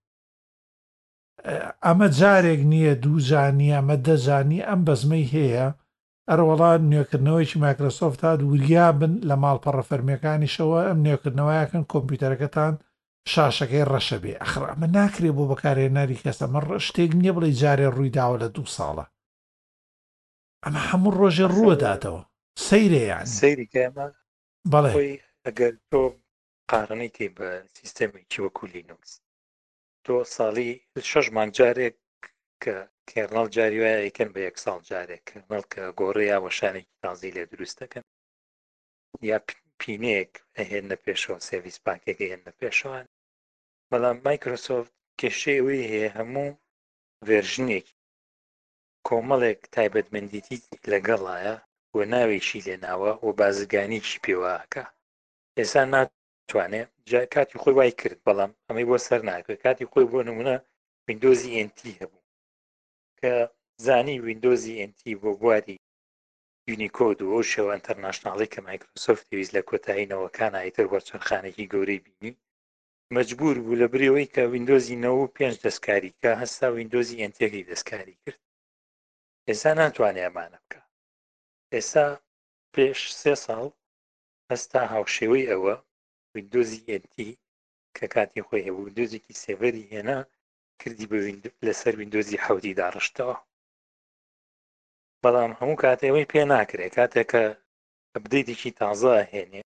ئەمە 1.85 2.09
جارێک 2.19 2.61
نییە 2.73 2.95
دووجانی 3.05 3.75
ئەمە 3.77 3.97
دەزانی 4.07 4.67
ئەم 4.69 4.81
بەزمەی 4.87 5.31
هەیە 5.35 5.67
ئەروەڵات 6.31 6.81
نوێکردنەوەیکی 6.91 7.61
مایکرۆسۆفت 7.65 8.21
تا 8.23 8.33
وریا 8.51 8.87
بن 9.01 9.13
لە 9.29 9.37
ماڵپەڕە 9.43 9.83
فەرمیەکانیشەوە 9.91 10.81
ئەم 10.89 10.99
نوێکردنەوەیکن 11.05 11.83
کۆمپیوتەرەکەتان 11.93 12.75
شاشەکەی 13.33 13.89
ڕەشە 13.93 14.19
بێ 14.23 14.33
ئەخر 14.43 14.63
ئەمە 14.69 14.87
ناکرێ 14.97 15.31
بۆ 15.37 15.45
بەکارێنەری 15.51 16.21
کەسەمە 16.25 16.61
شتێک 16.87 17.11
نییە 17.21 17.33
بڵێ 17.37 17.51
جارێ 17.63 17.87
ڕوویداوە 17.97 18.37
لە 18.43 18.49
دوو 18.55 18.67
ساڵە 18.77 19.05
ئەمە 20.65 20.81
هەموو 20.89 21.13
ڕۆژێ 21.21 21.47
ڕووەداتەوە 21.55 22.23
سەیرەیان 22.67 23.27
سەیری 23.41 23.67
بەڵێ 24.73 24.93
ئەگەر 25.47 25.75
تۆ 25.91 26.01
قارنەی 26.71 27.15
تێ 27.17 27.27
بە 27.37 27.49
سیستەمێکی 27.77 28.43
وەکو 28.45 28.71
لینوکس 28.75 29.13
تۆ 30.05 30.15
ساڵی 30.37 30.71
شەش 31.11 31.27
مانگ 31.37 31.53
جارێک 31.59 31.97
کە 32.63 32.75
کێرنەڵ 33.11 33.47
جاری 33.57 33.81
وایە 33.83 34.01
یکەن 34.11 34.31
بە 34.35 34.41
یەک 34.49 34.57
ساڵ 34.65 34.79
جارێک 34.91 35.23
کەرنەڵ 35.31 35.65
کە 35.73 35.83
گۆڕەیە 36.01 36.37
وەشانێکی 36.45 36.97
تازی 37.03 37.35
لێ 37.37 37.45
دروستەکەن 37.53 38.05
یا 39.31 39.39
پینەیەک 39.81 40.33
هێنە 40.71 40.97
پێشەوە 41.05 41.39
سێویس 41.49 41.79
پاکێکی 41.85 42.31
هێنە 42.33 42.53
پێشەوەن 42.61 43.07
بەڵام 43.91 44.17
مایکرۆسۆفت 44.27 44.93
کێشەیەوەی 45.21 45.89
هەیە 45.93 46.11
هەموو 46.19 46.51
ڤێژنێکی 47.27 47.99
کۆمەڵێک 49.09 49.61
تایبەتمەندیتی 49.75 50.59
لەگەڵایە 50.93 51.55
و 51.95 51.99
ناوێکی 52.13 52.65
لێناوە 52.67 53.13
و 53.25 53.29
بازرگانیکی 53.39 54.21
پێواکە 54.25 54.85
ئێسان 55.59 55.89
ناتوانێت 55.97 56.91
کاتی 57.35 57.57
خۆی 57.63 57.75
وای 57.79 57.93
کرد 58.01 58.19
بەڵام 58.27 58.53
ئەمەی 58.69 58.87
بۆ 58.89 58.97
سەر 59.07 59.21
ناکرد 59.31 59.59
کاتی 59.65 59.89
خۆی 59.93 60.09
بۆ 60.13 60.21
نمونە 60.29 60.57
وینندۆزی 61.07 61.53
NT 61.69 61.79
هەبوو 62.01 62.27
کە 63.21 63.33
زانی 63.87 64.17
وینندۆزی 64.27 64.75
NT 64.91 65.01
بۆ 65.23 65.31
بواری 65.41 65.77
یونیکۆد 66.69 67.19
و 67.23 67.35
ئەو 67.35 67.45
شێوە 67.53 67.73
ئەتەرناشنناڵی 67.77 68.51
کە 68.53 68.61
مایکرۆسۆفت 68.67 69.27
ویست 69.37 69.53
لە 69.57 69.63
کۆتاییەوەکان 69.69 70.53
ئایتر 70.61 70.87
وەرچۆنخانێکی 70.93 71.71
گەورەی 71.73 72.03
بینی 72.07 72.31
مجبور 73.17 73.57
بوو 73.65 73.81
لە 73.83 73.87
بریەوەی 73.93 74.31
کە 74.35 74.43
وینندۆزی 74.53 74.97
9 75.07 75.29
پێنج 75.37 75.55
دەستکاری 75.67 76.17
کە 76.23 76.31
هەستا 76.43 76.67
وینندۆزی 76.77 77.21
ئەنتێکی 77.23 77.67
دەستکاری 77.71 78.17
کرد 78.25 78.41
ئێستا 79.49 79.71
ناتوانێ 79.81 80.23
ئەمانە 80.27 80.59
بکە 80.65 80.81
ئێستا 81.75 82.05
پێش 82.75 83.01
سێ 83.23 83.35
ساڵ 83.45 83.67
ئەستا 84.53 84.81
هاوشێوەی 84.95 85.49
ئەوە 85.51 85.75
ویندۆزی 86.35 86.85
ئەتی 86.91 87.31
کە 87.97 88.07
کاتی 88.15 88.45
خۆی 88.47 88.67
هەبوو 88.67 88.85
ویندۆزێکی 88.89 89.39
سێڤەری 89.43 89.89
هێنا 89.93 90.19
کردی 90.81 91.07
بە 91.11 91.17
لەسەر 91.67 91.95
ویندۆزی 92.01 92.43
حەودی 92.45 92.77
داڕشتەوە 92.81 93.37
بەڵام 95.23 95.53
هەموو 95.61 95.81
کاتەوەی 95.83 96.29
پێ 96.33 96.43
ناکرێت 96.55 96.93
کاتێککە 96.99 97.43
ئەبدەیتێکی 98.15 98.71
تازە 98.81 99.15
هێنێ 99.33 99.63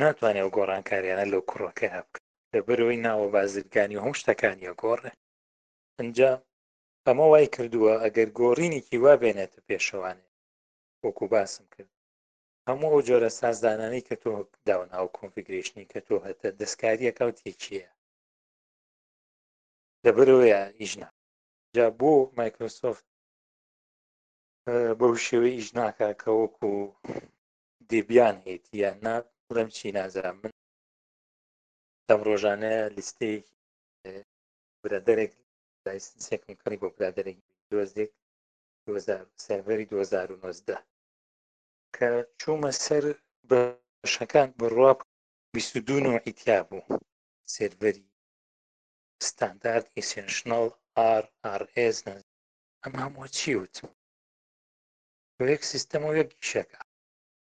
ناتوانێت 0.00 0.48
گۆڕانکاریانە 0.56 1.24
لەو 1.32 1.42
کوڕەکە 1.50 1.86
هەبکە 1.96 2.20
لەبەرەوەی 2.54 3.02
ناوە 3.06 3.26
بازرگانی 3.34 3.96
و 3.96 4.02
هەم 4.06 4.14
شتەکانی 4.20 4.68
ئەگۆڕێ 4.70 5.12
ئەجا 5.98 6.32
ئەمە 7.06 7.26
وای 7.28 7.52
کردووە 7.54 7.94
ئەگەر 8.04 8.28
گۆڕینێکی 8.40 8.98
وا 9.04 9.14
بێنێتە 9.20 9.58
پێشەوانێ 9.68 10.26
وەکو 11.04 11.24
باسم 11.34 11.66
کرد 11.74 11.94
هەموو 12.70 12.92
ئەو 12.92 13.02
جۆرە 13.08 13.30
سازدانانەی 13.40 14.06
کە 14.08 14.14
تۆ 14.22 14.32
داون 14.66 14.88
ئەو 14.96 15.06
کۆنفیگرشنی 15.18 15.88
کە 15.92 15.98
تۆ 16.06 16.14
هەتە 16.26 16.48
دەستکاریەکەوت 16.60 17.38
یەکیە 17.48 17.86
دەبەرەوەیە 20.04 20.62
ئیژنا 20.80 21.08
جا 21.76 21.86
بۆ 21.98 22.12
مایکرۆسۆفت 22.38 23.06
بەو 24.98 25.12
شێوەی 25.26 25.56
ئیژناکە 25.58 26.08
کە 26.22 26.28
وەکو 26.40 26.72
دێبیان 27.90 28.36
هێت 28.46 28.64
یان 28.82 28.96
نا 29.06 29.14
بڵم 29.48 29.68
چی 29.76 29.88
نازرام 29.98 30.36
من 30.42 30.52
دەم 32.08 32.20
ڕۆژانە 32.28 32.72
لیستەی 32.96 33.36
برادەرێک 34.82 35.32
دایسنسێکم 35.84 36.52
کڕی 36.62 36.78
بۆ 36.80 36.88
برادەرێک 36.96 37.38
دۆزێک 38.90 39.30
سەرڤری 39.44 39.86
2009 39.90 40.78
کە 41.98 42.08
چوومە 42.42 42.70
سەر 42.84 43.04
بەشەکان 43.50 44.48
بڕواب 44.60 44.98
دو 45.86 45.96
ئیتیا 46.26 46.60
بوو 46.68 46.86
سێربەری 47.54 48.04
ستاندارد 49.28 49.86
ئیسنشنل 49.96 50.66
RRS 51.56 51.98
ئەم 52.82 52.94
هەموو 53.02 53.26
چیوت 53.36 53.74
یەک 55.52 55.62
سیستەم 55.72 56.02
و 56.08 56.12
یەک 56.20 56.30
گیشەکە 56.40 56.80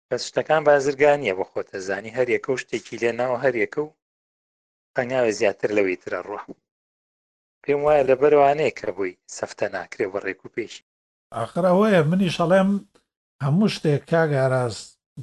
بەس 0.09 0.21
شتەکان 0.29 0.61
بازرگانیە 0.67 1.33
بە 1.39 1.45
خۆتە 1.51 1.77
زانی 1.87 2.15
هەر 2.17 2.27
یەکە 2.35 2.49
و 2.49 2.61
شتێکی 2.63 2.97
لێ 3.01 3.11
ناو 3.19 3.33
هەریەکە 3.43 3.79
و 3.83 3.95
پەنگاوێ 4.95 5.31
زیاتر 5.39 5.69
لەوەی 5.77 5.97
ترە 6.03 6.19
ڕوە 6.27 6.41
پێم 7.63 7.81
وایە 7.85 8.03
لە 8.09 8.15
بەروانەیە 8.21 8.75
کە 8.79 8.89
بووی 8.95 9.19
سەفتە 9.37 9.65
ناکرێ 9.75 10.05
بە 10.13 10.19
ڕێک 10.25 10.39
و 10.41 10.53
پێشی 10.55 10.85
ئاخرا 11.35 11.71
هۆیە 11.77 12.01
منی 12.09 12.33
شەڵێم 12.37 12.69
هەموو 13.45 13.73
شتێک 13.75 14.03
کاگاراز 14.11 14.75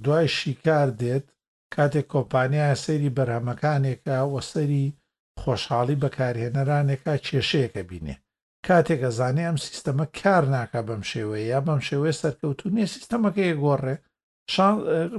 دوای 0.05 0.29
شیکار 0.39 0.89
دێت 1.01 1.27
کاتێک 1.75 2.07
کۆمپانیای 2.15 2.81
سەیری 2.85 3.15
بەرهەمەکانێکە 3.17 4.17
وە 4.33 4.41
سەری 4.51 4.85
خۆشحاڵی 5.43 6.01
بەکارهێنەرانێکە 6.03 7.13
کێشەیەەکە 7.27 7.83
بینێ 7.91 8.15
کاتێک 8.67 9.01
ئەزانێ 9.07 9.45
ئەم 9.49 9.59
سیستەمە 9.67 10.07
کار 10.19 10.45
ناکە 10.55 10.81
بەم 10.89 11.03
شێوەیە 11.11 11.47
یا 11.53 11.61
بەم 11.67 11.81
شێوەیە 11.89 12.15
سەرکەوتونیە 12.23 12.87
سیستەمەکە 12.95 13.43
یگۆڕێ 13.53 13.95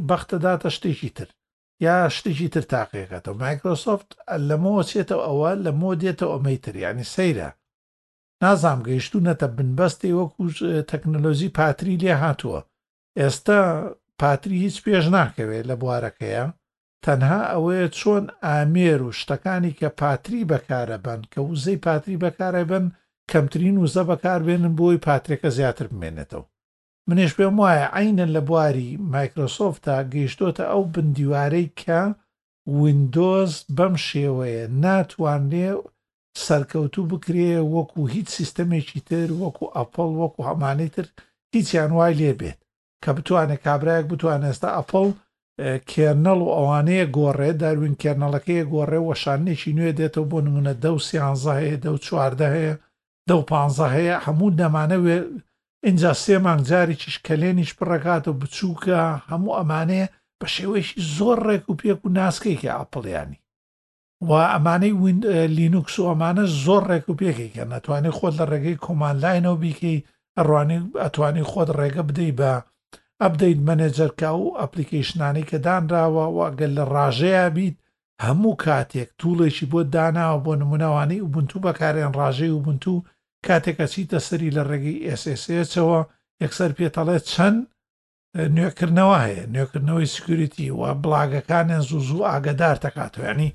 بەختەداتە 0.09 0.69
شتێکی 0.75 1.09
تر 1.17 1.29
یا 1.85 1.95
شتێکی 2.15 2.47
تر 2.53 2.63
تاقیەکەەوە 2.73 3.35
مایکرۆسۆفت 3.41 4.09
لەمەوە 4.47 4.81
چێتەوە 4.91 5.23
ئەوە 5.29 5.51
لە 5.65 5.71
مۆ 5.81 5.91
دێتەوە 6.03 6.33
ئەمەیتر 6.35 6.75
ینی 6.85 7.05
سەیرە 7.15 7.49
نازام 8.43 8.79
گەیشتونەتە 8.87 9.47
بنبەستی 9.57 10.15
وەکو 10.19 10.43
تەکنەلۆژی 10.89 11.53
پاتری 11.57 11.99
لێ 12.03 12.13
هاتووە 12.23 12.61
ئێستا 13.19 13.61
پاتری 14.19 14.57
هیچ 14.65 14.75
پێش 14.85 15.05
ناکەوێت 15.17 15.65
لە 15.71 15.75
بوارەکەیە 15.81 16.45
تەنها 17.05 17.41
ئەوەیە 17.51 17.87
چۆن 17.99 18.25
ئامێر 18.47 18.99
و 19.07 19.15
شتەکانی 19.19 19.73
کە 19.79 19.89
پاتری 20.01 20.47
بەکارە 20.51 20.97
بن 21.05 21.19
کە 21.31 21.39
وزەی 21.49 21.81
پاتری 21.85 22.21
بەکارە 22.23 22.63
بن 22.71 22.85
کەمترین 23.31 23.75
وزە 23.83 24.03
بەکاربێنن 24.09 24.73
بۆی 24.79 25.01
پاترێکە 25.05 25.49
زیاتر 25.57 25.87
بمێنێتەوە 25.91 26.45
منێش 27.07 27.31
پێم 27.37 27.55
وایە 27.61 27.85
عینەن 27.99 28.29
لە 28.37 28.41
بواری 28.47 28.91
مایکرۆسۆفتا 29.13 29.95
گەیشتۆتە 30.13 30.65
ئەو 30.71 30.81
بندیوارەی 30.93 31.69
کە 31.81 32.01
وینندۆز 32.81 33.51
بەم 33.77 33.93
شێوەیە 34.07 34.65
ناتوانێ 34.83 35.69
سەرکەوتوو 36.45 37.09
بکرێ 37.11 37.51
وەکو 37.75 38.01
هیچ 38.13 38.27
سیستەمێکی 38.37 38.99
تر 39.09 39.27
وەکو 39.41 39.65
ئەپەڵ 39.77 40.09
وەکو 40.21 40.41
هەمانەی 40.49 40.93
تر 40.95 41.05
هیچیان 41.53 41.91
وای 41.99 42.15
لێ 42.21 42.33
بێت 42.41 42.59
کە 43.03 43.11
بتوانێت 43.17 43.61
کابراایەک 43.67 44.05
بتوانێت 44.11 44.47
ئێستا 44.49 44.69
ئەپڵ 44.77 45.07
کێرنەڵ 45.91 46.39
و 46.45 46.49
ئەوانەیە 46.57 47.05
گۆڕێ 47.17 47.49
داروین 47.61 47.95
کێرنەڵەکەیە 48.01 48.63
گۆڕێ 48.73 48.99
وەشانێکی 49.07 49.75
نوێ 49.77 49.91
دێتەوە 49.99 50.29
بۆ 50.31 50.39
نمونە 50.45 50.73
دە 50.83 50.89
و 50.95 50.99
سیانزە 51.07 51.53
هەیە 51.61 51.77
دە 51.83 51.89
و 51.93 51.97
چواردە 52.05 52.47
هەیە 52.55 52.75
دە 53.29 53.33
و 53.39 53.47
پانزە 53.51 53.87
هەیە 53.97 54.15
هەموو 54.25 54.55
دەمانەوێ 54.59 55.17
اینجا 55.87 56.11
سێ 56.23 56.35
مانگجاری 56.47 56.99
چشکەلێنیش 57.01 57.71
بڕکات 57.77 58.23
و 58.27 58.33
بچووکە 58.39 58.99
هەموو 59.29 59.57
ئەمانەیە 59.59 60.07
بە 60.41 60.47
شێوەیەشی 60.55 60.97
زۆر 61.15 61.37
ڕێک 61.47 61.63
و 61.69 61.77
پێک 61.81 61.99
و 62.05 62.09
ناسکەیکە 62.17 62.69
ئاپڵیانی 62.77 63.37
و 64.27 64.29
ئەمانەی 64.53 64.93
لینوکس 65.57 65.95
و 65.99 66.03
ئەمانە 66.09 66.43
زۆر 66.65 66.83
ڕێک 66.89 67.05
و 67.09 67.17
پێکێکە 67.21 67.63
ناتوانێت 67.73 68.15
خۆت 68.19 68.33
لە 68.39 68.45
ڕێگەی 68.51 68.81
کۆمان 68.85 69.15
لاینەوە 69.23 69.57
بیکەی 69.63 69.97
ئەڕوانی 70.37 70.77
ئەتوانی 71.03 71.45
خۆت 71.51 71.69
ڕێگە 71.79 72.03
بدەی 72.09 72.31
بە 72.39 72.51
ئەبدەیت 73.23 73.59
مەنێجەرکە 73.67 74.29
و 74.41 74.47
ئەپلیکیشنانی 74.59 75.47
کە 75.49 75.57
دانراوە 75.65 76.25
واگەل 76.37 76.71
لە 76.77 76.85
ڕاژەیە 76.95 77.45
بیت 77.57 77.75
هەموو 78.25 78.53
کاتێک 78.65 79.09
توڵێکی 79.19 79.65
بۆ 79.71 79.79
داناوە 79.95 80.37
بۆ 80.45 80.53
نمونەوانی 80.61 81.23
وبنتو 81.25 81.57
بەکارێن 81.65 82.11
ڕاژەی 82.19 82.55
وبنتو 82.57 82.95
کاتێکە 83.47 83.85
چیتە 83.93 84.19
سەری 84.27 84.55
لە 84.57 84.63
ڕێگەی 84.69 84.97
SSچەوە 85.21 86.01
یەکسەر 86.43 86.71
پێتەڵێ 86.77 87.17
چەند 87.31 87.59
نوێکردنەوە 88.57 89.17
هەیە 89.25 89.43
نوێکردنەوەی 89.53 90.11
سکوریتی 90.15 90.67
و 90.79 90.81
بڵاگەکانیان 91.03 91.83
زوو 91.89 92.01
زوو 92.07 92.27
ئاگدار 92.29 92.75
تەکاتوێنی 92.85 93.49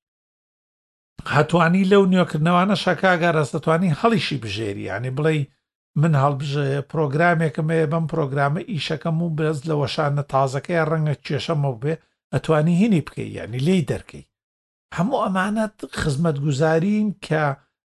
هەتوانی 1.34 1.88
لەو 1.92 2.02
نوێکردنەوەە 2.14 2.74
شکاگە 2.84 3.28
ڕاستەتوانی 3.36 3.96
هەڵیشی 4.00 4.40
بژێری 4.42 4.88
ینی 4.92 5.12
بڵێ 5.16 5.34
من 6.02 6.12
هەڵبژێ 6.22 6.66
پرۆگرامێکم 6.92 7.68
ەیە 7.76 7.86
بەم 7.92 8.04
پرۆگرامە 8.12 8.60
ئیشەکەم 8.72 9.16
و 9.22 9.28
برز 9.36 9.60
لە 9.68 9.74
وەشانە 9.80 10.22
تازەکەی 10.32 10.86
ڕەنگە 10.90 11.16
کێشەمە 11.26 11.72
بێ 11.82 11.94
ئەتوانی 12.32 12.74
هینی 12.80 13.04
بکەی 13.06 13.34
یعنی 13.38 13.58
لی 13.66 13.86
دەرکەی 13.90 14.24
هەموو 14.96 15.22
ئەمانەت 15.24 15.76
خزمەت 16.00 16.36
گوزارین 16.44 17.08
کە 17.26 17.42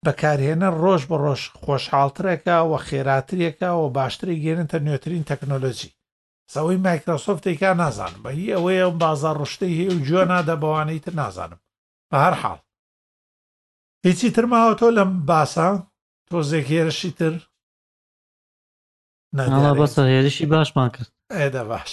بەکارهێنە 0.05 0.69
ڕۆژ 0.81 1.01
بە 1.09 1.15
ڕۆژ 1.23 1.41
خۆشحاڵترێکە 1.63 2.57
و 2.69 2.73
خێراتریەکە 2.87 3.69
و 3.81 3.83
باشتری 3.97 4.41
گێنتە 4.43 4.77
نوێترین 4.85 5.23
تەکنۆلۆژی 5.29 5.95
سەوەی 6.53 6.77
مایکرۆسۆفتێکا 6.87 7.71
نازانم 7.81 8.19
بە 8.25 8.29
هی 8.37 8.49
ئەوەیە 8.55 8.83
ئەم 8.85 8.95
بازار 9.03 9.35
ڕشتەی 9.43 9.77
هەیە 9.79 9.91
و 9.93 10.03
جوێ 10.07 10.23
نادا 10.31 10.55
بەوانەی 10.61 10.99
تر 11.05 11.13
نازانم 11.21 11.59
بە 12.11 12.17
هەر 12.25 12.35
حاڵ 12.41 12.59
هیچی 14.05 14.29
ترماوە 14.35 14.73
تۆ 14.79 14.87
لەم 14.97 15.11
باسە 15.29 15.67
تۆ 16.29 16.35
زێکێرەشی 16.51 17.11
تر 17.19 17.33
بەسە 19.35 20.01
هێرشی 20.13 20.45
باشمان 20.53 20.89
کرد 20.95 21.09
ئێدا 21.39 21.63
باش 21.71 21.91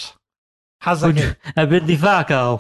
حەزم 0.86 1.14
ئەبێت 1.59 1.84
دیفاکە 1.90 2.36
ئەو 2.45 2.57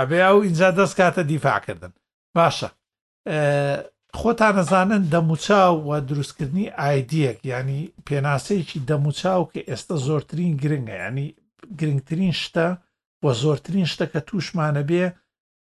ئەبێ 0.00 0.18
ئەو 0.26 0.38
اینجا 0.46 0.68
دەست 0.78 0.94
کاتە 1.00 1.22
دیفاکردن 1.30 1.92
باشە 2.36 2.68
خۆتان 4.20 4.54
نەزانن 4.58 5.02
دەموچاو 5.14 5.74
و 5.88 5.90
دروستکردنی 6.08 6.66
ئایدیەک 6.80 7.38
ینی 7.52 7.80
پێناسەیەکی 8.06 8.80
دەموچاو 8.90 9.42
کە 9.52 9.60
ئێستا 9.70 9.96
زۆرترین 10.08 10.52
گرنگە 10.62 10.96
ینی 11.06 11.26
گرنگترین 11.78 12.34
شتە 12.42 12.68
بۆ 13.22 13.30
زۆرترین 13.42 13.86
شتە 13.92 14.04
کە 14.12 14.20
تووشمانە 14.28 14.82
بێ 14.90 15.06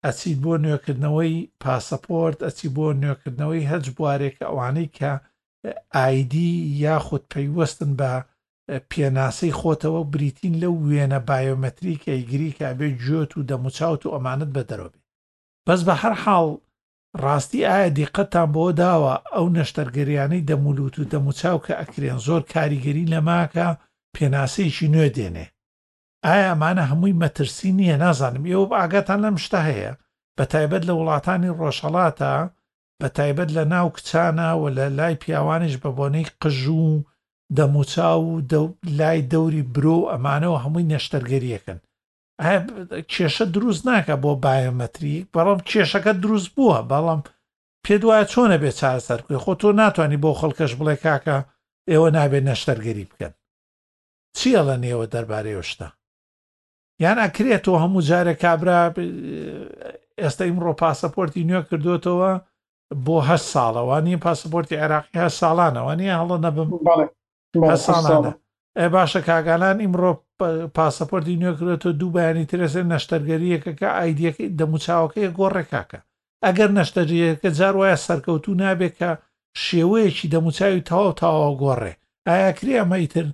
ئەچیت 0.05 0.39
بۆ 0.45 0.53
نوێکردنەوەی 0.65 1.35
پاسەپۆرت 1.63 2.39
ئەچی 2.47 2.69
بۆ 2.77 2.87
نوێکردنەوەی 3.03 3.69
هەج 3.71 3.85
بوارێک 3.97 4.37
ئەوانەی 4.47 4.89
کە 4.99 5.13
ئایدی 5.99 6.51
یاخود 6.85 7.25
پەیوەستن 7.33 7.91
بە 8.01 8.13
پێناسەی 8.91 9.53
خۆتەوە 9.61 10.03
بریتین 10.13 10.55
لەو 10.63 10.75
وێنە 10.89 11.21
بایۆمەتریکە 11.29 12.11
ئەیگریکە 12.15 12.67
بێ 12.79 12.89
جوێت 13.05 13.33
و 13.35 13.47
دەموچاوت 13.51 14.03
و 14.05 14.13
ئەمانت 14.15 14.51
بە 14.57 14.63
دەرەوەبێ 14.71 15.01
بەس 15.67 15.81
بە 15.87 15.95
هەر 16.03 16.15
حاڵ 16.23 16.49
ڕاستی 17.25 17.63
ئایا 17.71 17.91
دیقەتان 17.99 18.49
بۆ 18.55 18.65
داوە 18.81 19.15
ئەو 19.35 19.47
نەشتەرگەریانەی 19.57 20.47
دەمولوت 20.51 20.95
و 20.99 21.09
دەموچاو 21.13 21.59
کە 21.67 21.73
ئەکرێن 21.81 22.19
زۆر 22.27 22.43
کاریگەری 22.53 23.11
لە 23.13 23.21
ماکە 23.29 23.69
پێناسەیەکی 24.15 24.91
نوێ 24.95 25.09
دێنێ 25.19 25.47
ئایا 26.27 26.47
ئەمانە 26.51 26.85
هەمووی 26.91 27.19
مەترسی 27.23 27.71
نییە 27.79 27.97
نازانم 28.05 28.45
ئێوە 28.51 28.75
ئاگاتان 28.81 29.21
لەم 29.25 29.37
شتە 29.45 29.61
هەیە 29.69 29.93
بە 30.37 30.45
تایبەت 30.53 30.83
لە 30.89 30.93
وڵاتانی 30.99 31.55
ڕۆژهڵاتە 31.59 32.35
بە 33.01 33.09
تایبەت 33.17 33.51
لە 33.57 33.65
ناو 33.73 33.87
کچانە 33.97 34.49
و 34.61 34.65
لە 34.77 34.87
لای 34.99 35.15
پیاوانش 35.23 35.75
بە 35.83 35.89
بۆنەی 35.97 36.27
قژوو 36.43 36.95
دەموچاو 37.57 38.43
و 38.53 38.75
لای 38.99 39.29
دەوری 39.33 39.63
برۆ 39.75 39.97
ئەمانەوە 40.13 40.59
هەمووی 40.65 40.89
نەشتەرگەریەکەن 40.93 41.79
کێشە 43.13 43.45
دروست 43.55 43.83
ناکە 43.89 44.15
بۆ 44.23 44.31
بایۆمەتریک 44.45 45.27
بەڵام 45.35 45.61
کێشەکە 45.71 46.13
دروست 46.23 46.49
بووە 46.57 46.79
بەڵام 46.91 47.21
پێ 47.85 47.95
دوایە 48.03 48.25
چۆنە 48.33 48.57
بێت 48.63 48.77
چاسەر 48.81 49.21
کوێ 49.27 49.39
خۆ 49.45 49.53
تۆ 49.61 49.69
ناتوانانی 49.81 50.23
بۆ 50.25 50.31
خەڵکەش 50.41 50.73
بڵێ 50.79 50.97
کاکە 51.05 51.37
ئێوە 51.91 52.09
نابێت 52.17 52.45
نەشتەرگەری 52.49 53.09
بکەن 53.11 53.33
چییە 54.37 54.63
لە 54.69 54.77
نێوە 54.85 55.07
دەربارەی 55.13 55.63
شتا 55.71 55.89
یان 57.05 57.19
ئەکرێتەوە 57.25 57.79
هەموو 57.83 58.05
جارە 58.09 58.35
کابرا 58.43 58.81
ئێستا 60.21 60.43
ئیمڕۆ 60.49 60.73
پاسەپۆرتی 60.83 61.47
نوێ 61.49 61.63
کردوێتەوە 61.69 62.31
بۆ 63.07 63.17
هە 63.29 63.37
ساڵەوە 63.53 63.97
نی 64.07 64.17
پاسپۆرتی 64.27 64.81
عێراقی 64.83 65.17
هە 65.23 65.29
ساڵانەوە 65.41 65.93
نیە 66.01 66.15
هەڵە 66.21 66.37
نەبم 66.45 66.69
بڵێ 66.87 67.07
ئە 68.81 68.87
باشە 68.97 69.21
کاگالان 69.29 69.77
ئیمڕۆ 69.85 70.13
پاسەپۆرتی 70.77 71.41
نوێکرێتەوە 71.43 71.93
دوو 72.01 72.15
بەیانی 72.15 72.49
ترەسێ 72.51 72.83
نەشتەرگەریەکە 72.93 73.73
کە 73.81 73.89
ئایدیەکە 73.99 74.45
دەموچاوەکەی 74.61 75.29
گۆڕێکاکە 75.39 76.01
ئەگەر 76.45 76.71
نەشتەجەکە 76.79 77.49
جار 77.59 77.75
وایە 77.81 77.97
سەرکەوتو 78.07 78.59
نابێت 78.63 78.95
کە 79.01 79.11
شێوەیەکی 79.65 80.31
دەموچاوی 80.35 80.85
تاوا 80.89 81.13
تاوا 81.21 81.51
گۆڕێ 81.63 81.93
ئایا 82.29 82.51
کری 82.59 82.79
ئەمەیتر 82.81 83.27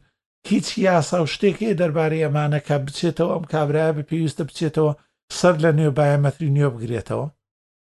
هیچ 0.50 0.66
یاسا 0.86 1.18
و 1.24 1.30
شتێکی 1.34 1.76
دەربارەی 1.80 2.24
ئەمانە 2.24 2.60
کە 2.66 2.74
بچێتەوە 2.84 3.32
ئەم 3.34 3.44
کابراە 3.52 3.90
بە 3.96 4.02
پێویستە 4.08 4.42
بچێتەوە 4.48 4.92
سەر 5.38 5.54
لە 5.64 5.70
نوێ 5.78 5.90
بایەمەتری 5.98 6.52
نوێ 6.56 6.68
بگرێتەوە 6.74 7.26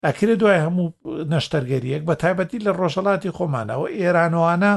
ئەکرێ 0.05 0.35
دوای 0.41 0.59
هەموو 0.65 0.87
نەشتەرگەریەک 1.33 2.03
بە 2.09 2.15
تایبەتی 2.23 2.63
لە 2.67 2.71
ڕۆژەڵاتی 2.81 3.35
خۆمانەوە 3.37 3.87
ئێرانوانە 4.01 4.73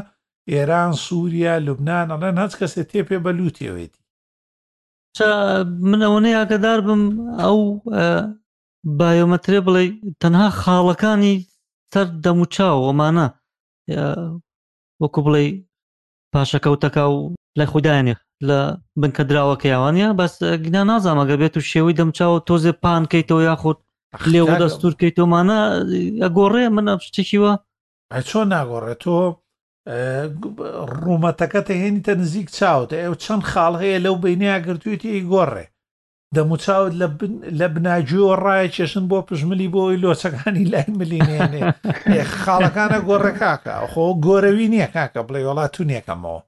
ئێران 0.54 0.92
سووریا 1.06 1.54
لوبناانەڵەن 1.66 2.36
هەچ 2.44 2.54
کەسێک 2.60 2.86
تێپێ 2.92 3.18
بەلووتەوێتی 3.26 4.02
منەوەنەی 5.90 6.38
ئاگدار 6.40 6.80
بم 6.88 7.02
ئەو 7.44 7.60
بایۆمەترێ 8.98 9.60
بڵێ 9.66 9.86
تەنها 10.22 10.48
خاڵەکانی 10.62 11.36
سەر 11.92 12.08
دەموچاو 12.26 12.78
ئەمانە 12.88 13.28
وەکو 15.02 15.20
بڵێ 15.26 15.46
پاشەکەوتەکە 16.34 17.04
و 17.14 17.18
لای 17.58 17.68
خوددانێ 17.72 18.16
لە 18.48 18.60
بنکە 19.02 19.24
دراوەکە 19.30 19.68
یاوانە 19.74 20.10
بەس 20.20 20.34
گنا 20.66 20.82
نازانەگە 20.90 21.36
بێت 21.42 21.54
و 21.56 21.68
شێوەی 21.72 21.98
دەمچاو 22.00 22.36
تۆزێ 22.50 22.74
پان 22.84 23.04
کەیتەوە 23.12 23.42
یاخود 23.50 23.78
لێوە 24.34 24.56
دەستور 24.62 24.94
کەیتۆمانە 25.02 25.60
ئەگۆڕێ 26.24 26.66
منە 26.76 26.94
شتێکی 27.08 27.40
وە 27.44 27.54
چۆن 28.30 28.48
ناگۆڕێت 28.54 29.00
تۆ 29.04 29.14
ڕوومەتەکەتە 31.04 31.74
هێنیتە 31.82 32.14
نزیک 32.22 32.48
چاوت 32.58 32.90
ئێو 33.02 33.14
چەند 33.24 33.44
خاڵ 33.52 33.74
هەیە 33.82 33.98
لەو 34.06 34.16
بینیاگرتوێتی 34.26 35.12
ئەی 35.14 35.24
گۆڕێ 35.32 35.66
دەموچاوت 36.36 36.94
لە 37.60 37.68
بناجیۆ 37.76 38.26
ڕایە 38.44 38.68
چێشن 38.76 39.06
بۆ 39.12 39.18
پژملی 39.28 39.68
بۆی 39.74 40.02
لۆچەکانی 40.04 40.70
لای 40.74 40.90
ملینێنێ 41.00 41.62
خاڵەکانە 42.42 43.00
گۆڕە 43.10 43.32
کاکە 43.42 43.76
خۆ 43.92 44.06
گۆرەوی 44.26 44.72
نییە 44.74 44.90
کاکە 44.96 45.22
بڵێ 45.28 45.42
وڵات 45.48 45.72
تو 45.76 45.82
نیەکەمەوە 45.92 46.42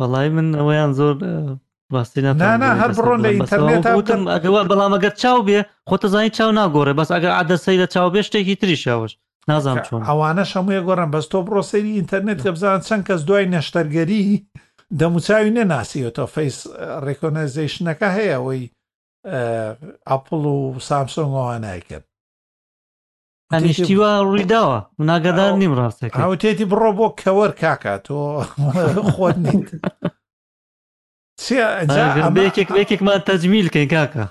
وەڵی 0.00 0.30
من 0.36 0.46
ئەویان 0.58 0.90
زۆر 0.98 1.12
بەڵام 1.20 4.20
ئەگەوە 4.34 4.60
بەڵام 4.70 4.92
ئەگەر 4.96 5.14
چاو 5.22 5.38
بێ 5.46 5.58
خۆتە 5.88 6.06
زانی 6.12 6.30
چاو 6.36 6.50
ناگۆڕێ 6.58 6.92
بەس 6.98 7.10
ئەگەر 7.14 7.32
عادەسەی 7.38 7.80
لە 7.82 7.86
چاو 7.94 8.08
بێ 8.14 8.20
شتێکی 8.28 8.56
تری 8.60 8.76
شاوش 8.84 9.12
نازان 9.50 9.76
ئەوانە 10.08 10.42
هەموویە 10.54 10.80
گۆڕم 10.88 11.10
بەستۆ 11.14 11.38
بڕۆسەری 11.46 11.96
ئینتەرنێت 11.98 12.38
کە 12.44 12.50
بزان 12.56 12.78
چەند 12.88 13.02
کەس 13.08 13.20
دوای 13.28 13.46
نەشتەرگەری 13.54 14.24
دەموچاوی 15.00 15.54
نەناسیەوە 15.56 16.24
فەیس 16.34 16.56
ڕێکۆنەزیشنەکە 17.06 18.08
هەیە 18.16 18.32
ئەوەی 18.36 18.62
ئاپل 20.08 20.42
و 20.54 20.56
سامسۆنگ 20.88 21.32
ئەوانایکرد 21.38 22.06
نیشتیوە 23.62 24.10
ڕوویداوە 24.28 24.78
ناگەدار 25.08 25.52
نیم 25.60 25.72
ڕاستێک 25.80 26.12
ئەو 26.20 26.32
تێتی 26.42 26.64
بڕۆ 26.70 26.90
بۆ 26.98 27.06
کەوەر 27.22 27.50
کاکە 27.62 27.94
تۆ 28.06 28.18
خۆت 29.14 29.36
نیت 29.44 29.68
چێکێکمان 32.72 33.20
تەجمیل 33.28 33.66
کەین 33.74 33.88
کاکە 33.96 34.22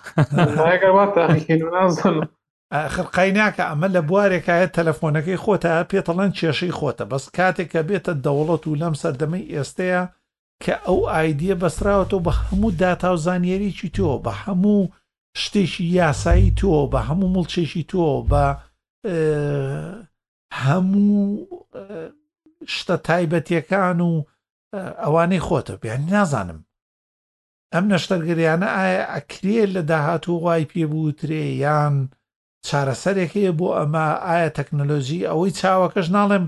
خرقای 2.71 3.31
ناکە 3.33 3.63
ئەمە 3.69 3.87
لە 3.95 4.01
بوارێکایە 4.07 4.67
تەلەفۆنەکەی 4.77 5.41
خۆتە 5.43 5.83
پێتەڵەن 5.91 6.31
کێشەی 6.39 6.75
خۆتە 6.77 7.03
بەس 7.11 7.23
کاتێک 7.37 7.69
کە 7.73 7.81
بێتە 7.89 8.13
دەوڵەت 8.25 8.63
و 8.67 8.75
لەم 8.81 8.93
سەردەمەی 9.01 9.49
ئێستەیە 9.53 10.01
کە 10.63 10.75
ئەو 10.85 10.99
ئایدە 11.13 11.55
بەسراوەەوە 11.61 12.23
بە 12.25 12.33
هەموو 12.43 12.71
داتا 12.81 13.09
و 13.13 13.17
زانانیێریی 13.25 13.91
تۆ 13.95 14.09
بە 14.25 14.31
هەموو 14.43 14.89
شتێکی 15.43 15.83
یاسایی 15.99 16.55
تۆ 16.59 16.71
بە 16.93 16.99
هەموو 17.07 17.33
مڵچێکی 17.35 17.83
تۆ 17.91 18.05
بە 18.31 18.45
هەموو 20.63 21.21
شتە 22.77 22.95
تایبەتیەکان 23.07 23.99
و 24.09 24.11
ئەوانەی 25.03 25.43
خۆتە 25.47 25.73
بیان 25.81 26.01
نازانم 26.13 26.59
ئەم 27.73 27.85
نەشتەرگریانە 27.93 28.69
ئایا 28.79 29.03
ئەکرێت 29.15 29.69
لە 29.75 29.81
داهات 29.89 30.23
و 30.29 30.37
وای 30.45 30.69
پێبووترێ 30.71 31.43
یان 31.65 31.95
چارەسەرێک 32.67 33.31
هەیە 33.37 33.51
بۆ 33.59 33.67
ئەمە 33.77 34.05
ئایا 34.27 34.49
تەکنەلۆژی 34.57 35.27
ئەوەی 35.29 35.55
چاوەکەش 35.59 36.07
ناڵێم 36.17 36.45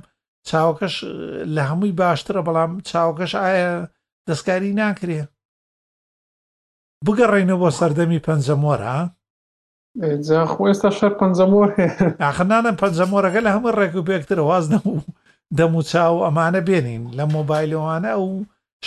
چاوەکەش 0.49 0.95
لە 1.55 1.61
هەمووی 1.69 1.97
باشترە 1.99 2.41
بەڵام 2.47 2.71
چاوەکەش 2.89 3.31
ئایا 3.43 3.71
دەستکاری 4.27 4.77
ناکرێ 4.81 5.21
بگەڕێنەوە 7.05 7.57
بۆ 7.61 7.69
سەردەمی 7.79 8.23
پەنجەمۆرە 8.27 8.95
خۆێستا 10.53 10.89
شەر 10.97 11.13
پەنجەمۆر 11.19 11.69
ئاخنانە 12.23 12.71
پەنجەمۆرەکە 12.81 13.39
لە 13.45 13.49
هەموو 13.55 13.75
ڕێک 13.79 13.93
و 13.95 14.07
پێکتر 14.09 14.39
واز 14.49 14.65
نەبوو 14.73 15.05
دەم 15.57 15.73
و 15.79 15.83
چاو 15.91 16.15
ئەمانە 16.25 16.61
بێنین 16.67 17.03
لە 17.17 17.23
مۆبایلەوانە 17.35 18.09
ئەو 18.15 18.25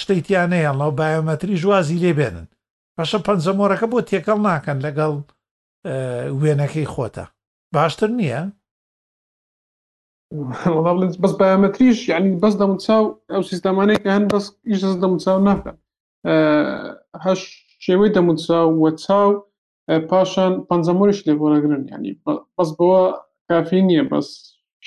شتەیتیانەیە 0.00 0.72
لەو 0.80 0.90
بایۆمەتری 0.98 1.60
ژوازی 1.62 2.00
لێبێنن 2.04 2.46
بەشە 2.96 3.18
پەنجەمۆرەکە 3.26 3.86
بۆ 3.92 3.98
تێکەڵ 4.08 4.38
ناکەن 4.48 4.78
لەگەڵ 4.86 5.14
وێنەکەی 6.42 6.88
خۆتە 6.94 7.26
باشتر 7.74 8.10
نییە 8.18 8.42
بەس 11.22 11.32
بەمەتریش 11.40 11.98
یعنی 12.12 12.30
بەس 12.42 12.54
دەموچاو 12.62 13.04
ئەو 13.32 13.42
سیستەمانێک 13.50 14.02
هەن 14.14 14.24
بەس 14.32 14.44
ئیش 14.68 14.80
دەموچاو 15.02 15.38
ناکەن 15.48 15.76
هەش 17.24 17.40
شێوەی 17.84 18.14
دەموچاو 18.16 18.68
وە 18.82 18.90
چاو 19.04 19.28
پاشان 20.10 20.52
پەنجەمۆریش 20.68 21.20
لێ 21.26 21.34
بۆرەگرن 21.40 21.82
ینی 21.92 22.12
بەس 22.56 22.70
بەوە 22.78 23.02
کافی 23.48 23.80
نییە 23.88 24.04
بەس 24.12 24.28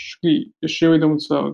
شکی 0.05 0.35
شێوەی 0.77 1.01
دەموچاو 1.03 1.49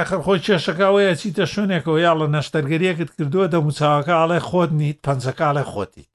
آخر 0.00 0.18
خۆی 0.24 0.40
کێشەکەەیە 0.46 1.12
چیتە 1.20 1.44
شوێنێکەوە 1.52 1.98
یا 2.06 2.12
لە 2.20 2.26
نەشتەرگەریەکت 2.34 3.10
کردووە 3.16 3.46
دەموچاوەکە 3.54 4.14
ئاڵێ 4.20 4.40
خۆت 4.48 4.70
نیت 4.80 4.98
پەنجەکە 5.06 5.48
لە 5.58 5.64
خۆتی 5.72 6.06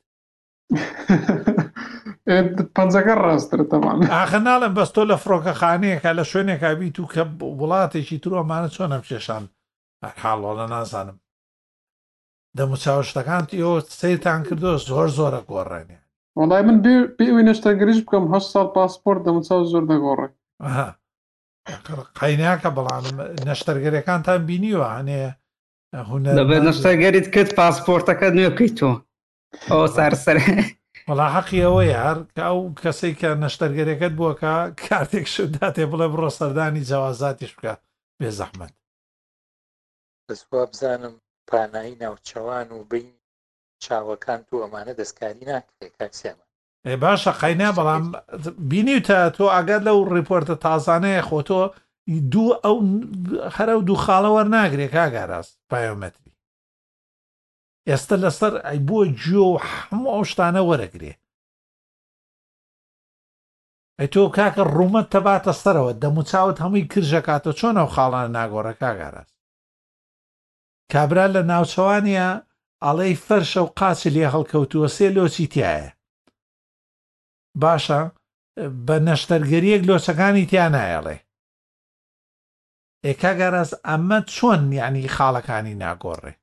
پەنجەکە 2.78 3.14
ڕاستتەمان 3.24 3.98
ئاخە 4.18 4.40
ناڵم 4.48 4.74
بەستۆ 4.78 5.04
لە 5.12 5.18
فڕۆکەخانەیەکە 5.24 6.12
لە 6.20 6.24
شوێنێکا 6.32 6.70
بیت 6.80 6.96
و 7.00 7.10
کە 7.14 7.24
وڵاتێکی 7.60 8.22
تروەمانە 8.24 8.70
چۆنە 8.76 8.98
کێشان 9.08 9.44
حاڵۆڵە 10.22 10.66
نازانم 10.74 11.18
دەمو 12.58 12.76
چاوشتەکان 12.84 13.44
ئەوە 13.60 13.76
سەیتان 14.02 14.40
کردو 14.48 14.72
زۆر 14.90 15.08
زۆرە 15.18 15.42
گۆڕێنێ 15.52 15.98
وڵای 16.40 16.64
من 16.68 16.78
پێوینشتە 17.18 17.72
گریش 17.80 18.00
بکەم 18.06 18.26
هە 18.32 18.40
ساڵ 18.54 18.68
پاسپۆرت 18.78 19.22
دەمو 19.28 19.42
چاو 19.48 19.62
زۆر 19.72 19.84
دەگۆڕێ 19.92 20.28
قیناکە 22.20 22.70
بەڵانم 22.76 23.18
نەشتەرگەرەکانتان 23.48 24.40
بینیوە 24.48 24.88
هەنێ 24.96 25.20
هوەر 26.08 26.62
نەشتەگەریت 26.68 27.28
کرد 27.34 27.52
پاسپۆرتەکە 27.60 28.28
نوێ 28.36 28.50
بکەیت 28.54 28.76
تۆ 28.80 28.92
ئەو 29.72 29.84
سارسەر 29.96 30.38
وڵا 31.10 31.28
حەقی 31.36 31.62
ئەوە 31.66 31.84
یار 31.96 32.18
کە 32.36 32.42
ئەو 32.50 32.60
کەسێک 32.84 33.16
کە 33.22 33.30
نەشتەرگەرەکەت 33.44 34.14
بووەکە 34.20 34.54
کارتێک 34.84 35.28
شدا 35.36 35.66
تێ 35.76 35.86
بڵێ 35.92 36.08
بڕۆ 36.14 36.30
سەردانی 36.38 36.86
جیازاتیش 36.90 37.52
بکە 37.58 37.74
بێ 38.20 38.30
زەحمت 38.40 38.74
دەسوا 40.28 40.64
بزانم 40.72 41.14
پانایی 41.50 41.96
ناوچەوان 42.02 42.68
و 42.76 42.80
بین 42.92 43.08
چاوەکان 43.84 44.40
تو 44.48 44.56
ئەمانە 44.64 44.94
دەستکاری 45.00 45.46
ناکرێت 45.52 45.92
کاکسێمە 46.00 46.46
ئێ 46.88 46.96
باشە 47.04 47.32
قەینا 47.42 47.70
بەڵام 47.78 48.04
بینیتە 48.70 49.20
تۆ 49.36 49.44
ئاگات 49.56 49.82
لەو 49.88 49.98
ڕیپۆرتە 50.16 50.56
تازانەیە 50.66 51.22
خۆ 51.30 51.40
تۆ 51.50 51.62
دوو 52.34 52.50
ئەو 52.66 52.76
هەرە 53.56 53.74
و 53.78 53.86
دوو 53.88 53.98
خاڵەوە 54.06 54.44
ناگرێت 54.56 54.92
کاگەڕاست 54.98 55.54
پایۆمەتری 55.72 56.29
ئێستا 57.90 58.16
لەسەر 58.24 58.54
ئەی 58.68 58.80
بۆ 58.88 59.00
جۆ 59.24 59.46
هەموو 59.72 60.14
ئەو 60.16 60.24
شتانە 60.32 60.62
وەرەگرێ 60.70 61.14
ئەی 63.98 64.08
تۆ 64.14 64.24
کاکە 64.38 64.64
ڕوومەت 64.76 65.08
تەباتە 65.14 65.54
سەرەوە 65.62 65.92
دەموچاوت 66.04 66.58
هەمووی 66.64 66.90
کرژەکاتە 66.92 67.52
چۆن 67.60 67.76
ئەو 67.80 67.88
خاڵانە 67.96 68.32
ناگۆڕە 68.38 68.74
کاگەڕاست 68.82 69.36
کابرا 70.92 71.26
لە 71.36 71.42
ناوچەوانە 71.52 72.30
ئەڵەی 72.86 73.14
فەرشە 73.28 73.60
و 73.64 73.68
قاچی 73.80 74.10
لێ 74.16 74.26
هەڵکەوتووە 74.34 74.88
سێ 74.96 75.08
لۆچی 75.16 75.48
تایە 75.54 75.90
باشە 77.64 78.02
بە 78.86 78.96
نەشتەرگەریەک 79.08 79.82
لۆچەکانی 79.90 80.46
تیانایەڵێ 80.52 81.18
ئێکا 83.06 83.32
گەڕاست 83.40 83.74
ئەمە 83.88 84.20
چۆن 84.36 84.62
یعنی 84.80 85.04
خاڵەکانی 85.16 85.76
ناگۆڕێ 85.84 86.34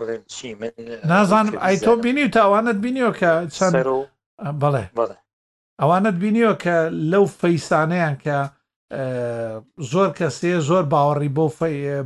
بڵێن 0.00 0.22
چی 0.32 0.48
من 0.60 0.70
نازانم 1.10 1.54
ئای 1.64 1.76
تۆ 1.86 1.90
بینی 2.04 2.22
و 2.24 2.30
تاوانت 2.38 2.76
بینیەوە 2.84 3.12
کە 3.20 3.32
چەند 3.56 3.74
بڵێ 4.62 4.84
ئەوانت 5.80 6.16
بینیەوە 6.22 6.56
کە 6.64 6.76
لەو 7.12 7.24
فەیسانەیان 7.40 8.16
کە 8.24 8.38
زۆر 9.92 10.08
کەسێ 10.18 10.52
زۆر 10.68 10.84
باوەڕی 10.92 11.30
بۆ 11.36 11.44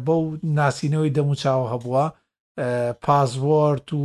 بە 0.06 0.14
و 0.22 0.26
ناسینەوەی 0.58 1.14
دەموچاو 1.16 1.70
هەبووە 1.72 2.06
پازوەرت 3.04 3.88
و 3.98 4.02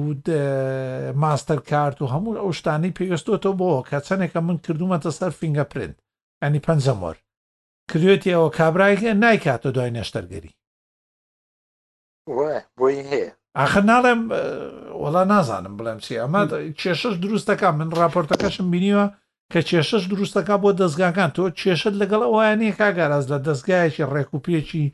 ماستەر 1.24 1.60
کارت 1.70 1.98
و 2.02 2.10
هەموو 2.14 2.38
ئەو 2.42 2.50
شتانی 2.60 2.96
پێوەستۆتەوە 2.98 3.56
بۆ 3.60 3.70
کە 3.90 3.98
چەندێکە 4.08 4.40
من 4.48 4.58
کردومەتە 4.66 5.10
سەر 5.20 5.32
فینگە 5.40 5.66
پرند 5.72 5.96
ئەنی 6.44 6.60
پەنجەمۆر 6.68 7.16
کردوێتی 7.92 8.34
ئەوە 8.36 8.50
کابراایکە 8.58 9.12
نایکاتە 9.24 9.70
دوای 9.76 9.92
نەشتەرگەری 9.98 10.54
بۆی 12.78 13.00
هەیە 13.12 13.32
ئاخر 13.62 13.82
ناڵێم 13.92 14.22
وەڵا 15.04 15.24
نازانم 15.32 15.74
بڵێم 15.80 16.00
چی 16.06 16.14
ئەمە 16.22 16.42
کێشش 16.82 17.16
دروستەکە 17.24 17.68
من 17.80 17.90
راپۆرتەکەشم 18.00 18.68
بینیوە 18.74 19.06
کە 19.52 19.60
کێشش 19.70 20.04
دروستەکە 20.14 20.54
بۆ 20.64 20.70
دەستگاکان 20.82 21.30
تۆ 21.36 21.44
کێشت 21.62 21.94
لەگەڵ 22.02 22.22
ئەوانەیە 22.26 22.78
کاگەاز 22.80 23.26
لە 23.32 23.38
دەستگایەکی 23.48 24.08
ڕێکوپێکی 24.14 24.86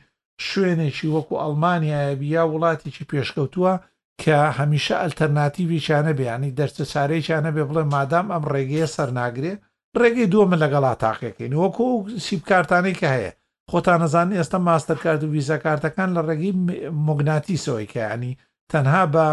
شوێنێکی 0.47 1.07
وەکو 1.15 1.35
ئەلمانیاە 1.41 2.15
بیا 2.21 2.43
وڵاتێکی 2.51 3.03
پێشکەوتووە 3.11 3.73
کە 4.21 4.37
هەمیشە 4.57 4.95
ئەلتەرناتیوی 5.03 5.79
چانە 5.85 6.13
بیانی 6.19 6.51
دەرچە 6.59 6.83
چارەی 6.91 7.25
چانە 7.27 7.51
بێ 7.55 7.63
بڵێ 7.69 7.83
مادام 7.93 8.27
ئەم 8.33 8.43
ڕێگەیە 8.53 8.87
سەرناگرێ 8.95 9.53
ڕێگەی 10.01 10.29
دووەمە 10.33 10.57
لەگەڵا 10.63 10.93
تاقیەکەین 11.03 11.53
وەکو 11.63 11.87
سیبکارتانێک 12.25 12.99
هەیە 13.13 13.31
خۆتانەزان 13.71 14.29
ئێستا 14.37 14.59
ماستەر 14.67 14.97
کارد 15.03 15.21
و 15.23 15.29
ویزە 15.35 15.57
کارتەکان 15.65 16.09
لە 16.17 16.21
ڕێگەی 16.27 16.53
مۆگناتیسەوەی 17.05 17.91
کە 17.93 18.01
ینی 18.13 18.33
تەنها 18.71 19.03
بە 19.13 19.25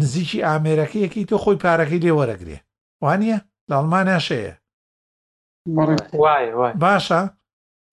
نزیکی 0.00 0.44
ئامێرەکەیەکی 0.48 1.26
تۆ 1.30 1.36
خۆی 1.42 1.60
پارەکەی 1.64 2.02
لێ 2.04 2.12
وەرەگرێ 2.18 2.58
وانە 3.04 3.36
لە 3.68 3.74
ئەڵمانیا 3.78 4.20
شەیە 4.28 4.54
باشە 6.82 7.22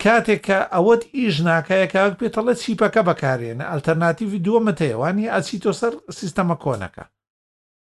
کاتێک 0.04 0.42
کە 0.48 0.60
ئەوەت 0.74 1.02
ئیش 1.16 1.36
ناکایەکەک 1.50 2.12
پێتەڵە 2.20 2.54
چیپەکە 2.62 3.02
بەکارێنە 3.10 3.66
ئەلتەرناتیوی 3.72 4.44
دووەمەتەیەوانی 4.46 5.30
ئەچی 5.34 5.62
تۆ 5.64 5.72
سەر 5.80 5.94
سیستەمە 6.18 6.56
کۆنەکە 6.64 7.06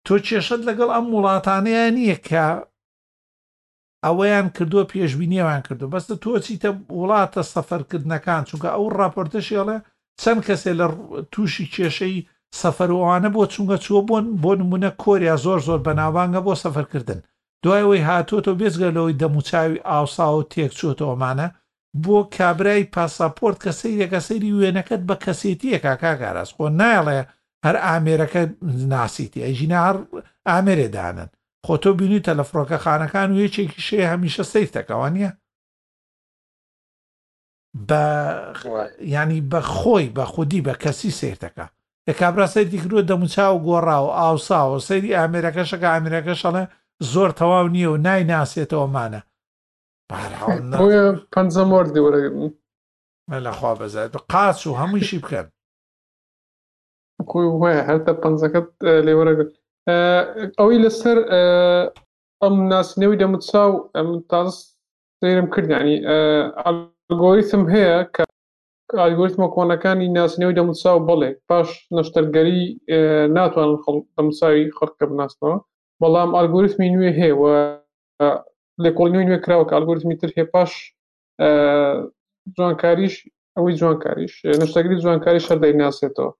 تۆ 0.06 0.16
کێشت 0.28 0.62
لەگەڵ 0.70 0.90
ئەم 0.96 1.06
وڵاتانەیە 1.16 1.84
نییە 1.98 2.18
کە 2.30 2.46
ئەوەیان 4.06 4.48
کردووە 4.56 4.84
پێشببینیەوان 4.92 5.62
کردو 5.68 5.92
بەستە 5.94 6.16
تۆچیتە 6.24 6.70
وڵاتە 7.00 7.42
سەفەرکردنەکان 7.54 8.42
چونکە 8.50 8.70
ئەو 8.76 8.86
ڕاپۆرتەشێڵە 9.00 9.78
چەند 10.22 10.42
کەسێ 10.48 10.72
لە 10.80 10.88
تووشی 11.32 11.66
کێشەی 11.74 12.18
سەفەر 12.62 12.90
ئەوانە 12.94 13.30
بۆ 13.36 13.44
چونگە 13.54 13.78
چوە 13.86 14.02
بۆن 14.10 14.26
بۆ 14.44 14.52
نمونە 14.60 14.90
کۆریا 15.04 15.36
زۆر 15.46 15.60
زۆر 15.68 15.80
بەناوانگە 15.88 16.42
بۆ 16.46 16.54
سەفەرکردن 16.64 17.20
دوایەوەی 17.64 18.06
هاتوۆتۆ 18.10 18.52
بێزگەلەوەی 18.60 19.20
دەموچاوی 19.22 19.84
ئاوسا 19.90 20.26
و 20.38 20.44
تێک 20.52 20.72
چوەتەوەمانە 20.80 21.48
بۆ 22.04 22.18
کابرای 22.38 22.84
پاساپۆرت 22.94 23.58
کە 23.64 23.72
سەیرێکە 23.82 24.20
سەیری 24.28 24.52
وێنەکەت 24.60 25.02
بە 25.10 25.16
کەسێتیەکە 25.24 25.94
کاگاراز 26.04 26.50
خۆ 26.56 26.66
نایڵێ 26.82 27.20
هەر 27.66 27.76
ئامێرەکە 27.86 28.42
ناسیتی 28.92 29.46
ئەژینا 29.46 29.80
هەر 29.88 29.98
ئامێرێدانن 30.50 31.30
خۆ 31.66 31.74
تۆ 31.84 31.90
بینی 32.00 32.20
تەلەفرۆکە 32.28 32.78
خانەکان 32.84 33.30
و 33.32 33.40
یەکێکی 33.46 33.82
شێ 33.88 34.02
هەمیشە 34.12 34.44
سەیرتەکەەوە 34.54 35.10
نییە 35.16 35.32
بە 37.88 38.04
ینی 39.16 39.40
بە 39.52 39.62
خۆی 39.76 40.08
بە 40.16 40.24
خودی 40.34 40.62
بە 40.68 40.74
کەسی 40.84 41.12
سێرتەکە 41.20 41.66
لە 42.10 42.14
کابراسی 42.22 42.64
دیکرۆ 42.74 43.00
دەموچاو 43.12 43.56
گۆڕاوە 43.68 44.12
ئاوساوە 44.20 44.78
سەیری 44.88 45.16
ئامرەکەشەکە 45.20 45.88
ئامرەکە 45.94 46.34
شەڵێ 46.42 46.64
زۆر 47.12 47.30
تەواو 47.40 47.68
نییە 47.76 47.90
و 47.92 47.98
نایناسێتەوەمانە 48.06 49.22
پەنجە 51.34 51.64
مردی 51.72 52.04
وەرە 52.06 52.20
لەخوا 53.46 53.72
بەزای 53.80 54.08
قاچ 54.32 54.60
و 54.68 54.78
هەموویشی 54.80 55.22
بکەن 55.24 55.48
وایە 57.62 57.82
هەرتە 57.90 58.12
پەنجەکەت 58.24 58.68
لێوەرەگرت 59.08 59.54
ئەوەی 60.60 60.82
لەسەر 60.86 61.18
ئەم 62.42 62.56
ناسنەوەی 62.72 63.20
دەموچاو 63.24 63.72
ئەم 63.96 64.10
تاز 64.32 64.52
سرم 65.20 65.48
کردیانی 65.54 65.98
ئەلگۆریتم 66.66 67.64
هەیە 67.74 67.98
کە 68.16 68.24
ئالگۆریتمە 68.98 69.48
کۆنەکانی 69.56 70.08
ناسنەوەی 70.18 70.58
دەموسااو 70.60 71.00
بڵێ 71.10 71.32
پاش 71.50 71.70
نەشتەرگەری 71.98 72.62
ناتوانن 73.38 73.80
دەموساوی 74.18 74.72
خەرکە 74.78 75.04
بناستنەوە 75.12 75.58
بەڵام 76.02 76.30
ئالگۆریتمی 76.36 76.94
نوێ 76.96 77.12
هەیە 77.20 77.38
لێکۆڵنیوی 78.84 79.28
نوێ 79.28 79.40
کراوە 79.46 79.66
کە 79.70 79.74
ئالگۆریتمی 79.76 80.16
تر 80.22 80.32
هێ 80.38 80.46
پاش 80.54 80.72
جوانکاریش 82.58 83.16
ئەوەی 83.58 83.76
جوانکاریش 83.82 84.34
نشتەگری 84.62 84.98
جوانکاری 85.04 85.40
شەردەی 85.48 85.74
ناسێتەوە 85.82 86.32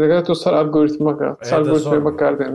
دەگات 0.00 0.22
تۆ 0.28 0.34
سەر 0.42 0.54
ئالگۆریتمەکە 0.58 1.28
بەکاردێن 2.06 2.54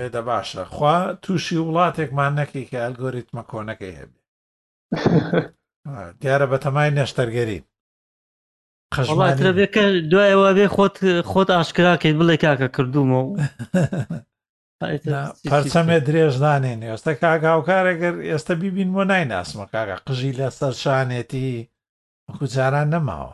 ئێدە 0.00 0.22
باشە 0.28 0.62
خوا 0.74 0.96
تووشی 1.22 1.56
وڵاتێکمان 1.66 2.32
نەکی 2.40 2.64
کە 2.70 2.78
ئەلگۆریتمە 2.84 3.42
کۆنەکەی 3.50 3.94
هەبێ 4.00 4.18
دیارە 6.20 6.46
بەتەمای 6.52 6.90
نەشتەرگەری 6.98 7.60
قژڵاترەبێکە 8.96 9.84
دوایەوە 10.10 10.50
بێ 10.56 10.66
خۆت 10.74 10.96
خۆت 11.30 11.48
ئاشکراکەیت 11.56 12.16
بڵێ 12.20 12.36
کاکە 12.44 12.68
کردومەوە 12.76 13.32
پەرچەمێ 15.50 15.98
درێژ 16.06 16.34
نانێن 16.44 16.80
ئێستا 16.88 17.12
کاگااوکارەگەر 17.22 18.14
ئێستا 18.30 18.54
بیبین 18.60 18.90
بۆ 18.94 19.02
نایناسمە 19.10 19.66
کاگە 19.74 19.96
قژی 20.06 20.32
لە 20.40 20.48
سەر 20.58 20.74
شانێتی 20.84 21.48
کوچاران 22.38 22.88
نەماوە 22.94 23.32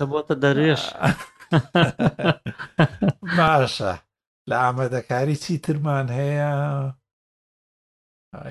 دەبتە 0.00 0.34
دەرێش 0.44 0.82
باشە 3.38 3.92
لە 4.48 4.56
ئامەدەکاری 4.62 5.36
چیترمان 5.44 6.06
هەیە 6.20 6.50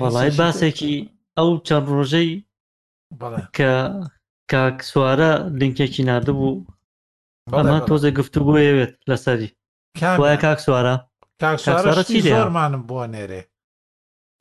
وڵی 0.02 0.30
باسێکی 0.40 0.96
ئەو 1.38 1.50
چەند 1.68 1.88
ڕۆژەی 1.96 2.30
کە 3.58 3.74
کاک 4.52 4.78
سوارە 4.92 5.32
لینکێکی 5.60 6.04
نردبوو 6.10 6.52
ئەمە 7.56 7.78
تۆزە 7.88 8.10
گفتو 8.18 8.40
بۆیەوێت 8.48 8.94
لەسەری 9.10 9.50
وایە 10.22 10.38
کاک 10.46 10.60
سوارە 10.66 10.96
زۆرمانم 12.36 12.84
بۆ 12.90 13.00
نێرێ 13.14 13.42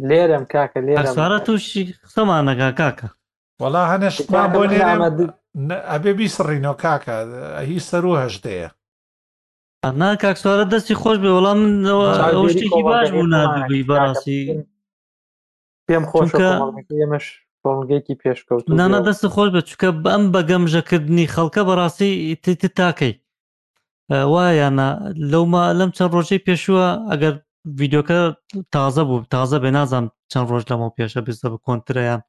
لێرم 0.08 0.44
کاکە 0.54 0.78
لێرەوارە 0.86 1.38
تووشی 1.46 1.82
قسەمانەکە 2.04 2.68
کاکە 2.80 3.08
وەڵا 3.62 3.82
هەنش 3.92 4.16
بۆ 4.52 4.60
ئەبێ 5.92 6.12
بیسڕینەوە 6.18 6.76
کاکە 6.84 7.16
هی 7.68 7.78
سەر 7.88 8.04
و 8.06 8.16
هەشتەیە 8.22 8.68
ئەنا 9.84 10.10
کاک 10.24 10.36
سوارە 10.42 10.64
دەستی 10.72 10.96
خۆش 11.00 11.16
بێ 11.22 11.30
وەڵام 11.36 11.58
منەوە 11.66 12.08
شتێکی 12.52 12.82
باش 12.88 13.06
بوو 13.14 13.26
نادبی 13.32 13.86
بەڕاستی 13.88 14.40
پێم 15.88 16.04
خۆشکە 16.10 16.50
ئێمەش 17.00 17.26
کۆڵگێکی 17.64 18.14
پێشکەوت 18.24 18.62
نانە 18.78 18.98
دەست 19.06 19.24
خۆش 19.34 19.48
بە 19.54 19.60
چکە 19.68 19.88
ئەم 20.12 20.24
بەگەمژەکردنی 20.34 21.30
خەڵکە 21.34 21.62
بەڕاستی 21.68 22.10
تیت 22.44 22.62
تاکەی 22.78 23.12
وایانە 24.32 24.88
لەوما 25.30 25.64
لەم 25.78 25.90
چەند 25.96 26.12
ڕۆژەی 26.16 26.44
پێشووە 26.48 26.86
ئەگەر 27.10 27.34
ڤیددیوکە 27.78 28.18
تازە 28.74 29.02
بوو 29.08 29.26
تازە 29.32 29.56
بێ 29.62 29.70
نازانم 29.76 30.08
چەند 30.30 30.46
ڕۆژ 30.50 30.64
لەمە 30.70 30.88
پێشە 30.96 31.20
بستە 31.26 31.46
بە 31.52 31.58
کۆنترەیان 31.66 32.20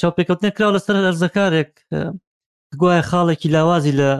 چاپێککەوتنە 0.00 0.50
کرا 0.56 0.68
لەسەر 0.76 0.96
ئەرزەکارێک 1.06 1.72
گوایە 2.80 3.02
خاڵێکی 3.10 3.52
لاوازی 3.54 3.96
لە 4.00 4.10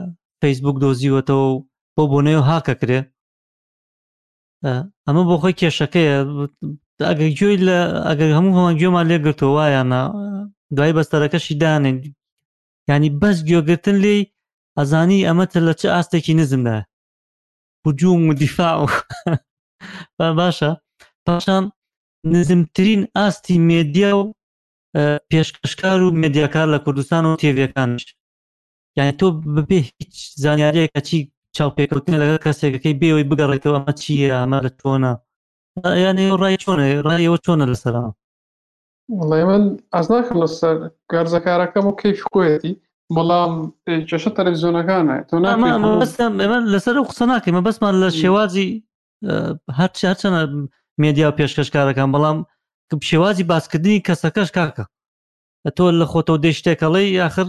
فەیسبوک 0.40 0.76
دۆزیوەتەوە 0.84 1.48
بۆ 1.94 2.02
بۆنەوە 2.12 2.42
هاکە 2.50 2.74
کرێ 2.80 3.00
ئەمە 5.06 5.22
بۆ 5.28 5.34
خۆی 5.42 5.54
کێشەکەیە 5.60 6.16
ئەگەر 7.08 7.30
گوێی 7.38 7.58
لە 7.68 7.78
ئەگەر 8.08 8.30
هەموو 8.36 8.54
هەڵان 8.56 8.74
گوێمان 8.80 9.06
لێگرتەوە 9.10 9.52
وایانە 9.56 10.02
دوای 10.76 10.92
بەستەرەکەشی 10.96 11.58
دانێن 11.62 11.96
ینی 12.90 13.10
بەس 13.22 13.36
گوێگرتن 13.48 13.96
لێی 14.04 14.22
ئەزانی 14.78 15.26
ئەمەتە 15.28 15.58
لە 15.66 15.72
چه 15.80 15.86
ئاستێکی 15.94 16.34
نزمدا 16.40 16.78
حجووم 17.84 18.22
و 18.30 18.34
دیفاع 18.42 18.76
و 18.84 18.88
باشە 20.38 20.70
پاشان 21.26 21.64
نزمترین 22.34 23.00
ئاستی 23.16 23.56
مێدیا 23.68 24.10
و 24.18 24.22
پێشکەشکار 25.30 25.98
و 26.02 26.14
مێدیاکار 26.22 26.66
لە 26.74 26.78
کوردستان 26.84 27.22
و 27.26 27.38
تێڤەکانش 27.42 28.04
یعنی 28.98 29.12
تۆ 29.18 29.26
ببێ 29.54 29.80
هیچ 29.98 30.14
زانیاریەکە 30.44 31.00
چی 31.08 31.16
چاوپێککەوتن 31.56 32.14
لەگە 32.22 32.36
کەسێکەکەی 32.44 32.98
بێەوەی 33.00 33.28
بگەڕێتەوە 33.30 33.76
ئەمە 33.78 33.92
چیە 34.02 34.28
ئەمە 34.40 34.58
لە 34.66 34.70
تۆنا 34.80 35.14
یانێ 36.04 36.24
ڕای 36.42 36.54
چۆنە 36.62 36.84
ڕایەوە 37.06 37.38
چۆنە 37.44 37.64
لەسەرا 37.72 38.04
وڵێ 39.18 39.42
من 39.50 39.62
ئەس 39.94 40.06
ناکەم 40.14 40.38
لەسەر 40.44 40.76
گەرزەکارەکەم 41.12 41.84
و 41.86 41.96
کەیف 42.00 42.18
خۆیەتی 42.30 42.74
بەڵام 43.16 43.52
چێشە 44.08 44.30
تەلەڤزیۆنەکانە 44.36 45.14
ئێمە 46.42 46.58
لەسەر 46.74 46.94
قسە 47.10 47.24
ناکەیمە 47.32 47.60
بەسمان 47.66 47.94
لە 48.02 48.08
شێوازی 48.22 48.68
هەرچی 49.78 50.06
هەرچەنە 50.10 50.40
مێدیا 51.02 51.26
و 51.28 51.36
پێشکەشکارەکان 51.38 52.08
بەڵام 52.14 52.38
شێوازی 53.10 53.48
باسکردنی 53.50 54.04
کەسەکەش 54.06 54.48
کاکە 54.56 54.84
تۆ 55.76 55.84
لە 56.00 56.04
خۆتەوە 56.12 56.38
دێشتێکەڵی 56.44 57.06
یاخر 57.20 57.48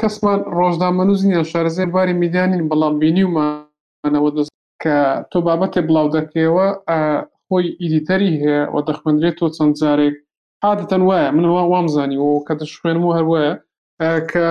کەسمان 0.00 0.40
ڕۆژدا 0.58 0.88
مەنووز 0.98 1.20
نیە 1.28 1.42
شارزێ 1.50 1.86
باری 1.94 2.14
میدانین 2.22 2.62
بەڵام 2.70 2.94
بینیومانەوە 3.02 4.30
دەست 4.36 4.53
کە 4.82 4.96
تۆ 5.32 5.38
بابەتێ 5.46 5.80
بڵاو 5.88 6.12
دەکەیەوە 6.16 6.66
خۆی 7.46 7.66
ئیدیتەری 7.82 8.32
هەیە 8.42 8.62
و 8.74 8.78
دەخمەندرێت 8.88 9.36
تۆ 9.40 9.46
چەند 9.56 9.74
جارێک 9.80 10.16
عادەتەن 10.66 11.02
وایە 11.08 11.34
منەوە 11.36 11.62
وامزانی 11.72 12.18
و 12.20 12.28
کە 12.46 12.54
شوێن 12.74 12.96
و 13.00 13.14
هەروایە 13.18 13.52
کە 14.32 14.48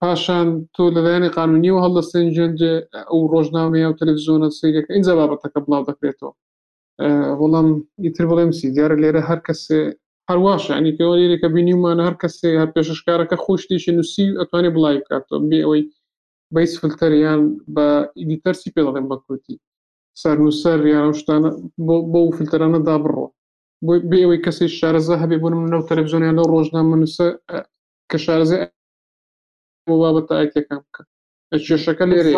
پاشان 0.00 0.48
تۆ 0.74 0.84
لەلایەنی 0.96 1.34
قانونی 1.38 1.70
و 1.72 1.82
هەڵدە 1.84 2.02
سنجێنجێ 2.12 2.74
ئەو 3.10 3.20
ڕۆژنامەیە 3.32 3.86
و 3.88 3.96
تەلەڤزیۆنە 3.98 4.48
سیرەکە 4.58 4.90
اینجا 4.94 5.12
بابەتەکە 5.18 5.58
بڵاو 5.64 5.88
دەکرێتەوە 5.88 6.32
وەڵام 7.40 7.68
ئیتر 8.04 8.24
بڵێم 8.30 8.50
سی 8.58 8.66
دیارە 8.74 8.96
لێرە 9.02 9.22
هەر 9.28 9.40
کەسێ 9.48 9.80
هەرواشە 10.28 10.72
ئەنیکەوە 10.76 11.14
لێرێکە 11.20 11.48
بینیمانە 11.54 12.02
هەر 12.08 12.16
کەسێ 12.22 12.50
هەر 12.62 12.70
پێششکارەکە 12.74 13.36
خۆشتیشی 13.44 13.94
نووسی 13.96 14.26
ئەتوانێت 14.40 14.74
بڵای 14.76 14.96
بکاتەوە 15.02 15.38
بێ 15.50 15.60
ئەوەی 15.64 15.82
بەیس 16.54 16.72
فلتەریان 16.82 17.40
بە 17.74 17.86
ئیدیتەرسی 18.20 18.70
پێ 18.74 18.82
دەڵێن 18.86 19.06
بە 19.10 19.16
کورتی 19.24 19.56
سەرنووسەر 20.22 20.78
یاشتانە 20.96 21.50
بۆ 22.12 22.20
فلتەرانە 22.36 22.80
دابڕۆ 22.88 23.26
بێ 24.10 24.18
ئەوەی 24.22 24.42
کەسی 24.46 24.68
شارەزە 24.78 25.14
هەبێ 25.22 25.36
بوون 25.42 25.54
من 25.58 25.68
لەو 25.72 25.86
تەلەڤزیۆنیان 25.90 26.36
لەو 26.38 26.46
ڕۆژنامەنووسە 26.54 27.26
کە 28.10 28.16
شارزێ 28.24 28.58
بابەتە 30.00 30.34
ئاکەکان 30.40 30.80
بکە 30.86 31.02
کێشەکە 31.66 32.04
لێرێ 32.10 32.32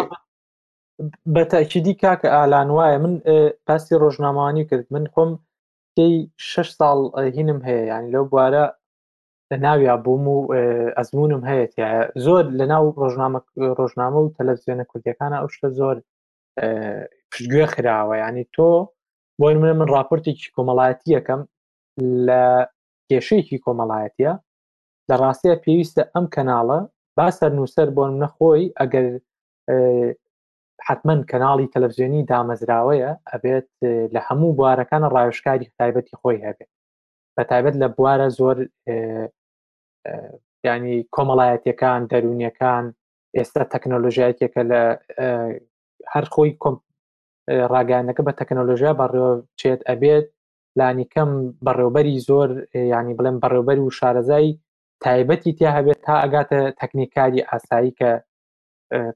بە 1.34 1.42
تاکیدی 1.52 1.94
کاکە 2.02 2.28
ئالان 2.36 2.68
وایە 2.76 2.98
من 3.04 3.14
پاسی 3.66 3.94
ڕۆژنامانی 4.02 4.64
کرد 4.70 4.86
من 4.94 5.04
خۆم 5.14 5.30
شش 6.50 6.68
ساڵ 6.78 6.98
هینم 7.36 7.60
هەیە 7.66 7.82
یانی 7.92 8.12
لەو 8.14 8.24
بوارە 8.30 8.64
لە 9.53 9.57
ناویا 9.57 9.94
بووم 10.05 10.28
و 10.28 10.36
ئەزمونم 10.99 11.42
هەیە 11.51 11.86
زۆر 12.26 12.44
لە 12.59 12.64
ناو 12.72 12.84
ڕۆژنامە 13.03 13.40
ڕۆژنامە 13.78 14.18
و 14.20 14.32
تەلەڤزیۆنە 14.36 14.84
کوردیەکانە 14.90 15.36
ئەو 15.40 15.49
شتە 15.55 15.68
زۆر 15.78 15.97
پشتگوێ 17.32 17.66
خراوە 17.74 18.14
ینی 18.22 18.44
تۆ 18.55 18.68
بۆی 19.40 19.55
من 19.62 19.72
من 19.78 19.88
راپۆرتێکی 19.97 20.49
کۆمەڵایەتی 20.57 21.14
یەکەم 21.16 21.40
لە 22.26 22.42
کێشەیەکی 23.09 23.59
کۆمەڵایەتە 23.64 24.32
لە 25.09 25.14
ڕاستەیە 25.22 25.57
پێویستە 25.64 26.03
ئەم 26.14 26.26
کەناڵە 26.34 26.80
با 27.16 27.26
سەر 27.38 27.51
نووسەر 27.59 27.88
بۆن 27.97 28.12
نەخۆی 28.22 28.66
ئەگەر 28.80 29.07
حتمما 30.86 31.24
کەناڵی 31.30 31.70
تەلەڤزیۆنی 31.74 32.26
دامەزراوەیە 32.30 33.11
ئەبێت 33.32 33.68
لە 34.14 34.20
هەموو 34.28 34.57
بوارەکانە 34.59 35.09
ڕایشکاری 35.14 35.72
تایبەتی 35.78 36.18
خۆی 36.20 36.42
هەبێت 36.47 36.70
بە 37.36 37.42
تایبەت 37.51 37.74
لە 37.82 37.88
بوارە 37.97 38.28
زۆر 38.38 38.57
ینی 40.68 40.96
کۆمەڵایەتەکان 41.16 42.00
دەرونیەکان 42.11 42.84
ئێستا 43.36 43.62
تەکنۆلژیایکێکە 43.74 44.62
لە 44.70 44.82
هەر 46.12 46.24
خۆی 46.34 46.50
ڕاگەانەکە 47.72 48.22
بە 48.26 48.32
تەکنۆلژیا 48.40 48.92
بەڕێوە 49.00 49.32
چێت 49.61 49.80
ئەبێت 49.88 50.26
لانیکەم 50.78 51.30
بەڕێوبەری 51.66 52.16
زۆر 52.28 52.48
ینی 52.94 53.14
بڵێن 53.18 53.36
بەڕێوبەر 53.42 53.78
و 53.80 53.94
شارەزای 53.98 54.48
تایبەتی 55.04 55.52
تیا 55.59 55.70
هەبێت 55.78 55.98
تا 56.07 56.14
ئەگاتە 56.22 56.61
تەکنیکاری 56.80 57.46
ئاسایی 57.48 57.92
کە 57.98 58.11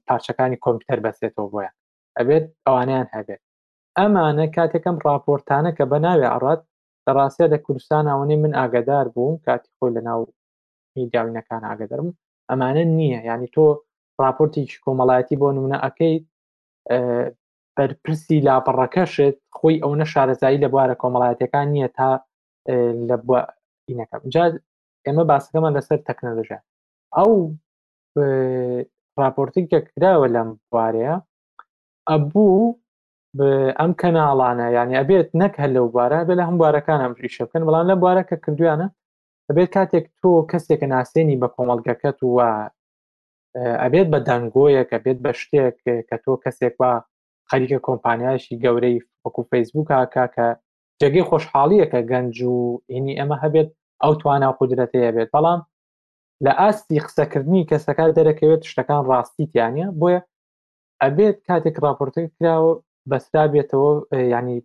پارچەکانی 0.07 0.61
کۆمپیوتەر 0.65 0.99
بەسێتەوە 1.05 1.47
بۆیە 1.53 1.71
ئەبێت 2.17 2.45
ئەوانیان 2.65 3.07
هەبێت 3.15 3.41
ئەمانە 3.97 4.45
کاتێکم 4.55 4.95
راپۆرتانە 5.07 5.71
کە 5.77 5.83
بە 5.91 5.97
ناوێ 6.05 6.27
ئەڕات 6.33 6.61
دەڕاستە 7.05 7.45
لە 7.53 7.57
کوردستان 7.65 8.05
ئەوەی 8.11 8.37
من 8.43 8.53
ئاگدار 8.59 9.05
بووم 9.13 9.35
کاتی 9.47 9.71
خۆی 9.77 9.93
لە 9.97 10.01
ناو 10.07 10.21
حکمی 10.95 11.09
داوینەکان 11.15 11.63
ئاگدەرم 11.69 12.07
ئەمانە 12.51 12.83
نییە 12.99 13.21
ینی 13.29 13.47
تۆ 13.55 13.63
راپۆرتی 14.23 14.61
کۆمەڵایەتی 14.85 15.35
بۆ 15.41 15.47
نمونە 15.57 15.77
ئەەکەیت 15.85 16.25
بەرپرسی 17.77 18.37
لاپەڕەکەشت 18.47 19.35
خۆی 19.57 19.75
ئەو 19.83 19.93
نە 20.01 20.05
شارەزایی 20.13 20.61
لە 20.63 20.67
بوارە 20.73 20.95
کۆمەڵایەتەکان 21.03 21.67
نییە 21.75 21.89
تا 21.97 22.09
لە 23.09 23.15
ئینەکەم 23.89 24.21
جا 24.33 24.43
ئێمە 25.05 25.23
باسەکەمان 25.31 25.73
لەسەر 25.77 25.99
تەکنەلژە 26.07 26.59
ئەو 27.17 27.33
راپۆرتی 29.21 29.61
کراوە 29.71 30.27
لەم 30.35 30.49
بوارەیە 30.71 31.15
ئەبوو 32.09 32.79
ئەم 33.79 33.91
کەناڵانە 34.01 34.67
یعنی 34.77 34.93
ئەبێت 34.99 35.29
نەک 35.41 35.53
هەل 35.61 35.71
لەو 35.77 35.87
بارە 35.95 36.19
بە 36.27 36.33
لە 36.39 36.43
هەم 36.47 36.55
بارەکان 36.63 36.99
ئەم 37.03 37.13
ریشە 37.23 37.43
بکەن 37.47 37.63
بەڵام 37.67 37.85
لە 37.91 37.95
بارە 38.03 38.21
کە 38.29 38.35
کردویانە 38.45 38.87
ئەبێت 39.51 39.69
کاتێک 39.77 40.05
تۆ 40.21 40.31
کەسێکە 40.51 40.87
ناسێنی 40.95 41.39
بە 41.41 41.47
کۆمەڵگەکەت 41.55 42.17
وە 42.35 42.49
ئەبێت 43.83 44.07
بە 44.13 44.19
دەنگۆیەک 44.27 44.89
ئەبێت 44.95 45.17
بە 45.25 45.31
شتێک 45.41 45.75
کە 46.09 46.15
تۆ 46.23 46.33
کەسێک 46.43 46.73
وە 46.81 46.91
خەریکە 47.49 47.79
کۆمپانیایشی 47.87 48.59
گەورەی 48.63 48.97
وەکو 49.23 49.41
فەیسبوک 49.51 49.87
کاکە 49.91 50.25
کە 50.35 50.47
جێگەی 50.99 51.27
خۆشحاڵیەکە 51.29 51.99
گەنج 52.11 52.35
و 52.53 52.57
هینی 52.95 53.17
ئەمە 53.19 53.37
هەبێت 53.43 53.69
ئەو 54.03 54.13
توانە 54.21 54.49
قدرەتەیە 54.59 55.11
بێت 55.15 55.29
بەڵام 55.35 55.59
لە 56.45 56.51
ئاستی 56.59 57.03
قسەکردنی 57.05 57.67
کەسەکە 57.69 58.03
دەرەکەوێت 58.17 58.61
شتەکان 58.71 59.01
ڕاستیتیانە 59.11 59.85
بۆیە 59.99 60.19
ئەبێت 61.03 61.37
کاتێک 61.47 61.75
راپۆرتەکە 61.85 62.29
کراوە 62.37 62.73
بەسرا 63.09 63.43
بێتەوە 63.53 63.91
ینی 64.35 64.59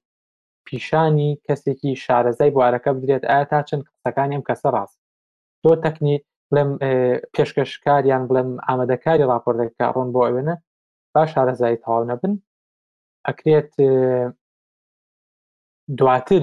پیشانی 0.69 1.29
کەسێکی 1.47 1.93
شارەزای 2.05 2.55
بوارەکە 2.55 2.91
بدرێت 2.97 3.25
ئایا 3.31 3.45
تا 3.51 3.59
چەند 3.69 3.83
قسەکانی 3.91 4.35
ئەم 4.37 4.45
کەسە 4.49 4.69
ڕاست 4.77 4.99
تۆ 5.63 5.71
تەکنی 5.85 6.15
بڵێم 6.51 6.71
پێشکەشکاریان 7.35 8.23
بڵێم 8.29 8.51
ئامادەکاری 8.67 9.29
راپۆردەکە 9.33 9.85
ڕۆن 9.97 10.09
بۆ 10.15 10.21
ئەوێنە 10.27 10.55
با 11.15 11.23
شارەزایی 11.33 11.81
تەواو 11.85 12.09
نەبن 12.11 12.33
ئەکرێت 13.27 13.73
دواتر 15.99 16.43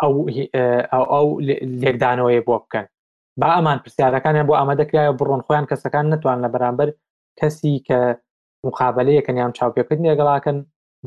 ئەو 0.00 0.14
ئەو 1.12 1.28
لێکدانەوەی 1.82 2.44
بۆ 2.48 2.56
بکەن 2.64 2.86
با 3.40 3.48
ئەمان 3.56 3.78
پرسیارەکانیان 3.84 4.46
بۆ 4.48 4.54
ئامادەکرایە 4.60 5.12
بڕۆن 5.20 5.42
خۆیان 5.46 5.66
کەسەکان 5.70 6.04
نتوان 6.12 6.38
لە 6.44 6.48
بەرامبەر 6.54 6.88
کەسی 7.40 7.74
کە 7.88 7.98
مقابلەیەکەنیان 8.66 9.52
چاوپێکردنی 9.58 10.16
گەڵاکەن 10.20 10.58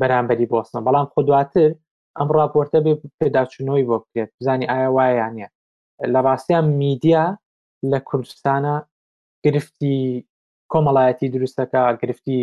بەرامبەری 0.02 0.46
بۆستن 0.52 0.80
بەڵام 0.86 1.06
خو 1.12 1.18
دواتر 1.28 1.70
ئەم 2.18 2.28
راپۆرتە 2.38 2.78
بێ 2.84 2.92
پێداچنەوەی 3.20 3.84
بۆ 3.88 3.96
بکرێت 4.02 4.30
بزانی 4.38 4.66
ئایا 4.72 4.90
وایە 4.96 5.26
نیە 5.34 5.48
لە 6.12 6.18
ڕاستیان 6.26 6.66
میدیا 6.82 7.22
لە 7.90 7.98
کوردستانە 8.08 8.74
گرفتی 9.44 9.94
کۆمەڵایەتی 10.72 11.28
دروستەکە 11.34 11.82
گرفتی 12.02 12.40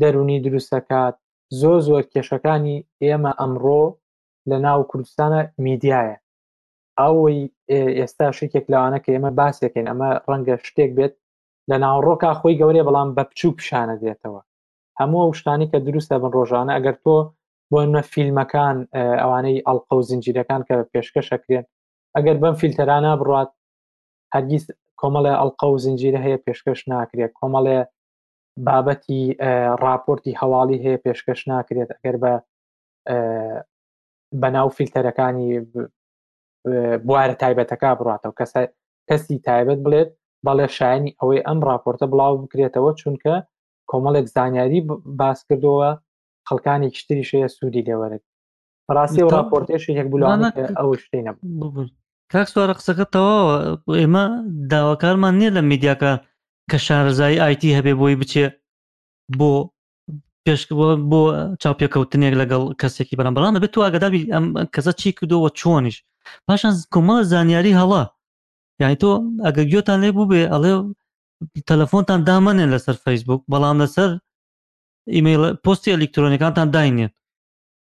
دەرونی 0.00 0.38
دروستەکات 0.46 1.14
زۆر 1.60 1.78
زۆر 1.88 2.02
کێشەکانی 2.14 2.78
ئێمە 3.04 3.32
ئەمڕۆ 3.40 3.82
لە 4.50 4.56
ناو 4.66 4.80
کوردستانە 4.90 5.40
میدیایە 5.66 6.16
ئەوەی 7.00 7.40
ئێستا 7.98 8.26
شتێک 8.38 8.64
لەوانە 8.72 8.98
کە 9.04 9.10
ئێمە 9.14 9.30
باسێکین 9.38 9.86
ئەمە 9.90 10.08
ڕەنگە 10.30 10.56
شتێک 10.68 10.90
بێت 10.98 11.14
لە 11.70 11.76
ناوڕۆکا 11.84 12.30
خۆی 12.40 12.58
گەورێ 12.60 12.82
بەڵام 12.88 13.08
بە 13.16 13.22
بچوو 13.28 13.56
پیشانە 13.58 13.94
دێتەوە 14.02 14.40
هەموو 15.00 15.20
ئەو 15.24 15.32
شتانی 15.40 15.66
کە 15.72 15.78
دروست 15.88 16.08
دەبن 16.12 16.30
ڕۆژانە 16.38 16.72
ئەگەر 16.76 16.96
تۆ 17.04 17.16
بۆمە 17.72 18.02
فیلمەکان 18.12 18.76
ئەوانەی 19.22 19.62
ئەڵقە 19.66 19.94
و 19.96 20.06
زنجیرەکان 20.10 20.60
کە 20.68 20.74
پێشکە 20.92 21.20
شەکرێن 21.30 21.64
ئەگەر 22.16 22.36
بم 22.42 22.54
فیلتەرانە 22.60 23.12
بڕات 23.20 23.50
هەرگیز 24.34 24.64
کۆمەڵێ 25.00 25.32
ئەڵقە 25.40 25.66
و 25.70 25.76
زنجیرە 25.84 26.20
هەیە 26.26 26.38
پێشکەش 26.46 26.80
ناکرێت 26.92 27.32
کۆمەڵێ 27.40 27.78
بابەتی 28.66 29.22
راپۆرتی 29.84 30.36
هەواڵی 30.40 30.82
هەیە 30.84 30.98
پێشکەش 31.04 31.40
ناکرێت 31.52 31.90
ئەگەر 31.94 32.16
بە 32.22 32.32
بەناو 34.42 34.68
فیلتەرەکانی 34.76 35.48
بوارە 37.06 37.34
تایبەتەکە 37.42 37.90
بڕاتەوە 37.98 38.34
کەس 38.38 38.52
کەسی 39.08 39.36
تایبەت 39.46 39.80
بڵێت 39.84 40.10
بەڵێ 40.46 40.66
شایانی 40.76 41.16
ئەوەی 41.20 41.44
ئەم 41.46 41.58
راپۆرتە 41.68 42.06
بڵاو 42.12 42.34
بکرێتەوە 42.42 42.90
چونکە 43.00 43.34
کۆمەڵێک 43.90 44.26
زانیاری 44.36 44.78
باس 45.20 45.38
کردەوە 45.48 45.88
خەڵکانی 46.48 46.92
کشتری 46.94 47.28
شەیە 47.30 47.48
سوودی 47.56 47.86
لێوەرت 47.86 48.22
ڕاستی 48.96 49.22
و 49.24 49.32
راپۆرتێش 49.36 49.82
یەک 50.00 50.08
بولانە 50.12 50.48
ئەو 50.78 50.88
شتەی 51.02 51.22
نەبوو 51.26 51.86
کاک 52.32 52.48
سوارە 52.52 52.74
قسەکە 52.78 53.06
تەواوە 53.14 53.54
ئێمە 54.00 54.24
داواکارمان 54.72 55.34
نییە 55.40 55.50
لە 55.56 55.62
میدیاکە 55.70 56.12
کە 56.70 56.78
شارزایی 56.86 57.42
آیتی 57.46 57.76
هەبێ 57.78 57.92
بۆی 58.00 58.18
بچێ 58.20 58.46
بۆ 59.38 59.52
پێش 60.44 60.62
بۆ 61.10 61.20
چاپێککەوتنێک 61.62 62.34
لەگەڵ 62.40 62.62
کەسێکی 62.80 63.18
بەرەم 63.18 63.34
بەڵام 63.36 63.54
دەبێت 63.56 63.72
تو 63.74 63.80
ئاگدابی 63.84 64.28
ئەم 64.34 64.44
کەسە 64.74 64.92
چی 65.00 65.08
کردەوە 65.18 65.48
چۆنیش 65.60 65.96
پاشان 66.46 66.74
کۆمەڵە 66.92 67.22
زانیاری 67.32 67.76
هەڵا 67.80 68.02
یعنی 68.80 68.96
تۆ 69.02 69.08
ئەگە 69.46 69.62
گوێتان 69.70 69.98
لێ 70.04 70.10
بوو 70.16 70.28
بێ 70.30 70.40
ئەڵێ 70.52 70.72
تەلەفۆنتان 71.68 72.20
دامەێن 72.28 72.60
لەسەر 72.74 72.96
فەیسبوک 73.04 73.42
بەڵام 73.52 73.76
لەسەر 73.82 74.10
ئیممەیل 75.14 75.42
پستی 75.64 75.92
ئەلکترۆنیەکانتان 75.94 76.68
داینێن 76.76 77.10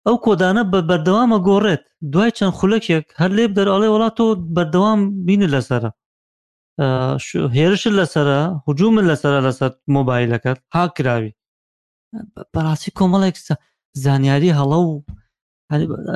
ئەو 0.06 0.16
کۆدانە 0.24 0.62
بە 0.72 0.78
بەردەوامە 0.88 1.38
گۆڕێت 1.48 1.84
دوای 2.12 2.30
چەند 2.36 2.54
خولەکێک 2.58 3.06
هەر 3.20 3.30
لێب 3.36 3.52
دەرڵێ 3.58 3.88
وڵات 3.94 4.14
تۆ 4.18 4.24
بەردەوام 4.56 5.00
بینی 5.26 5.48
لەسرە 5.54 5.90
هێرش 7.56 7.82
لەسرە 7.98 8.40
حجووم 8.66 8.96
لەسرە 9.10 9.38
لەسەر 9.46 9.70
مۆبایلەکەت 9.94 10.58
هاکراوی 10.74 11.32
بەڕاستی 12.54 12.90
کۆمەڵێکسە 12.98 13.54
زانیاری 14.04 14.56
هەڵە 14.58 14.78
و 14.82 14.88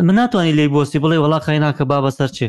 من 0.06 0.14
ناتوانانی 0.20 0.56
لی 0.58 0.66
بۆسی 0.74 0.98
بڵێ 1.04 1.16
وڵا 1.22 1.38
خەیناکە 1.46 1.82
با 1.90 1.98
بەسەر 2.04 2.30
چێ 2.36 2.48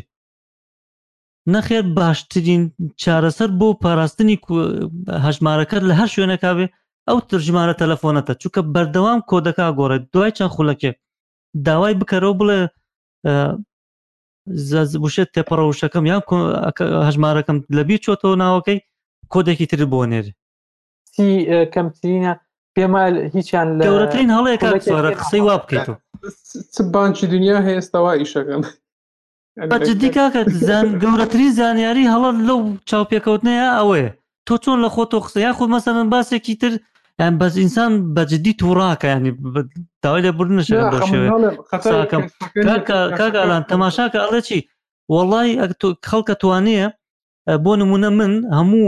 نەخێر 1.53 1.83
باشترین 1.97 2.61
چارەسەر 3.01 3.49
بۆ 3.59 3.67
پاراستنی 3.83 4.37
هەژمارەکەت 5.25 5.81
لە 5.89 5.93
هەر 5.99 6.09
شوێنەکاوێ 6.15 6.67
ئەو 7.07 7.17
ترژمارە 7.29 7.73
تەلەفۆنەتە 7.81 8.33
چووکە 8.41 8.61
بەردەوام 8.73 9.19
کۆدەکە 9.29 9.65
گۆڕێ 9.79 9.97
دوای 10.13 10.31
چەند 10.37 10.51
خولەکێ 10.55 10.91
داوای 11.65 11.93
بکەرەوە 12.01 12.35
بڵێ 12.39 12.59
بشێت 15.03 15.29
تێپەڕەوشەکەم 15.35 16.03
یان 16.11 16.21
هەژمارەکەم 17.07 17.57
لەبی 17.77 18.01
چۆتەوە 18.05 18.35
ناوەکەی 18.43 18.79
کۆدێکی 19.33 19.65
تر 19.71 19.79
بۆ 19.91 19.99
نێر 20.11 20.25
کەمترینە 21.73 22.33
پێما 22.75 23.01
هیچیان 23.35 23.67
لەورەترین 23.79 24.29
هەڵەیە 24.35 24.57
کارەکەی 24.63 25.17
قسەی 25.19 25.41
وا 25.45 25.55
بکەیت 25.61 25.87
بانکی 26.93 27.25
دنیا 27.33 27.57
هەیەستەوا 27.67 28.11
ئیشەکەم 28.19 28.61
جددی 29.57 30.09
کاکە 30.15 30.41
زان 30.67 30.85
گەورەتری 31.03 31.47
زانیاری 31.59 32.09
هەڵە 32.13 32.29
لەو 32.47 32.59
چاوپێکەوتنەیە 32.89 33.67
ئەوەیە 33.77 34.09
تۆ 34.47 34.55
چۆن 34.63 34.77
لە 34.83 34.89
خۆ 34.93 35.03
تۆ 35.11 35.17
قسەیا 35.25 35.51
خود 35.57 35.69
مەسەن 35.73 36.07
باسێکی 36.13 36.55
تر 36.61 36.73
یان 37.19 37.33
بەس 37.41 37.53
ئینسان 37.61 37.91
بەجددی 38.15 38.57
تووڕاکە 38.59 39.07
ینی 39.15 39.31
داوای 40.03 40.21
لە 40.27 40.31
برنش 40.37 40.67
کاگالان 43.19 43.63
تەماشاکە 43.71 44.17
ئەڵە 44.23 44.41
چی 44.47 44.59
وەڵی 45.15 45.51
خەڵکە 46.09 46.35
توانەیە 46.41 46.87
بۆ 47.63 47.71
نمونە 47.81 48.09
من 48.19 48.33
هەموو 48.59 48.85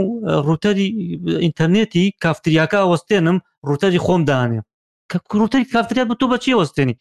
ڕوتەری 0.48 0.88
ئینتەرنێتی 1.44 2.04
کافتریاکە 2.24 2.80
وەستێنم 2.92 3.36
ڕوتەری 3.68 4.02
خۆم 4.06 4.22
دانێ 4.30 4.60
کە 5.10 5.16
کوڕوتەری 5.30 5.66
کافتریات 5.74 6.08
بە 6.10 6.16
تۆ 6.20 6.26
بەچی 6.32 6.58
وەستێنی 6.60 6.96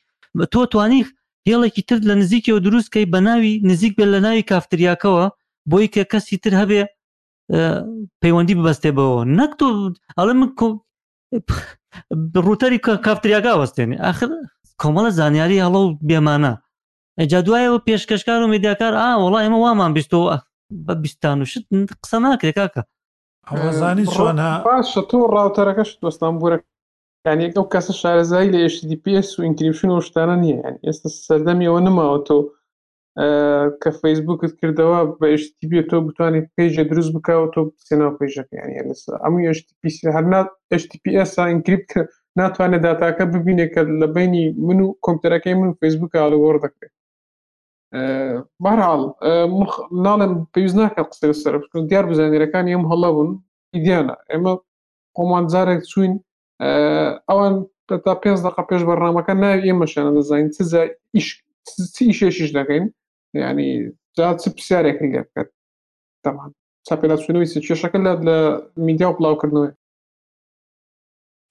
تۆ 0.53 0.59
توانیخ 0.73 1.07
هێڵێکی 1.49 1.83
تر 1.89 1.97
لە 2.09 2.13
نزیکەوە 2.21 2.59
دروستکەی 2.67 3.09
بە 3.13 3.19
ناوی 3.27 3.51
نزیک 3.69 3.93
بێت 3.97 4.09
لە 4.13 4.19
ناوی 4.25 4.47
کافتریاکەوە 4.51 5.25
بۆی 5.69 5.87
کە 5.93 6.03
کەسی 6.11 6.37
تر 6.43 6.53
هەبێ 6.61 6.81
پەیوەندی 8.21 8.55
ببەستێ 8.59 8.91
بەوە 8.97 9.21
نەک 9.39 9.51
تۆ 9.59 9.65
ئەڵە 10.17 10.33
من 10.39 10.49
ڕوتەری 12.47 12.79
کافتریاگا 13.05 13.53
وەستێنێ 13.61 13.97
آخر 14.11 14.29
کۆمەڵە 14.81 15.09
زانیاری 15.19 15.63
هەڵە 15.65 15.79
و 15.83 15.95
بێمانە 16.07 16.53
ئەجا 17.19 17.39
دوایەوە 17.47 17.79
پێشکەشکار 17.87 18.39
و 18.41 18.51
میدیاکار 18.53 18.93
ئا 19.01 19.09
وڵا 19.23 19.39
ئێمە 19.43 19.59
وامان 19.65 19.91
بیستەوە 19.97 20.35
بە 20.85 20.93
بیستان 21.03 21.37
و 21.41 21.45
شت 21.51 21.63
قسە 22.03 22.17
ناکرێ 22.25 22.53
کاکە 22.59 22.81
ئەوزانی 23.49 24.05
چۆن 24.13 24.37
تۆ 25.09 25.17
ڕاوتەرەکەش 25.35 25.89
دۆستان 26.03 26.33
بورە 26.39 26.57
یعنی 27.27 27.45
ئەو 27.55 27.65
کەسە 27.73 27.93
شارەزایی 28.01 28.51
لە 28.53 28.59
HDPS 28.75 29.27
و 29.37 29.41
ئینکریپشن 29.47 29.89
و 29.95 29.99
شتانە 30.07 30.35
نییە 30.43 30.57
یعنی 30.65 30.79
ئێستا 30.87 31.09
سەردەمیەوە 31.27 31.79
نماوە 31.87 32.17
تۆ 32.27 32.37
کە 33.81 33.89
فەیسبوکت 34.01 34.53
کردەوە 34.59 34.99
بە 35.19 35.27
HTB 35.43 35.71
تۆ 35.89 35.95
بتوانانی 36.07 36.41
پێیجە 36.55 36.83
دروست 36.91 37.11
بکەوە 37.15 37.45
تۆ 37.53 37.59
سێناو 37.87 38.15
پێیژەکە 38.19 38.53
یعنی 38.59 38.73
ئەموو 39.23 39.41
HTPC 39.57 39.97
هەر 40.15 40.25
HTPS 40.81 41.31
ئینکریپت 41.51 41.87
کرد 41.93 42.09
ناتوانێت 42.39 42.81
داتاکە 42.87 43.23
ببینێ 43.35 43.65
کە 43.73 43.81
لە 44.01 44.07
بینی 44.15 44.45
من 44.67 44.79
و 44.81 44.87
کۆمپیوتەرەکەی 45.05 45.55
من 45.61 45.71
فیسبوک 45.81 46.11
ئالوەر 46.19 46.55
دەکرێت 46.65 46.93
بەرحال 48.63 49.01
ناڵم 50.05 50.31
پێویست 50.53 50.77
ناکە 50.81 51.01
قسە 51.09 51.25
سەر 51.41 51.53
دیار 51.89 52.05
بزانێرەکان 52.11 52.65
ئەم 52.73 52.83
هەڵە 52.91 53.09
بوون 53.15 53.29
ئیدیانە 53.75 54.15
ئێمە 54.31 54.53
قۆمانجارێک 55.17 55.83
چوین 55.91 56.13
ئەوان 57.29 57.53
تا 58.05 58.15
پێ 58.21 58.31
دقا 58.45 58.63
پێش 58.69 58.81
بەڕامەکە 58.89 59.33
ناوی 59.41 59.65
ئێمەشانە 59.67 60.11
دەزانین 60.17 60.49
چی 61.95 62.05
شێشیش 62.19 62.49
دەکەین 62.57 62.85
ینی 63.43 63.69
جا 64.17 64.27
چ 64.41 64.43
پرسیارێکی 64.55 65.07
لێ 65.13 65.21
بکات 65.27 65.49
تەمان 66.23 66.51
چاپێدا 66.87 67.15
سوێنویسی 67.23 67.63
کێشەکە 67.67 67.99
لە 68.05 68.11
لە 68.27 68.37
میدیا 68.87 69.07
و 69.09 69.17
بڵاوکردنەوەی 69.17 69.73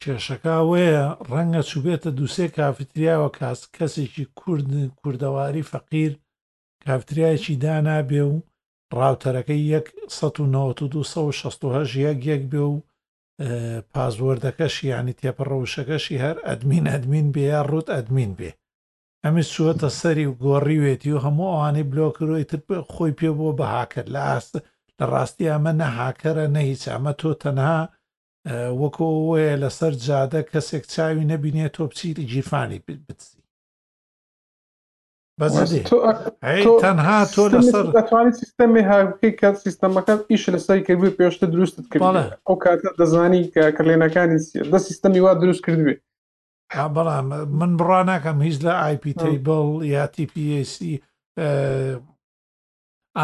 کێشەکە 0.03 0.55
وەیە 0.71 1.07
ڕەنگە 1.31 1.63
چوبێتە 1.71 2.11
دووسێ 2.19 2.47
کافتریاوە 2.57 3.29
کاس 3.39 3.61
کەسێکی 3.77 4.25
کورد 4.39 4.69
کوردەواری 5.01 5.69
فەقیر 5.73 6.13
کافتریایکی 6.85 7.55
دانا 7.65 7.99
بێ 8.09 8.23
و 8.31 8.35
ڕاوتەرەکەی 8.99 9.61
1 9.77 9.87
1960 10.09 11.97
یەک 12.07 12.21
یەک 12.31 12.43
بێ 12.53 12.61
و 12.71 12.75
پازۆردەکەشی 13.95 14.89
ینی 14.95 15.15
تێپەڕەوشەکەشی 15.21 16.23
هەر 16.25 16.37
ئەدمین 16.47 16.85
ئەدمین 16.93 17.27
بێ 17.35 17.45
یا 17.55 17.61
ڕوت 17.71 17.89
ئەدمین 17.97 18.33
بێ 18.39 18.51
ئەمی 19.25 19.45
سووەتە 19.53 19.89
سەری 20.01 20.27
و 20.31 20.39
گۆڕی 20.45 20.83
وێتی 20.85 21.13
و 21.15 21.23
هەموو 21.25 21.53
ئەوانەی 21.53 21.89
بلۆکرۆی 21.93 22.45
تر 22.51 22.61
خۆی 22.93 23.13
پێ 23.19 23.31
بۆ 23.39 23.49
بە 23.59 23.67
هاکرد 23.75 24.09
لە 24.15 24.23
ئاست 24.29 24.55
لە 24.99 25.05
ڕاستی 25.13 25.51
ئەمە 25.53 25.73
نەهاکەرە 25.81 26.47
نەهیچ 26.57 26.83
ئەمە 26.93 27.13
تۆ 27.21 27.31
تەنها 27.43 27.81
وەکۆ 28.81 29.09
وەیە 29.31 29.55
لەسەر 29.63 29.93
جادە 30.07 30.41
کەسێک 30.53 30.85
چاوی 30.95 31.29
نەبینێت 31.33 31.73
تۆ 31.77 31.83
بچیری 31.91 32.25
جیفانی 32.33 32.79
بتسی 32.87 33.40
تەنها 35.41 37.17
تۆ 37.35 37.45
لەسەرتوانیت 37.53 38.35
سیستمی 38.43 38.81
هاوکی 38.91 39.31
کە 39.41 39.49
سیستمەکە 39.65 40.15
ئیش 40.31 40.45
لەسەری 40.55 40.83
کردوێ 40.89 41.11
پێشتە 41.19 41.47
دروستت 41.55 41.85
کردڵێ 41.93 42.25
ئەو 42.47 42.57
کاتە 42.65 42.91
دەزانی 43.01 43.43
کە 43.55 43.63
کلێنەکانی 43.79 44.39
دە 44.73 44.77
سیستمی 44.87 45.21
وا 45.27 45.33
دروست 45.41 45.63
کردوێ 45.67 45.97
بەڵام 46.97 47.25
من 47.61 47.71
بڕا 47.81 48.01
ناکەم 48.11 48.39
هیچ 48.49 48.57
لە 48.67 48.73
آیP 48.87 49.05
تیبل 49.23 49.67
یا 49.95 50.03
TPC 50.15 50.79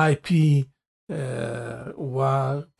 آیP 0.05 0.27
و 2.17 2.21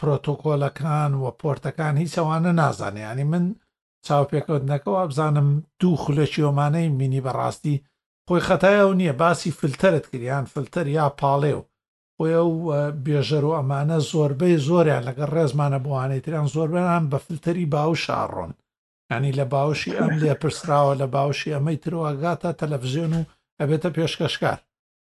پرۆتۆکۆلەکان 0.01 1.11
و 1.23 1.25
پۆرتەکان 1.41 1.95
هیچ 2.03 2.13
ئەوانە 2.21 2.53
نازانێ 2.61 3.03
ینی 3.13 3.25
من 3.33 3.45
چاوپێکەوت 4.07 4.63
نەکەەوە 4.73 5.03
بزانم 5.11 5.49
دوو 5.81 5.97
خولەشیۆمانەی 6.03 6.89
مینی 6.99 7.21
بەڕاستی 7.27 7.77
خۆی 8.29 8.41
خەتایە 8.49 8.83
و 8.87 8.93
نییە 9.01 9.13
باسی 9.23 9.51
فلتەرت 9.61 10.07
کردیان 10.13 10.45
فلتەر 10.55 10.87
یا 10.99 11.07
پاڵێ 11.21 11.55
و 11.61 11.67
خۆی 12.17 12.35
ئەو 12.39 12.53
بێژەر 13.05 13.45
و 13.47 13.57
ئەمانە 13.59 13.99
زۆربەی 14.11 14.61
زۆریان 14.67 15.05
لەگە 15.09 15.25
ڕێزمانە 15.35 15.79
بۆوانەی 15.85 16.25
تریان 16.25 16.49
زۆربیان 16.55 17.05
بە 17.11 17.19
فلتەری 17.27 17.67
باوش 17.75 18.03
ئاڕۆن 18.11 18.53
ینی 19.13 19.33
لە 19.41 19.45
باوشی 19.55 19.97
ئەم 19.99 20.13
لێ 20.21 20.33
پرسراوە 20.43 20.95
لە 21.03 21.07
باوشی 21.15 21.55
ئەمەی 21.55 21.79
ترواگاتە 21.85 22.51
تەلەڤزیۆن 22.61 23.13
و 23.17 23.25
ئەبێتە 23.61 23.91
پێشکەشکار 23.97 24.59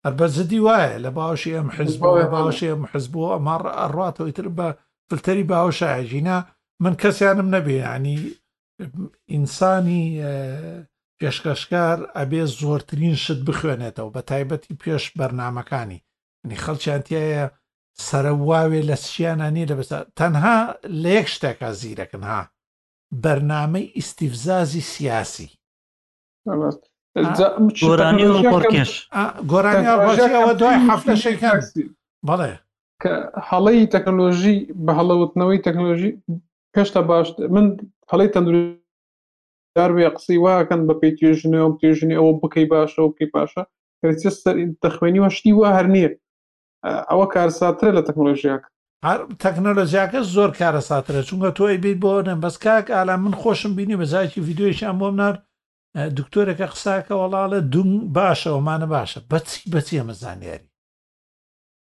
ئەربە 0.04 0.26
زدی 0.36 0.60
وایە 0.66 0.98
لە 1.04 1.10
باوشی 1.18 1.56
ئەم 1.56 1.68
حزبەوە 1.76 2.24
باوشی 2.34 2.70
ئەم 2.72 2.82
حزبوو 2.92 3.32
ئەمە 3.36 3.56
ئەڕاتەوەی 3.82 4.36
تر 4.38 4.48
بە 4.58 4.68
فلتەری 5.08 5.44
باوشایژینا 5.50 6.38
من 6.82 6.94
کەسیانم 7.02 7.48
نەبێ 7.54 7.74
ینی 7.84 8.16
ئینسانی 9.32 10.02
پێشکەشکار 11.20 11.98
ئەبێ 12.16 12.42
زۆرترین 12.60 13.16
شت 13.24 13.40
بخوێنێتەوە 13.48 14.10
بە 14.14 14.22
تایبەتی 14.30 14.78
پێش 14.82 15.04
بەرنمەکانی 15.18 16.00
نی 16.48 16.56
خەڵچیانتیایە 16.62 17.44
سەرواوێ 18.08 18.80
لە 18.88 18.96
سشییانانی 19.04 19.68
لە 19.70 19.74
بەس 19.78 19.90
تەنها 20.18 20.58
لە 21.02 21.10
یەک 21.18 21.26
شتێکە 21.34 21.68
زیرەکن 21.80 22.22
ها 22.30 22.40
بەرنامەی 23.22 23.90
ئیسیفزازی 23.96 24.82
سیاسی 24.92 25.48
گۆرانی 27.82 28.26
گۆرانیەوە 29.52 30.52
دوای 30.60 30.78
حفتە 30.88 31.14
شەکان 31.24 31.58
بەڵێ 32.28 32.52
کە 33.02 33.14
هەڵەی 33.48 33.90
تەکنۆلۆژی 33.94 34.56
بە 34.84 34.92
هەڵەوتنەوەی 34.98 35.62
تەکنۆلۆژی 35.66 36.12
پێشتا 36.74 37.00
باش 37.10 37.28
من 37.54 37.66
هەڵی 38.10 38.28
تەندروی 38.34 38.66
داروێ 39.78 40.06
قسی 40.16 40.36
واکەن 40.46 40.80
بەپی 40.88 41.10
توێژنەوەم 41.18 41.72
توێژنی 41.80 42.18
ئەوە 42.18 42.32
بکەی 42.42 42.66
باشە 42.72 42.98
و 43.02 43.10
بکەی 43.12 43.30
پاشە 43.34 43.62
دەخوێنی 44.84 45.22
وەشتی 45.24 45.52
وە 45.58 45.68
هەرنیە 45.78 46.10
ئەوە 47.10 47.26
کارساترە 47.34 47.90
لە 47.98 48.02
تەکنۆلژیاک 48.08 48.62
تەکنەلۆژیاکە 49.42 50.20
زۆر 50.34 50.50
کارە 50.60 50.82
ساترە 50.90 51.20
چونکە 51.28 51.50
تۆی 51.58 51.78
بیت 51.84 51.98
بۆ 52.02 52.12
نەمبەسکاک 52.28 52.86
ئالا 52.96 53.14
من 53.24 53.34
خۆشم 53.40 53.72
بینی 53.78 53.96
بەزایکی 54.00 54.38
یددیویشان 54.40 54.94
بۆم 55.00 55.14
نار 55.22 55.34
دکتۆرەکە 56.16 56.66
قساکە 56.72 57.14
وەڵاڵە 57.22 57.58
دوم 57.72 57.90
باشەوەمانە 58.16 58.86
باشە 58.94 59.20
بەچی 59.30 59.60
بەچی 59.72 59.96
ئەمە 60.00 60.14
زانیاری 60.22 60.68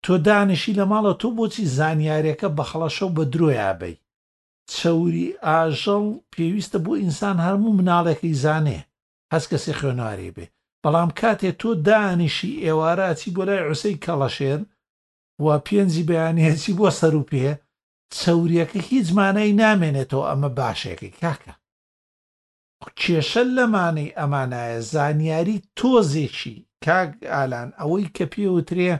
تۆ 0.03 0.11
دانیشی 0.27 0.73
لە 0.79 0.85
ماڵە 0.91 1.13
تۆ 1.21 1.27
بۆچی 1.37 1.63
زانیاریەکە 1.77 2.47
بە 2.57 2.63
خەڵەشە 2.69 3.03
و 3.07 3.13
بە 3.17 3.23
درۆیابی 3.33 3.95
چەوری 4.75 5.27
ئاژەڵ 5.49 6.05
پێویستە 6.33 6.77
بۆ 6.85 6.93
ئینسان 7.01 7.37
هەموو 7.47 7.77
مناڵێکی 7.79 8.33
زانێ 8.43 8.79
هەس 9.33 9.45
کەسی 9.51 9.77
خوێنواری 9.79 10.33
بێ 10.35 10.45
بەڵام 10.83 11.09
کاتێ 11.19 11.51
تۆ 11.59 11.69
دانیشی 11.87 12.51
ئێواراتی 12.65 13.33
بۆ 13.35 13.41
لای 13.47 13.63
عوسەی 13.67 14.01
کەڵەشێن 14.05 14.61
وا 15.43 15.55
پێنجی 15.65 16.07
بەیانێتی 16.09 16.73
بۆ 16.79 16.87
سەر 16.99 17.13
و 17.19 17.27
پێ 17.31 17.51
چەوریەکە 18.19 18.79
هیچ 18.89 19.05
زمانەی 19.11 19.55
نامێنێتەوە 19.63 20.25
ئەمە 20.29 20.49
باشێکی 20.59 21.09
کاکە 21.21 21.53
کێشە 22.99 23.43
لەمانەی 23.57 24.15
ئەمانایە 24.19 24.79
زانیاری 24.93 25.57
تۆزێکی 25.77 26.55
کاگ 26.85 27.09
ئالان 27.33 27.69
ئەوەی 27.79 28.07
کە 28.15 28.25
پێوترێ 28.33 28.93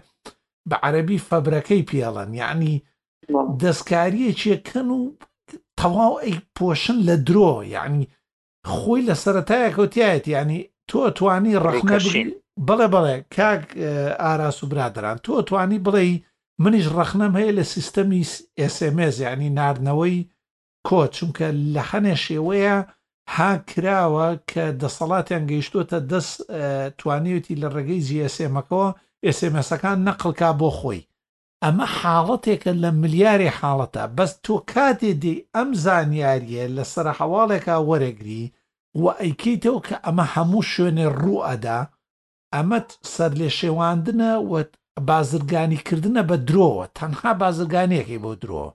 بە 0.69 0.75
عەربی 0.85 1.23
فەبرەکەی 1.29 1.87
پێڵەن 1.89 2.29
یعنی 2.41 2.73
دەستکاریەکێکن 3.61 4.87
و 4.99 5.01
تەواو 5.79 6.13
ئەی 6.23 6.35
پۆشن 6.57 6.97
لە 7.07 7.15
درۆ 7.27 7.51
یعنی 7.75 8.01
خۆی 8.73 9.05
لە 9.09 9.15
سەتایەکەوتیایەت 9.23 10.25
ینی 10.35 10.59
تۆ 10.89 11.01
توانی 11.17 11.53
ڕخنە 11.65 11.97
بڵێ 12.67 12.87
بڵێ 12.93 13.15
کاک 13.35 13.63
ئاراس 14.23 14.57
و 14.63 14.69
برادران 14.71 15.17
تۆ 15.25 15.33
توانی 15.47 15.83
بڵێ 15.85 16.03
منیش 16.63 16.87
ڕخنەم 16.97 17.33
هەیە 17.39 17.51
لە 17.59 17.63
سیستەمی 17.73 18.23
سMS 18.75 19.15
ینی 19.27 19.49
نردنەوەی 19.59 20.17
کۆ 20.87 20.99
چونکە 21.15 21.47
لە 21.73 21.81
هەنێ 21.91 22.15
شێوەیە 22.25 22.77
ها 23.35 23.51
کراوە 23.69 24.27
کە 24.51 24.65
دەسەڵاتیان 24.81 25.43
گەیشتوتە 25.51 25.99
دەست 26.11 26.35
توانیوتی 26.99 27.59
لە 27.61 27.67
ڕێگەی 27.75 28.05
جیSMەکەەوە 28.07 28.89
سMSەکان 29.39 29.97
نەقلکا 30.09 30.49
بۆ 30.59 30.69
خۆی 30.79 31.01
ئەمە 31.63 31.85
حاڵەتێکە 31.97 32.71
لە 32.83 32.89
ملیاری 33.01 33.49
حاڵەتە 33.57 34.03
بەس 34.17 34.31
تۆ 34.45 34.55
کاتێ 34.71 35.11
دێ 35.23 35.33
ئەم 35.55 35.69
زانیاریە 35.83 36.65
لە 36.75 36.83
سرە 36.93 37.11
حواڵێکا 37.19 37.75
وەرەگری 37.89 38.43
و 39.01 39.05
ئەیکەیتەوە 39.21 39.79
کە 39.87 39.95
ئەمە 40.05 40.25
هەموو 40.33 40.67
شوێنێ 40.71 41.07
ڕوئەدا 41.21 41.79
ئەمەت 42.53 42.89
سەر 43.13 43.31
لێ 43.39 43.49
شێواندنە 43.59 44.31
بازرگانیکردنە 45.09 46.21
بە 46.29 46.35
درۆوە 46.47 46.85
تەنها 46.97 47.31
بازرگانیەکەی 47.41 48.23
بۆ 48.25 48.33
درۆ 48.43 48.65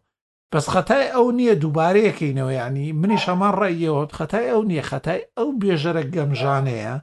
بەس 0.53 0.67
خەتای 0.75 1.07
ئەو 1.15 1.27
نییە 1.39 1.55
دووبارەیەکەینەوە 1.63 2.53
ینی 2.61 2.87
منی 3.01 3.23
شەمان 3.25 3.55
ڕێیەوە 3.61 4.03
خەتای 4.19 4.47
ئەو 4.53 4.63
نییە 4.71 4.85
خەتای 4.91 5.21
ئەو 5.37 5.49
بێژەرە 5.61 6.03
گەمژانەیە 6.15 6.95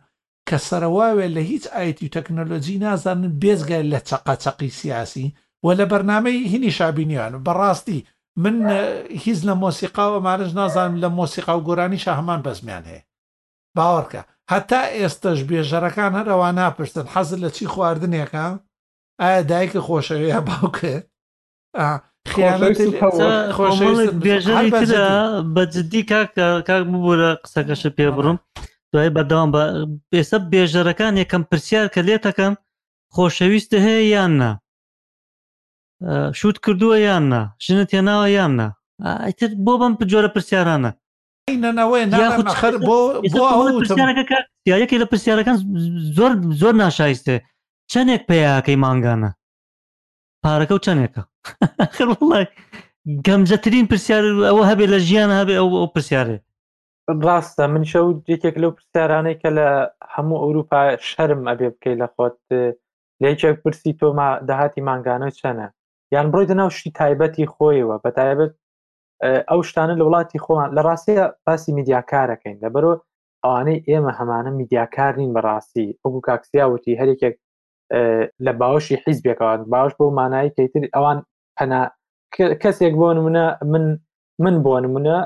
کە 0.48 0.58
سەرواوێ 0.68 1.28
لە 1.36 1.42
هیچ 1.52 1.64
ئایەتی 1.74 2.12
تەکنەلۆجی 2.16 2.82
نازانن 2.84 3.34
بێزگای 3.42 3.88
لە 3.94 4.00
چەقەچەقی 4.10 4.76
سیاسی 4.80 5.28
و 5.66 5.68
لە 5.80 5.86
بەرنمەی 5.92 6.38
هینی 6.52 6.72
شابینیان 6.78 7.34
بەڕاستی 7.46 8.00
من 8.44 8.56
هیچ 9.24 9.40
لە 9.48 9.54
مۆسیقاوە 9.64 10.20
مارش 10.28 10.52
نازانم 10.60 10.96
لە 11.04 11.08
مۆسیقا 11.18 11.54
و 11.58 11.66
گۆرانی 11.68 12.02
شەهمان 12.06 12.40
بەزمیان 12.46 12.84
هەیە 12.92 13.02
باوەڕکە 13.78 14.22
هەتا 14.52 14.82
ئێستش 15.00 15.40
بێژەرەکان 15.50 16.12
هەروە 16.20 16.50
ناپشتن 16.60 17.08
حەزر 17.14 17.38
لە 17.46 17.50
چی 17.56 17.66
خواردنێکە 17.74 18.46
ئایا 19.22 19.42
دایکە 19.52 19.80
خۆشەوەیە 19.88 20.40
باوکە 20.50 20.96
بێژەری 24.26 24.72
بەجددی 25.56 26.02
کاک 26.10 26.32
ببووە 26.68 27.30
قسەکەشە 27.44 27.90
پێ 27.98 28.08
بڕم 28.18 28.38
دوای 28.94 29.10
بەداوام 29.16 29.50
بە 29.56 29.64
ئێستا 30.18 30.38
بێژەرەکان 30.52 31.14
یەکەم 31.24 31.44
پرسیار 31.50 31.88
کە 31.94 32.02
لێتەکەم 32.08 32.54
خۆشەویستە 33.16 33.78
هەیە 33.86 34.04
یاننا 34.16 34.52
شوت 36.40 36.58
کردووە 36.66 36.98
یاننا 37.08 37.40
ژنە 37.66 37.84
تێناوە 37.92 38.28
یاننا 38.38 38.68
ئەتر 39.28 39.50
بۆ 39.66 39.74
بم 39.82 39.94
جۆرە 40.12 40.30
پرسیارانە 40.36 40.92
یەکی 44.82 45.02
لە 45.02 45.06
پرسیارەکان 45.12 45.58
زۆر 46.18 46.32
زۆر 46.62 46.74
ناشایستێ 46.84 47.36
چەندێک 47.92 48.22
پیاکەی 48.30 48.82
ماگانە 48.84 49.32
پارەکە 50.44 50.74
و 50.76 50.84
چەندێکە 50.86 51.22
خڵی 51.96 52.46
گەمجەترین 53.26 53.86
پرسیار 53.92 54.24
ئەوە 54.50 54.64
هەبێ 54.72 54.86
لە 54.94 54.98
ژیان 55.08 55.32
هەبێ 55.40 55.54
ئەو 55.60 55.70
ئەو 55.80 55.88
پرسیارێ 55.96 56.38
ڕاستە 57.28 57.64
من 57.74 57.84
شە 57.92 58.00
جێکێک 58.28 58.56
لەو 58.64 58.72
پرسیارانەی 58.78 59.40
کە 59.42 59.50
لە 59.58 59.68
هەموو 60.14 60.42
ئەوروپا 60.44 60.80
شەرم 61.10 61.42
ئەبێ 61.50 61.68
بکەی 61.76 61.96
لە 62.02 62.08
خۆت 62.16 62.40
لەیچێک 63.22 63.58
پرسی 63.64 63.92
تۆما 64.00 64.28
داهاتی 64.50 64.82
ماگانە 64.90 65.30
چەنە 65.40 65.68
یان 66.16 66.28
بڕۆی 66.34 66.48
دەناو 66.52 66.70
شتی 66.78 66.92
تایبەتی 67.00 67.46
خۆیەوە 67.54 67.96
بە 68.04 68.10
تایبەت 68.20 68.52
ئەو 69.50 69.60
شتانە 69.70 69.94
لە 70.00 70.04
وڵاتی 70.08 70.44
خۆمان 70.46 70.70
لە 70.78 70.82
ڕاستەیە 70.88 71.26
باسی 71.46 71.70
میدیاکارەکەین 71.78 72.56
لە 72.64 72.70
بەرۆ 72.76 72.94
ئەوانەی 73.44 73.84
ئێمە 73.90 74.12
هەمانە 74.20 74.52
میدیاکار 74.60 75.14
نین 75.20 75.32
بەڕاستی 75.38 75.86
ئەو 76.04 76.14
کاکسیاوتی 76.28 76.98
هەرێکێک 77.02 77.36
لە 78.46 78.52
باوەشی 78.60 78.98
حیز 79.04 79.18
بێکەوان 79.26 79.60
باش 79.74 79.92
بۆ 80.00 80.06
مانایی 80.20 80.54
کەیتر 80.58 80.84
ئەوان 80.96 81.18
پەنا 81.58 81.82
کەسێک 82.64 82.94
بۆ 83.02 83.10
نمونە 83.18 83.46
من 83.72 83.86
من 84.44 84.56
بۆ 84.66 84.76
نمونە 84.86 85.18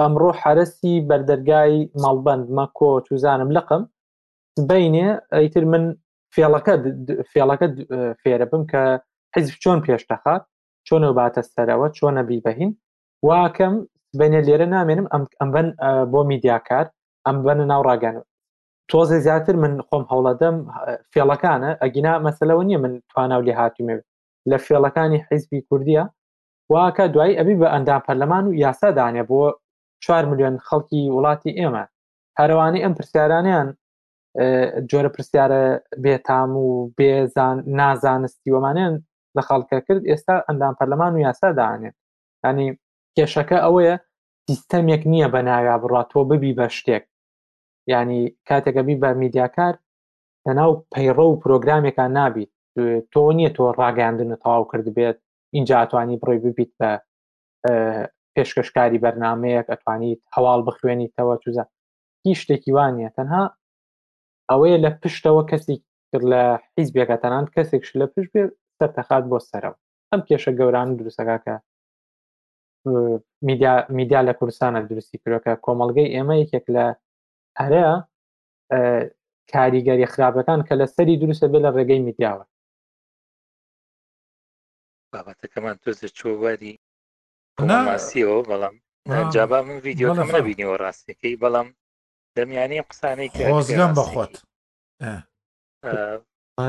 ئەمڕۆ 0.00 0.28
حرەسی 0.40 0.94
بەردەرگای 1.08 1.74
ماڵبند 2.02 2.44
مەکۆ 2.58 2.90
توزانم 3.06 3.50
لەقم 3.56 3.82
بینێ 4.68 5.08
ئەیتر 5.36 5.64
من 5.72 5.84
فێڵەکە 6.34 6.74
فێڵەکە 7.32 7.68
فێرە 8.22 8.46
بم 8.52 8.62
کە 8.72 8.82
حیزب 9.36 9.54
چۆن 9.64 9.78
پێشتەخات 9.86 10.42
چۆنە 10.86 11.10
باتە 11.18 11.42
سەرەوە 11.52 11.88
چۆنە 11.96 12.22
بیبەهین 12.28 12.72
واکەم 13.28 13.74
بەنێ 14.18 14.40
لێرە 14.46 14.66
نامێنم 14.76 15.06
ئەم 15.40 15.48
بن 15.54 15.66
بۆ 16.12 16.20
میدیاکار 16.30 16.86
ئەم 17.26 17.36
بنە 17.46 17.64
ناو 17.72 17.82
ڕاگەن 17.88 18.16
تۆزە 18.90 19.18
زیاتر 19.26 19.54
من 19.62 19.72
خۆم 19.88 20.04
هەوڵەدەم 20.10 20.56
فێڵەکانە 21.12 21.70
ئەگینا 21.82 22.12
مەسلەوە 22.26 22.62
نییە 22.68 22.78
من 22.84 22.92
توانناو 23.10 23.42
لێ 23.46 23.52
هاتیێ 23.60 23.96
لە 24.50 24.56
فێڵەکانی 24.66 25.24
حیزبی 25.28 25.64
کوردیە 25.68 26.04
واکە 26.72 27.04
دوایی 27.14 27.38
ئەبی 27.38 27.56
بە 27.60 27.68
ئەندام 27.74 28.00
پەرلەمان 28.06 28.44
و 28.46 28.56
یاسا 28.64 28.90
دانێ 28.98 29.22
بۆ 29.30 29.42
4 30.04 30.24
میلیۆن 30.30 30.54
خەڵکی 30.68 31.00
وڵاتی 31.16 31.56
ئێمە 31.60 31.84
هەروانی 32.40 32.82
ئەم 32.84 32.92
پرسیارانیان 32.98 33.68
جۆرە 34.90 35.10
پرسیارە 35.16 35.62
بێتام 36.04 36.50
و 36.62 36.66
بێزان 36.98 37.56
نازانستی 37.80 38.50
ومانیان 38.54 38.94
لە 39.36 39.42
خەڵکە 39.48 39.78
کرد 39.86 40.02
ئێستا 40.10 40.36
ئەندام 40.46 40.74
پەرلەمان 40.78 41.12
و 41.14 41.18
یاسا 41.26 41.48
داێت 41.60 41.94
ینی 42.44 42.68
کێشەکە 43.16 43.58
ئەوەیە 43.64 43.94
سیستەمێک 44.46 45.02
نییە 45.12 45.28
بە 45.34 45.40
ناگا 45.48 45.76
بڕاتۆ 45.82 46.20
ببی 46.30 46.52
بە 46.58 46.66
شتێک 46.76 47.04
ینی 47.92 48.20
کاتێکەبی 48.48 48.96
بە 49.02 49.10
میدیاکار 49.22 49.74
لەناو 50.46 50.72
پەیڕە 50.92 51.24
و 51.28 51.38
پرۆگرامێکان 51.42 52.10
نابیت 52.18 52.50
تۆ 53.12 53.22
نییە 53.36 53.50
تۆ 53.56 53.64
ڕاگەاندن 53.80 54.30
تەواو 54.42 54.64
کرد 54.70 54.86
بێت 54.96 55.16
اینجا 55.56 55.76
ئەتوانی 55.82 56.16
بڕۆی 56.22 56.38
ببیت 56.44 56.72
بە 56.78 56.90
پێشکەشکاری 58.34 59.02
بەرنمەیەک 59.04 59.66
ئەتوانیت 59.72 60.20
هەواڵ 60.34 60.60
بخوێنیتەوە 60.68 61.34
چوزە 61.42 61.64
هیچ 62.26 62.38
شتێکی 62.42 62.70
وانە 62.76 63.08
تەنها 63.16 63.44
ئەوەیە 64.50 64.76
لە 64.84 64.90
پشتەوە 65.00 65.42
کەسی 65.50 65.76
کرد 66.10 66.24
لە 66.32 66.42
حیز 66.74 66.88
بێکەتەنان 66.96 67.44
کەسێکش 67.54 67.90
لە 68.00 68.06
پشت 68.12 68.30
بێ 68.36 68.42
سەردەخات 68.80 69.24
بۆ 69.32 69.38
سەرەوە 69.48 69.76
ئەم 70.12 70.20
کێشە 70.28 70.52
گەوران 70.58 70.88
دروستەکە 71.00 71.36
کە 71.44 71.54
میدیا 73.98 74.20
لە 74.28 74.32
کوردستانە 74.38 74.80
دروستی 74.90 75.20
کردەکە 75.22 75.52
کۆمەلگەی 75.64 76.12
ئێمە 76.14 76.34
یەکێک 76.42 76.66
لە 76.76 76.86
هەرە 77.60 77.86
کاریگەری 79.52 80.10
خراپەکان 80.12 80.60
کە 80.66 80.74
لە 80.80 80.86
سەری 80.94 81.20
دروستە 81.22 81.46
بێ 81.52 81.58
لە 81.64 81.70
ڕێگەی 81.76 82.04
میدیاوە 82.06 82.44
بابەتەکەمان 85.12 85.76
تۆزە 85.82 86.08
چۆوەری 86.18 86.74
ماسیەوە 87.88 88.38
بەڵام 88.50 88.76
جابا 89.34 89.58
من 89.66 89.78
ویددیو 89.84 90.12
نبینیەوە 90.36 90.76
ڕاستەکەی 90.84 91.38
بەڵام 91.42 91.68
دەمیانی 92.36 92.82
قسانەی 92.90 93.30
کە 93.34 93.42
ڕۆزگەم 93.52 93.92
بەخۆت 93.98 94.34
لە 96.58 96.64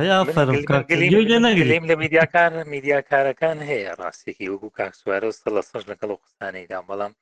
میدیاکان 2.03 2.53
میدیاکارەکان 2.73 3.57
هەیە 3.71 3.91
ڕاستێکی 4.01 4.51
وەکو 4.53 4.69
کاکسوارە 4.77 5.29
سە 5.41 5.47
لە 5.55 5.61
سەش 5.69 5.83
لەگەڵ 5.91 6.11
قستانەیدا 6.23 6.79
بەڵام 6.87 7.13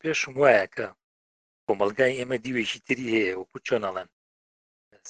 پێشم 0.00 0.34
وایە 0.42 0.66
کە 0.74 0.86
کۆمەلگای 1.66 2.16
ئێمە 2.18 2.36
دیوێکی 2.44 2.78
تری 2.86 3.06
هەیە 3.16 3.34
وەکو 3.40 3.58
چۆنەڵەن 3.66 4.08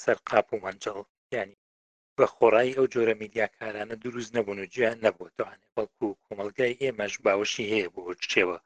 سەر 0.03 0.17
قاپ 0.29 0.49
و 0.51 0.63
مەنجڵ 0.65 0.99
ینی 1.37 1.57
بە 2.17 2.25
خۆڕایی 2.35 2.77
ئەو 2.77 2.87
جۆرە 2.93 3.15
میدیاکارانە 3.23 3.95
دروست 4.05 4.31
نەبوون 4.37 4.59
و 4.65 4.71
گیان 4.75 4.99
نەبووتوانێت 5.07 5.71
بەڵکو 5.77 6.07
کۆمەلگای 6.27 6.79
ئێمەش 6.83 7.15
باوەشی 7.25 7.71
هەیە 7.73 7.89
بۆ 7.95 8.01
کچێوە 8.21 8.59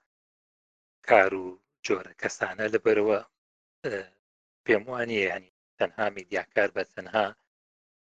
کار 1.09 1.33
و 1.43 1.47
جۆرە 1.87 2.13
کەسانە 2.21 2.65
لەبەرەوە 2.75 3.19
پێم 4.65 4.83
وانە 4.91 5.17
ینی 5.33 5.51
تەنها 5.79 6.07
میدیاکار 6.17 6.69
بە 6.77 6.85
تەنها 6.95 7.27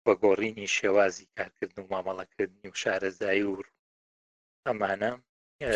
بە 0.08 0.14
گۆڕینی 0.24 0.66
شێوازی 0.76 1.26
کارکردن 1.36 1.78
و 1.82 1.86
مامەڵەکردنی 1.92 2.68
و 2.72 2.78
شارەزایی 2.82 3.44
و 3.50 3.54
ئەمانە 4.66 5.12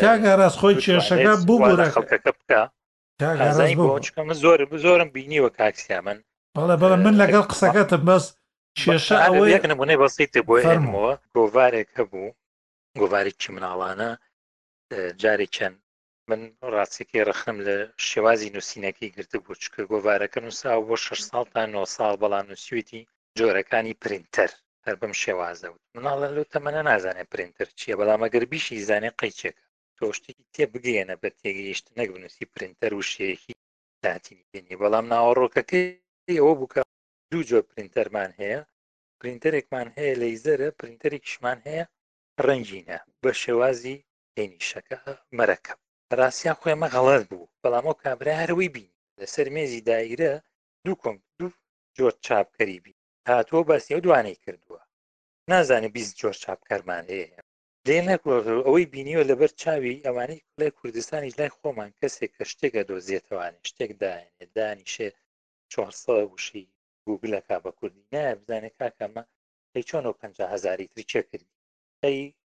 کاگەڕاست 0.03 0.57
خۆی 0.61 0.75
کێشەکە 0.83 1.33
ببووە 1.45 1.69
خەڵکەکە 1.95 2.31
بکە 2.37 4.33
زۆر 4.43 4.59
زۆرم 4.85 5.09
بینیوە 5.15 5.49
کاکسیا 5.57 5.99
من 6.07 6.17
بەڵێ 6.55 6.75
بەڵە 6.81 6.97
من 7.05 7.15
لەگەڵ 7.21 7.43
قسەکەتم 7.51 8.01
بەس 8.07 8.25
کێشە 8.79 9.15
ئەوەیەک 9.25 9.63
نمونەی 9.71 9.99
بەسییت 10.01 10.33
بۆ 10.47 10.55
هێمەوە 10.67 11.11
گۆڤارێک 11.35 11.89
هەبوو 11.97 12.35
گۆڤارێکی 12.99 13.49
مناڵانە 13.55 14.09
جارێک 15.21 15.51
چەند 15.55 15.77
من 16.29 16.41
ڕاستێکی 16.73 17.25
ڕخنم 17.29 17.57
لە 17.67 17.75
شێوازی 18.07 18.53
نووسینەکەی 18.55 19.13
گرت 19.15 19.33
بۆ 19.45 19.53
چکە 19.61 19.81
گۆڤارەکە 19.91 20.39
نووسا 20.45 20.71
بۆ 20.87 20.95
6 20.97 21.19
ساڵ 21.29 21.45
تا 21.53 21.61
9 21.65 21.85
ساڵ 21.95 22.13
بەڵام 22.21 22.45
نووسیوتی 22.51 23.01
جۆرەکانی 23.39 23.95
پرینتەر 24.03 24.51
هەر 24.85 24.95
بم 25.01 25.13
شێوازە 25.23 25.67
وت 25.71 25.83
مناڵە 25.95 26.27
لەو 26.35 26.49
تەمەە 26.53 26.81
نازانێ 26.89 27.25
پرینتەر 27.33 27.67
چییە 27.79 27.95
بەڵام 27.99 28.21
ئەگەر 28.25 28.43
بیشی 28.51 28.85
زانێ 28.89 29.11
قەیچێکە 29.19 29.65
تۆشتێکی 29.97 30.45
تێ 30.53 30.63
بگەێنە 30.73 31.15
بە 31.21 31.29
تێگەیشت 31.39 31.85
نەک 31.97 32.07
بنووسی 32.13 32.49
پرینتەر 32.55 32.91
و 32.97 33.07
شەیەکی 33.11 33.53
داتینی 34.03 34.47
بینی 34.51 34.79
بەڵام 34.81 35.05
ناوەڕۆکەکەی 35.13 35.87
ئەوە 36.41 36.53
بکە 36.61 36.81
دوو 37.31 37.41
جۆ 37.49 37.59
پرینتەرمان 37.71 38.31
هەیە 38.39 38.59
پرینتەرێکمان 39.19 39.87
هەیە 39.97 40.13
لەیزەرە 40.21 40.69
پرینتەرێکیشمان 40.79 41.59
هەیە 41.67 41.85
ڕەنگینە 42.47 42.97
بە 43.21 43.31
شێوازی 43.43 43.97
هێنیشەکە 44.37 44.97
مەرەکەم 45.37 45.79
ڕاستیان 46.17 46.57
خۆێمە 46.61 46.87
غەڵەت 46.93 47.23
بوو 47.29 47.51
بەڵام 47.61 47.85
ئەو 47.87 47.95
کابرا 48.03 48.33
هەروی 48.41 48.69
بینی 48.75 48.97
لەسەر 49.19 49.47
مێزی 49.55 49.85
دایرە 49.87 50.33
دوو 50.85 50.95
کۆم 51.01 51.17
دوو 51.39 51.51
جۆر 51.97 52.13
چاپکەری 52.25 52.79
بین 52.85 52.97
هاتووە 53.31 53.63
بەستی 53.69 53.95
و 53.97 54.03
دوانەی 54.05 54.37
کردووە 54.45 54.81
نازانێ 55.51 55.89
بیست 55.95 56.13
جۆر 56.19 56.35
چاپکارمان 56.43 57.03
هەیە 57.13 57.27
لێ 57.87 57.99
نەکۆ 58.09 58.33
ئەوەی 58.65 58.89
بینیوە 58.93 59.23
لەبەر 59.29 59.51
چاوی 59.61 60.03
ئەوانەی 60.05 60.45
لای 60.59 60.75
کوردستانی 60.79 61.35
لای 61.37 61.55
خۆمان 61.59 61.91
کەسێک 61.99 62.31
کە 62.37 62.45
شتێکە 62.51 62.81
دۆزیێتەوانی 62.89 63.65
شتێک 63.69 63.91
داێنێ 64.01 64.45
دانیشێ 64.55 65.09
چهسە 65.71 66.17
وشی 66.33 66.65
گوگلەکە 67.07 67.57
بە 67.63 67.71
کوردی 67.79 68.07
نایە 68.13 68.35
بزانێ 68.39 68.71
کاکەمە 68.79 69.23
لی 69.75 69.83
چۆن 69.89 70.05
و 70.05 70.17
پنج 70.21 70.37
هزاری 70.53 70.89
تری 70.93 71.05
چێ 71.11 71.21
کردی 71.29 71.51
ئەی 72.03 72.19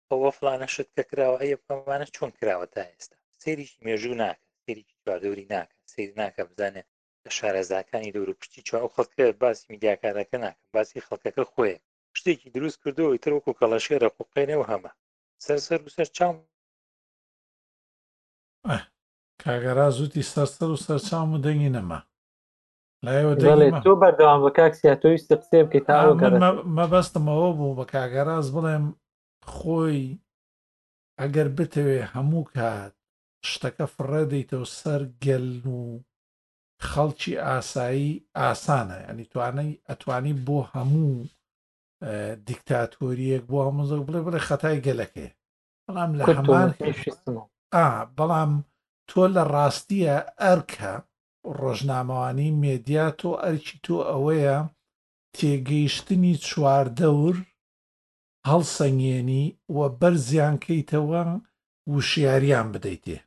ئەوە 0.09 0.29
فلانە 0.37 0.67
شت 0.73 0.89
کە 0.95 1.03
کراوە 1.09 1.37
ئەیە 1.43 1.57
بەمانە 1.67 2.07
چۆن 2.15 2.31
کراوە 2.39 2.67
تا 2.73 2.81
ئێستا 2.91 3.17
سێریشی 3.43 3.83
مێژوو 3.85 4.19
ناکە 4.21 4.45
سێری 4.63 4.83
چواردەوری 4.91 5.49
ناکە 5.53 5.75
سری 5.93 6.13
ناکە 6.21 6.43
بزانێ 6.49 6.83
شارەزاکانی 7.31 8.11
دوورپشتی 8.15 8.61
چا 8.67 8.77
ئەو 8.81 8.93
خەڵکە 8.95 9.23
باسی 9.41 9.65
میدیاکارەکە 9.73 10.37
ناکە 10.43 10.61
باسی 10.73 11.05
خەڵکەکە 11.07 11.43
خۆی 11.53 11.73
شتێکی 12.19 12.49
دروست 12.55 12.77
کردەوەی 12.83 13.21
ترۆکو 13.23 13.57
کەڵەشێرە 13.59 14.09
قوقێنەوە 14.17 14.65
هەمە 14.71 14.91
سەرسەر 15.45 15.79
و 15.85 15.89
سەر 15.95 16.07
چاوم 16.17 16.37
کاگەرا 19.43 19.87
زووتی 19.97 20.27
سەرسەر 20.31 20.69
و 20.71 20.81
سەرچام 20.85 21.27
و 21.33 21.41
دەنگی 21.45 21.73
نەما 21.75 21.99
لایەوە 23.05 23.35
تۆ 23.85 23.93
بەردەوام 24.01 24.39
بە 24.45 24.51
کاکسیا 24.57 24.95
تۆویستی 25.01 25.35
قسێ 25.41 25.59
بکەیت 25.65 25.85
تا 25.87 25.97
مەبەستمەوە 26.77 27.49
بوو 27.57 27.75
بە 27.79 27.85
کاگەراز 27.93 28.47
بڵێم 28.55 28.85
خۆی 29.53 30.17
ئەگەر 31.19 31.47
بتەوێ 31.57 31.99
هەموو 32.13 32.43
کات 32.55 32.93
شتەکە 33.49 33.85
فڕێدەیتەوە 33.95 34.67
سەر 34.79 35.01
گەل 35.25 35.47
و 35.75 35.79
خەڵکی 36.91 37.33
ئاسایی 37.47 38.09
ئاسانە 38.41 38.97
ینی 39.07 39.25
توانەی 39.33 39.71
ئەتوانی 39.89 40.33
بۆ 40.45 40.57
هەموو 40.73 41.13
دیکتاتۆریەک 42.49 43.43
بۆ 43.51 43.57
هەموزە 43.67 43.97
بڵێ 44.05 44.19
بڵێ 44.25 44.39
خەتای 44.47 44.77
گەلەکەی 44.87 45.29
بەڵام 45.85 46.11
لە 46.19 46.23
هەمان 46.37 46.69
بەڵام 48.17 48.51
تۆ 49.09 49.21
لە 49.35 49.43
ڕاستیە 49.53 50.15
ئەرکە 50.41 50.93
ڕۆژنامەوانی 51.59 52.49
مێدیا 52.63 53.05
تۆ 53.19 53.29
ئەرکی 53.43 53.75
تۆ 53.85 53.95
ئەوەیە 54.09 54.57
تێگەیشتنی 55.37 56.35
چواردەور 56.47 57.35
هەڵسەنگێنی 58.49 59.45
وە 59.75 59.85
بەرزیان 59.99 60.55
کەیتەوە 60.65 61.21
وشیاریان 61.93 62.67
بدەیتێ 62.73 63.19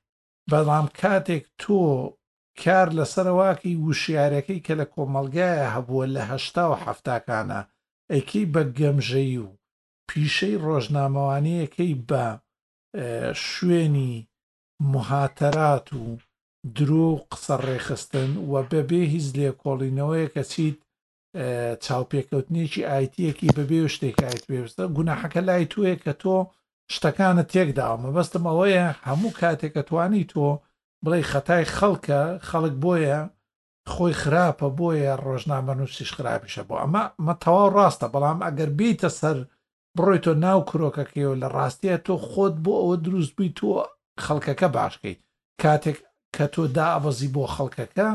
بەڵام 0.51 0.87
کاتێک 1.01 1.45
تۆ 1.61 1.77
کار 2.65 2.89
لەسەرواکی 2.99 3.73
وشیارەکەی 3.87 4.65
کە 4.67 4.75
لە 4.81 4.87
کۆمەلگایە 4.95 5.67
هەبووە 5.75 6.07
لە 6.15 6.23
هەشتا 6.31 6.65
و 6.71 6.75
هەفتاکانە 6.85 7.61
ئەیکەی 8.13 8.51
بە 8.55 8.63
گەمژەی 8.79 9.37
و 9.45 9.49
پیشەی 10.11 10.57
ڕۆژنامەوانەیەەکەی 10.65 11.93
بە 12.09 12.25
شوێنی 13.51 14.13
مهاتەرات 14.93 15.87
و 16.01 16.05
درۆ 16.77 17.09
قسە 17.31 17.57
ڕێخستن 17.67 18.31
و 18.51 18.55
بەبێ 18.71 19.03
هیچ 19.15 19.27
لێکۆڵینەوەی 19.39 20.27
کە 20.35 20.43
چیت 20.53 20.79
چاوپێکەوتنیی 21.85 22.87
ئایتیەکی 22.91 23.55
بەبێ 23.59 23.79
شتێکایت 23.95 24.43
پێویستە 24.49 24.83
گوناحەکە 24.97 25.41
لای 25.49 25.65
توێ 25.73 25.93
کە 26.05 26.13
تۆ 26.23 26.37
شتەکانە 26.95 27.45
تێکداوە 27.53 27.97
مەبەستم 28.05 28.45
ئەوەیە 28.51 28.85
هەموو 29.07 29.33
کاتێکەتوانی 29.41 30.25
تۆ 30.33 30.47
بڵێ 31.05 31.21
خەتای 31.31 31.65
خەڵکە 31.77 32.21
خەڵک 32.49 32.75
بۆیە 32.85 33.21
خۆی 33.93 34.15
خراپە 34.23 34.69
بۆیە 34.79 35.13
ڕۆژنامە 35.25 35.75
نووسیش 35.79 36.11
خراپیشە 36.17 36.63
بۆ 36.69 36.75
ئەمە 36.83 37.05
مە 37.25 37.35
تەواو 37.43 37.73
ڕاستە 37.77 38.07
بەڵام 38.15 38.39
ئەگەر 38.47 38.71
بیتە 38.79 39.09
سەر 39.21 39.39
بڕۆی 39.97 40.21
تۆ 40.25 40.33
ناو 40.45 40.61
کرۆکەکەیەوە 40.71 41.37
لە 41.43 41.49
ڕاستیە 41.57 41.97
تۆ 42.07 42.15
خۆت 42.29 42.55
بۆ 42.65 42.75
ئەوە 42.81 42.97
دروست 43.05 43.33
بووی 43.37 43.55
تۆ 43.59 43.69
خەڵکەکە 44.25 44.69
باشکەیت 44.77 45.21
کاتێک 45.63 45.99
کە 46.37 46.45
تۆ 46.55 46.63
داوەزی 46.77 47.33
بۆ 47.35 47.45
خەڵکەکە 47.55 48.09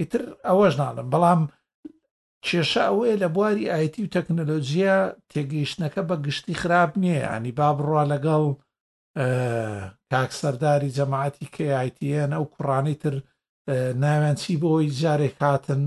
ئیتر 0.00 0.22
ئەوەش 0.48 0.74
ناڵم 0.80 1.06
بەڵام 1.12 1.40
کێشە 2.46 2.84
ئەوەیە 2.88 3.16
لە 3.22 3.28
بواری 3.34 3.70
ئایتی 3.72 4.04
و 4.04 4.12
تەکنەلۆژیە 4.14 4.96
تێگەیشتنەکە 5.32 6.02
بە 6.08 6.14
گشتی 6.26 6.54
خراپ 6.62 6.90
نییە 7.02 7.20
ینی 7.36 7.52
با 7.58 7.68
بڕوا 7.78 8.02
لەگەڵ 8.12 8.44
کاکسەرداری 10.12 10.90
جەماعەتی 10.98 11.46
کیتیN 11.54 12.30
ئەو 12.36 12.44
کوڕانی 12.54 12.96
تر 13.02 13.14
ناوێن 14.02 14.36
چی 14.42 14.52
بۆی 14.62 14.94
جارێک 15.00 15.36
هاتن 15.42 15.82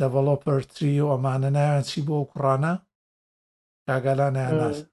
دەڤڵۆپەر 0.00 0.60
تری 0.72 1.00
و 1.02 1.12
ئەمانە 1.14 1.50
ناوێن 1.56 1.84
چی 1.90 1.98
بۆ 2.06 2.16
کوڕانە 2.32 2.72
کاگەلانیان 3.88 4.54
ناست 4.60 4.86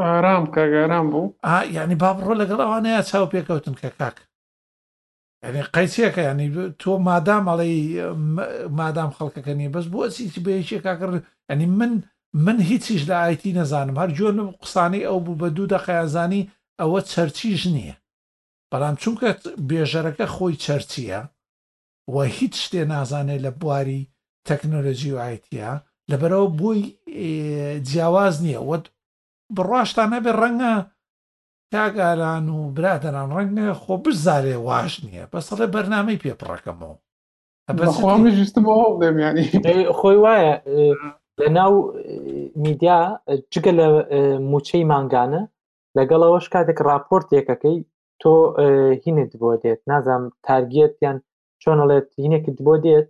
ئارام 0.00 0.44
کاگەران 0.54 1.06
بوو 1.12 1.34
یعنی 1.76 1.94
بابڕۆ 2.02 2.32
لەگەڵ 2.42 2.60
ئەوانەیە 2.64 3.02
چاو 3.10 3.30
پێکەوتن 3.34 3.74
کە 3.80 3.88
کاک 4.00 4.16
ینی 5.44 5.62
قەیسیەکە 5.74 6.22
ینی 6.30 6.48
تۆ 6.82 6.90
مادام 7.08 7.44
ئەڵێ 7.50 7.72
مادام 8.78 9.10
خەڵکەکەنی 9.16 9.72
بەس 9.74 9.86
بۆ 9.94 10.00
چیچ 10.14 10.34
بەیەکی 10.46 10.82
کاکرد 10.86 11.14
ئەنی 11.50 11.66
من 11.78 11.92
من 12.34 12.60
هیچیش 12.60 13.06
لە 13.06 13.12
ئایتی 13.14 13.52
نەزانم 13.54 13.96
هەر 14.02 14.10
جۆن 14.16 14.38
قسانی 14.62 15.04
ئەو 15.06 15.18
بوو 15.24 15.38
بە 15.40 15.48
دوو 15.54 15.66
دەقەیانزانی 15.74 16.48
ئەوە 16.80 17.00
چەرچیش 17.12 17.62
نییە 17.74 17.94
بەڵام 18.72 18.94
چونکە 19.02 19.28
بێژەرەکە 19.68 20.26
خۆی 20.34 20.56
چەرچیە 20.64 21.20
و 22.14 22.16
هیچ 22.36 22.54
شتێ 22.64 22.82
نازانێت 22.94 23.40
لە 23.46 23.50
بواری 23.60 24.08
تەکنۆلۆژی 24.48 25.12
و 25.16 25.22
ئایتیا 25.24 25.72
لەبەرەوە 26.10 26.50
بۆی 26.60 26.82
جیاواز 27.88 28.34
نییە 28.44 28.60
وەت 28.70 28.84
بڕاشتانە 29.56 30.18
بێ 30.24 30.32
ڕەنگە 30.40 30.74
کاگاران 31.72 32.46
و 32.48 32.58
برادران 32.76 33.28
ڕەنگە 33.36 33.66
خۆ 33.82 33.94
بزارێ 34.04 34.56
واش 34.66 34.92
نییە 35.04 35.24
بەسەڵێ 35.32 35.66
بەرنامەی 35.74 36.22
پێپڕەکەمەوە 36.24 36.96
خۆی 40.00 40.18
وایە 40.24 40.54
لە 41.42 41.48
ناو 41.58 41.74
میدیا 42.64 42.96
جگە 43.54 43.72
لە 43.78 43.86
موچەی 44.52 44.84
ماگانە 44.92 45.42
لەگەڵەوەش 45.98 46.46
کاتێک 46.54 46.78
راپۆرتێکەکەی 46.90 47.76
تۆ 48.22 48.32
هینت 49.04 49.32
بۆ 49.42 49.50
دێت 49.62 49.80
نازانم 49.90 50.26
تارگێت 50.46 50.94
یان 51.04 51.16
چۆنەڵێت 51.62 52.08
هینێکت 52.22 52.58
بۆ 52.66 52.74
دێت 52.86 53.08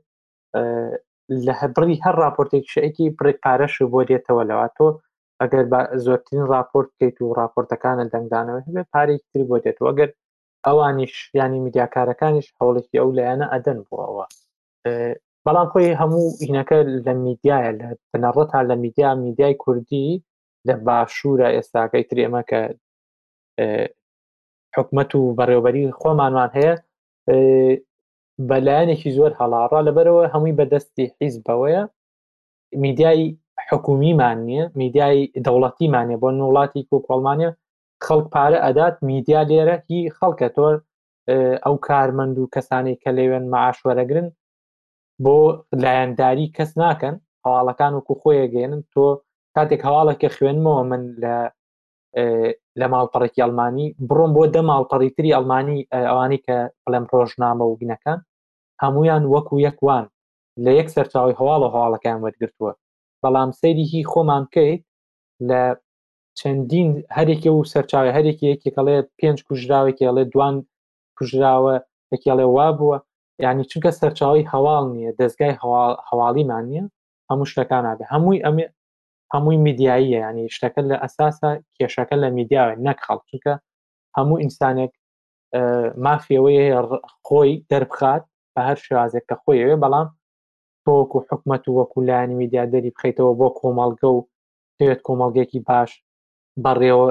لە 1.46 1.52
هەبڕی 1.60 2.02
هەر 2.04 2.14
راپۆرتێک 2.24 2.64
شەیەکی 2.72 3.14
پرێکپارەش 3.18 3.74
بۆ 3.92 4.00
دێتەوە 4.10 4.42
لەوە 4.50 4.68
تۆ 4.76 4.88
ئەگەر 5.40 5.62
زۆرترین 6.06 6.44
راپۆرت 6.54 6.90
کەیت 6.98 7.16
و 7.20 7.34
راپۆرتەکانە 7.40 8.04
دەنگدانەوە 8.14 8.60
هەبێ 8.66 8.82
پارێکتر 8.92 9.40
بۆ 9.50 9.56
دێتەوە 9.64 9.88
ئەگەر 9.92 10.10
ئەوانیش 10.66 11.14
ینی 11.40 11.58
میدیاکارەکانیش 11.64 12.46
هەوڵێکی 12.58 12.98
ئەو 13.00 13.08
لایەنە 13.16 13.46
ئەدەن 13.54 13.78
بۆەوە 13.88 14.26
بەڵام 15.46 15.66
خۆی 15.72 15.96
هەموو 16.00 16.24
هینەکە 16.46 16.78
لە 17.06 17.12
میدیایە 17.26 17.70
لە 17.80 17.88
بنەڕەتا 18.12 18.58
لە 18.70 18.74
میدیا 18.84 19.08
میدیای 19.26 19.54
کوردی 19.64 20.08
لە 20.68 20.74
باشوورە 20.86 21.48
ئێستاکەی 21.56 22.04
ترێمە 22.10 22.42
کە 22.50 22.60
حکومت 24.76 25.10
و 25.14 25.22
بەڕێوبەری 25.38 25.84
خۆمانوان 26.00 26.50
هەیە 26.58 26.74
بەلایەنێکی 28.50 29.14
زۆر 29.18 29.32
هەڵاڕا 29.40 29.80
لەبەرەوە 29.86 30.24
هەمووی 30.32 30.56
بەدەستی 30.58 31.06
حیز 31.18 31.34
بەوەیە 31.46 31.82
میدیای 32.84 33.22
حکومیمان 33.70 34.38
نیە 34.48 34.64
میدیای 34.82 35.18
دەوڵەتیمانە 35.46 36.16
بۆ 36.22 36.28
وڵاتی 36.48 36.86
کۆکۆڵمانە 36.90 37.48
خەڵک 38.06 38.26
پارە 38.34 38.58
ئەدات 38.66 38.94
میدیا 39.10 39.40
لێرە 39.50 39.76
هی 39.86 40.00
خەڵکە 40.16 40.48
تۆر 40.56 40.74
ئەو 41.64 41.74
کارمەند 41.86 42.36
و 42.38 42.50
کەسانی 42.54 42.94
کە 43.02 43.10
لێوێن 43.16 43.44
معاشوەرەگرن 43.52 44.28
بۆ 45.24 45.36
لایەنداری 45.82 46.46
کەس 46.56 46.70
ناکەن 46.82 47.14
هەواڵەکان 47.46 47.92
وکو 47.94 48.14
خۆیەگەێنن 48.22 48.82
تۆ 48.92 49.06
کاتێک 49.56 49.80
هەواڵەکە 49.88 50.28
خوێنمەوە 50.36 50.82
من 50.90 51.02
لە 51.22 51.36
لە 52.80 52.86
ماڵپەڕێکی 52.92 53.42
ئەلمانی 53.44 53.86
بڕۆم 54.08 54.30
بۆ 54.36 54.42
دە 54.54 54.60
ماڵپەڕی 54.70 55.10
تری 55.16 55.34
ئەلمانی 55.36 55.78
ئەوانی 56.08 56.40
کە 56.46 56.56
بڵێم 56.84 57.04
ڕۆژنامە 57.12 57.64
و 57.66 57.78
گینەکان 57.80 58.18
هەمویان 58.82 59.22
وەکو 59.34 59.54
یەکوان 59.66 60.04
لە 60.64 60.70
یەک 60.78 60.88
سەرچاوی 60.94 61.36
هەواڵە 61.40 61.68
هەواڵەکان 61.74 62.18
وەرگرتووە 62.24 62.72
بەڵام 63.22 63.50
سەیریی 63.60 64.08
خۆمان 64.12 64.42
بکەیت 64.48 64.82
لە 65.48 65.62
چەندین 66.38 66.88
هەرێکی 67.16 67.50
و 67.54 67.58
سەرچاوی 67.72 68.14
هەرێکی 68.16 68.50
یەکێکڵێ 68.52 68.96
پێنج 69.18 69.38
کوژراوێکی 69.46 70.06
ئەڵێ 70.08 70.24
دوان 70.32 70.54
کوژراوە 71.16 71.74
یەکیڵێ 72.12 72.46
وا 72.56 72.68
بووە 72.78 72.98
ینی 73.40 73.64
چونکە 73.70 73.90
سەرچاوی 74.00 74.48
هەواڵ 74.52 74.84
نییە 74.94 75.10
دەستگای 75.20 75.54
هەواڵیمان 76.10 76.64
نییە 76.70 76.84
هەموو 77.30 77.50
شتەکان 77.52 77.82
نابێ 77.88 78.04
هەمووی 78.12 78.42
ئەمێ 78.46 78.66
هەمووی 79.34 79.58
میدیاییە 79.66 80.18
ینی 80.26 80.46
شتەکە 80.56 80.80
لە 80.90 80.96
ئەساسە 81.02 81.50
کێشەکە 81.76 82.16
لە 82.22 82.28
میدیاوێ 82.38 82.74
نەک 82.86 82.98
خەڵ 83.06 83.18
چونکە 83.28 83.54
هەموو 84.16 84.40
ئینسانێک 84.42 84.92
مافیەوەی 86.04 86.60
خۆی 87.26 87.52
دەربخات 87.70 88.22
بە 88.54 88.60
هەر 88.68 88.78
شوازێک 88.86 89.24
کە 89.28 89.36
خۆیەوێ 89.42 89.76
بەڵام 89.82 90.08
تۆکو 90.86 91.18
حکومت 91.30 91.62
و 91.66 91.76
وەکولانی 91.78 92.34
میدیا 92.40 92.64
دەری 92.72 92.90
بخیتەوە 92.96 93.32
بۆ 93.40 93.48
کۆمەڵگە 93.60 94.08
و 94.16 94.20
دەوێت 94.78 95.00
کۆمەڵگێکی 95.06 95.60
باش 95.68 95.90
بەڕێوە 96.64 97.06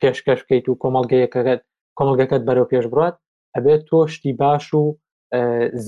پێشکەش 0.00 0.40
بکەیت 0.44 0.64
و 0.68 0.78
کۆمەڵگەیەکەکەت 0.82 1.60
کۆمەلگەکەت 1.98 2.42
بەرەو 2.48 2.70
پێش 2.72 2.84
بڕات 2.92 3.14
ئەبێت 3.54 3.80
تۆ 3.88 3.98
شتی 4.14 4.32
باش 4.42 4.64
و 4.80 4.82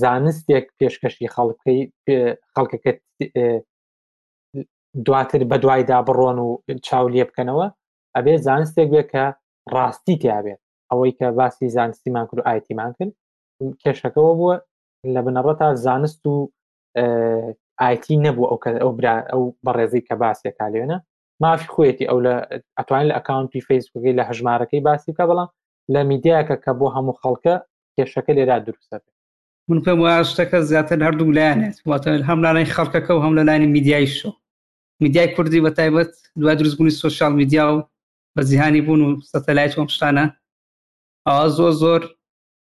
زانستێک 0.03 0.65
پێشکەشی 0.79 1.29
خەڵکەی 1.35 1.79
خەڵکەکە 2.55 2.91
دواتر 5.05 5.41
بە 5.51 5.57
دوایدا 5.63 5.99
بڕۆن 6.07 6.37
و 6.45 6.49
چاو 6.85 7.05
لێ 7.13 7.23
بکەنەوە 7.29 7.67
ئەبێ 8.15 8.33
زانستێک 8.47 8.87
بێت 8.93 9.07
کە 9.13 9.25
ڕاستی 9.75 10.15
تیاابێت 10.21 10.59
ئەوەی 10.89 11.11
کە 11.19 11.27
باسی 11.39 11.69
زانستیمان 11.77 12.25
کرد 12.29 12.39
و 12.39 12.47
ئایتیمان 12.49 12.91
کرد 12.99 13.13
کێشەکەەوە 13.81 14.31
بووە 14.39 14.55
لە 15.13 15.19
بنەڕە 15.25 15.53
تا 15.59 15.67
زانست 15.85 16.21
و 16.33 16.51
آیتی 17.87 18.17
نەبوو 18.25 18.49
ئەو 18.51 18.57
ئەو 18.83 18.91
ئەو 19.31 19.43
بەڕێزی 19.65 20.01
کە 20.07 20.15
باسێکا 20.21 20.65
لێنە 20.73 20.97
مافی 21.43 21.69
خۆیەتی 21.73 22.09
ئەو 22.09 22.19
لە 22.25 22.35
ئەتوان 22.77 23.05
لە 23.09 23.13
ئەکاونتی 23.17 23.61
فیسبوکی 23.69 24.17
لە 24.19 24.23
هەژمارەکەی 24.29 24.85
باسی 24.87 25.11
کە 25.17 25.23
بەڵام 25.29 25.49
لە 25.93 26.01
میدیاکە 26.09 26.55
کە 26.63 26.71
بۆ 26.79 26.87
هەموو 26.95 27.19
خەڵکە 27.21 27.55
کێشەکە 27.95 28.31
لێرا 28.37 28.57
دروستە 28.65 28.97
بێت 29.03 29.18
من 29.71 29.79
پێم 29.85 29.99
وایە 30.05 30.21
شتەکە 30.31 30.55
زیاتر 30.71 30.97
هەردوو 31.05 31.33
لایەنێت 31.37 31.75
واتە 31.89 32.07
هەم 32.29 32.39
لەلای 32.45 32.71
خەڵکەکە 32.75 33.11
و 33.13 33.21
هەم 33.25 33.33
لە 33.39 33.43
لاینی 33.47 33.65
میدیایی 33.75 34.07
شۆ 34.17 34.29
میدیای 35.03 35.33
کوردی 35.35 35.61
بە 35.65 35.69
تایبەت 35.77 36.11
دوای 36.41 36.55
دروستبوونی 36.59 36.91
سوۆشال 36.99 37.33
میدیا 37.41 37.67
و 37.77 37.81
بە 38.37 38.43
زیهانی 38.49 38.81
بوون 38.81 39.01
و 39.05 39.09
سەتەلایت 39.31 39.73
وم 39.77 39.87
شتانە 39.95 40.25
ئەوە 41.29 41.47
زۆر 41.57 41.71
زۆر 41.81 42.01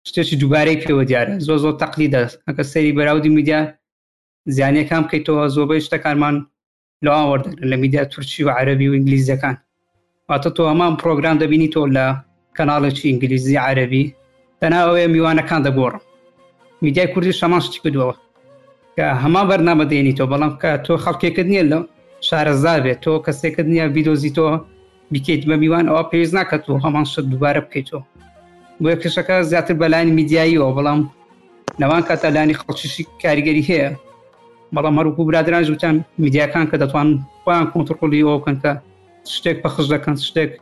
شتێکی 0.09 0.37
دووبارەی 0.41 0.83
پێوە 0.85 1.05
دیارە 1.09 1.35
زۆر 1.47 1.59
زۆر 1.65 1.75
تەقلیدە 1.83 2.21
ئەکە 2.49 2.63
سەری 2.73 2.93
بەراودی 2.99 3.29
میدیا 3.39 3.61
زیانیەکان 4.57 5.03
بکەیتەوە 5.05 5.45
زۆبەی 5.57 5.83
شتەکانمان 5.87 6.37
لەوان 7.05 7.27
وەردەگرن 7.31 7.67
لە 7.73 7.77
میدیا 7.83 8.05
تورکی 8.13 8.45
و 8.45 8.51
عەربی 8.59 8.89
و 8.91 8.95
ئینگلیزیەکان 8.97 9.57
واتە 10.31 10.51
تۆ 10.57 10.63
هەمان 10.71 10.93
پرۆگرام 11.03 11.37
دەبینی 11.43 11.69
تۆ 11.75 11.81
لە 11.97 12.07
کەناڵێکی 12.57 13.05
ئینگلیزی 13.11 13.57
عەربی 13.67 14.05
تەناوەیە 14.61 15.07
میوانەکان 15.15 15.63
دەگۆڕم 15.67 16.03
میدیای 16.85 17.07
کوردی 17.15 17.33
شەمان 17.41 17.61
شتی 17.65 17.79
کردوەوە 17.85 18.15
کە 18.97 19.07
هەما 19.23 19.43
بەرنامە 19.51 19.85
دێنی 19.91 20.15
تۆ 20.19 20.25
بەڵام 20.33 20.53
کە 20.63 20.71
تۆ 20.85 20.93
خەڵکێکرد 21.05 21.49
نییە 21.53 21.65
لە 21.71 21.79
شارەزا 22.29 22.75
بێت 22.85 22.99
تۆ 23.05 23.13
کەسێکرد 23.27 23.69
نییە 23.75 23.87
ویدۆزی 23.95 24.33
تۆ 24.37 24.47
بکەیت 25.13 25.43
بە 25.49 25.55
میوان 25.63 25.85
ئەوە 25.91 26.03
پێویست 26.11 26.35
ناکە 26.39 26.57
تۆ 26.65 26.73
هەمان 26.85 27.05
شت 27.13 27.21
دووبارە 27.33 27.61
بکەیتەوە 27.65 28.03
بۆە 28.83 28.95
کشەکە 29.03 29.37
زیاتر 29.51 29.75
بەلایانی 29.81 30.17
میدیاییەوە 30.19 30.67
بەڵام 30.77 31.01
نەوان 31.81 32.03
کاتەلانی 32.09 32.55
خەڵکیشی 32.61 33.03
کاریگەری 33.23 33.65
هەیە 33.71 33.89
بەڵام 34.75 34.95
هەروکو 34.99 35.21
برادران 35.29 35.63
وتان 35.75 35.95
میدیاکان 36.25 36.65
کە 36.71 36.77
دەتوان 36.83 37.09
خۆیان 37.43 37.67
کۆنتترقلی 37.73 38.23
ئەو 38.27 38.39
بکەن 38.41 38.57
کە 38.63 38.71
شتێک 39.35 39.57
بەخش 39.65 39.87
دەکەن 39.95 40.17
شتێک 40.29 40.53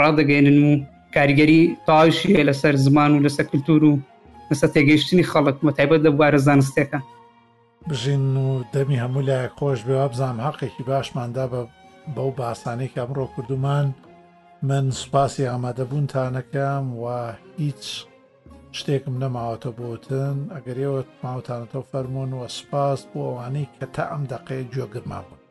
ڕادەگەێنن 0.00 0.58
و 0.66 0.70
کاریگەری 1.16 1.60
تاویشی 1.86 2.44
لەسەر 2.48 2.74
زمان 2.86 3.10
و 3.14 3.18
لەسەر 3.24 3.44
کللتور 3.50 3.82
و 3.88 3.92
نسە 4.50 4.66
تێگەیشتنی 4.74 5.28
خەڵک 5.30 5.56
متایبەت 5.66 6.00
لە 6.06 6.10
بوارە 6.16 6.40
زانستێکە 6.46 7.00
بژین 7.88 8.26
و 8.48 8.50
دەمی 8.72 9.00
هەموو 9.02 9.26
لای 9.28 9.52
خۆش 9.56 9.80
بێ 9.86 9.96
بزانام 10.12 10.40
حقێکی 10.48 10.82
باشماندا 10.88 11.44
بە 11.52 11.60
بەو 12.14 12.30
باسانێکی 12.38 13.00
ئەمڕۆ 13.02 13.24
کردومان 13.34 13.86
من 14.68 14.84
سوپاسی 15.00 15.48
ئامادەبوونتانەکەم 15.50 16.84
و 17.02 17.04
هیچ 17.60 17.84
شتێکم 18.78 19.14
نەماوەتە 19.22 19.70
بۆتن 19.80 20.36
ئەگەرەوە 20.54 21.00
ماوتانەتە 21.24 21.80
فەرمونون 21.90 22.32
وە 22.40 22.48
سپاس 22.58 22.98
بۆ 23.10 23.20
ئەوانەی 23.26 23.70
کە 23.78 23.86
تا 23.94 24.04
ئەم 24.12 24.22
دقەیە 24.32 24.64
جۆگرما 24.74 25.20
بوون 25.26 25.42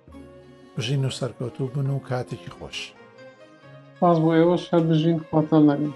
بژین 0.76 1.03
و 1.06 1.11
سەرکەوتوو 1.19 1.72
بن 1.74 1.90
و 1.90 1.99
کاتێکی 2.10 2.52
خۆش. 2.57 2.80
باز 3.99 4.18
بۆ 4.24 4.30
ئێوە 4.38 4.56
شەر 4.65 4.84
بژین 4.90 5.18
خۆتە 5.30 5.57
لەگەن. 5.69 5.94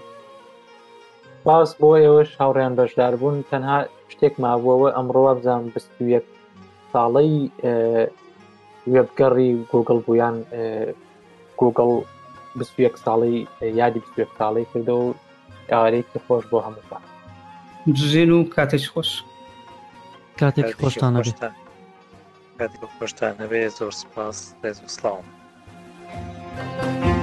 باس 1.46 1.70
بۆ 1.80 1.90
ئێوەش 2.02 2.30
هاوڕێن 2.40 2.72
بەشدار 2.78 3.12
بوون 3.20 3.36
تەنها 3.50 3.78
شتێک 4.12 4.34
مابووەوە 4.44 4.88
ئەمڕۆوە 4.96 5.32
بزان 5.38 5.62
بستویەک 5.74 6.26
ساڵی 6.92 7.34
وێبگەڕی 8.92 9.50
گوگل 9.72 9.98
بوویان 10.06 10.36
گوگل 11.60 11.90
بستویەک 12.58 12.94
ساڵی 13.04 13.36
یادی 13.80 14.00
بستێک 14.04 14.30
ساڵی 14.38 14.64
کردە 14.72 14.94
و 15.02 15.06
داوارێکی 15.70 16.18
خۆش 16.26 16.44
بۆ 16.50 16.58
هەموو 16.66 17.00
ژێن 18.12 18.30
و 18.36 18.38
کاتێک 18.54 18.84
خۆش 18.92 19.10
کاتێک 20.40 20.68
خۆشتانە 20.78 21.20
خۆشتانەبێ 22.98 23.62
زۆر 23.78 23.92
سپاس 24.02 24.38
لێ 24.62 24.70
سلااو. 24.96 25.20
Thank 26.56 27.06
you. 27.16 27.21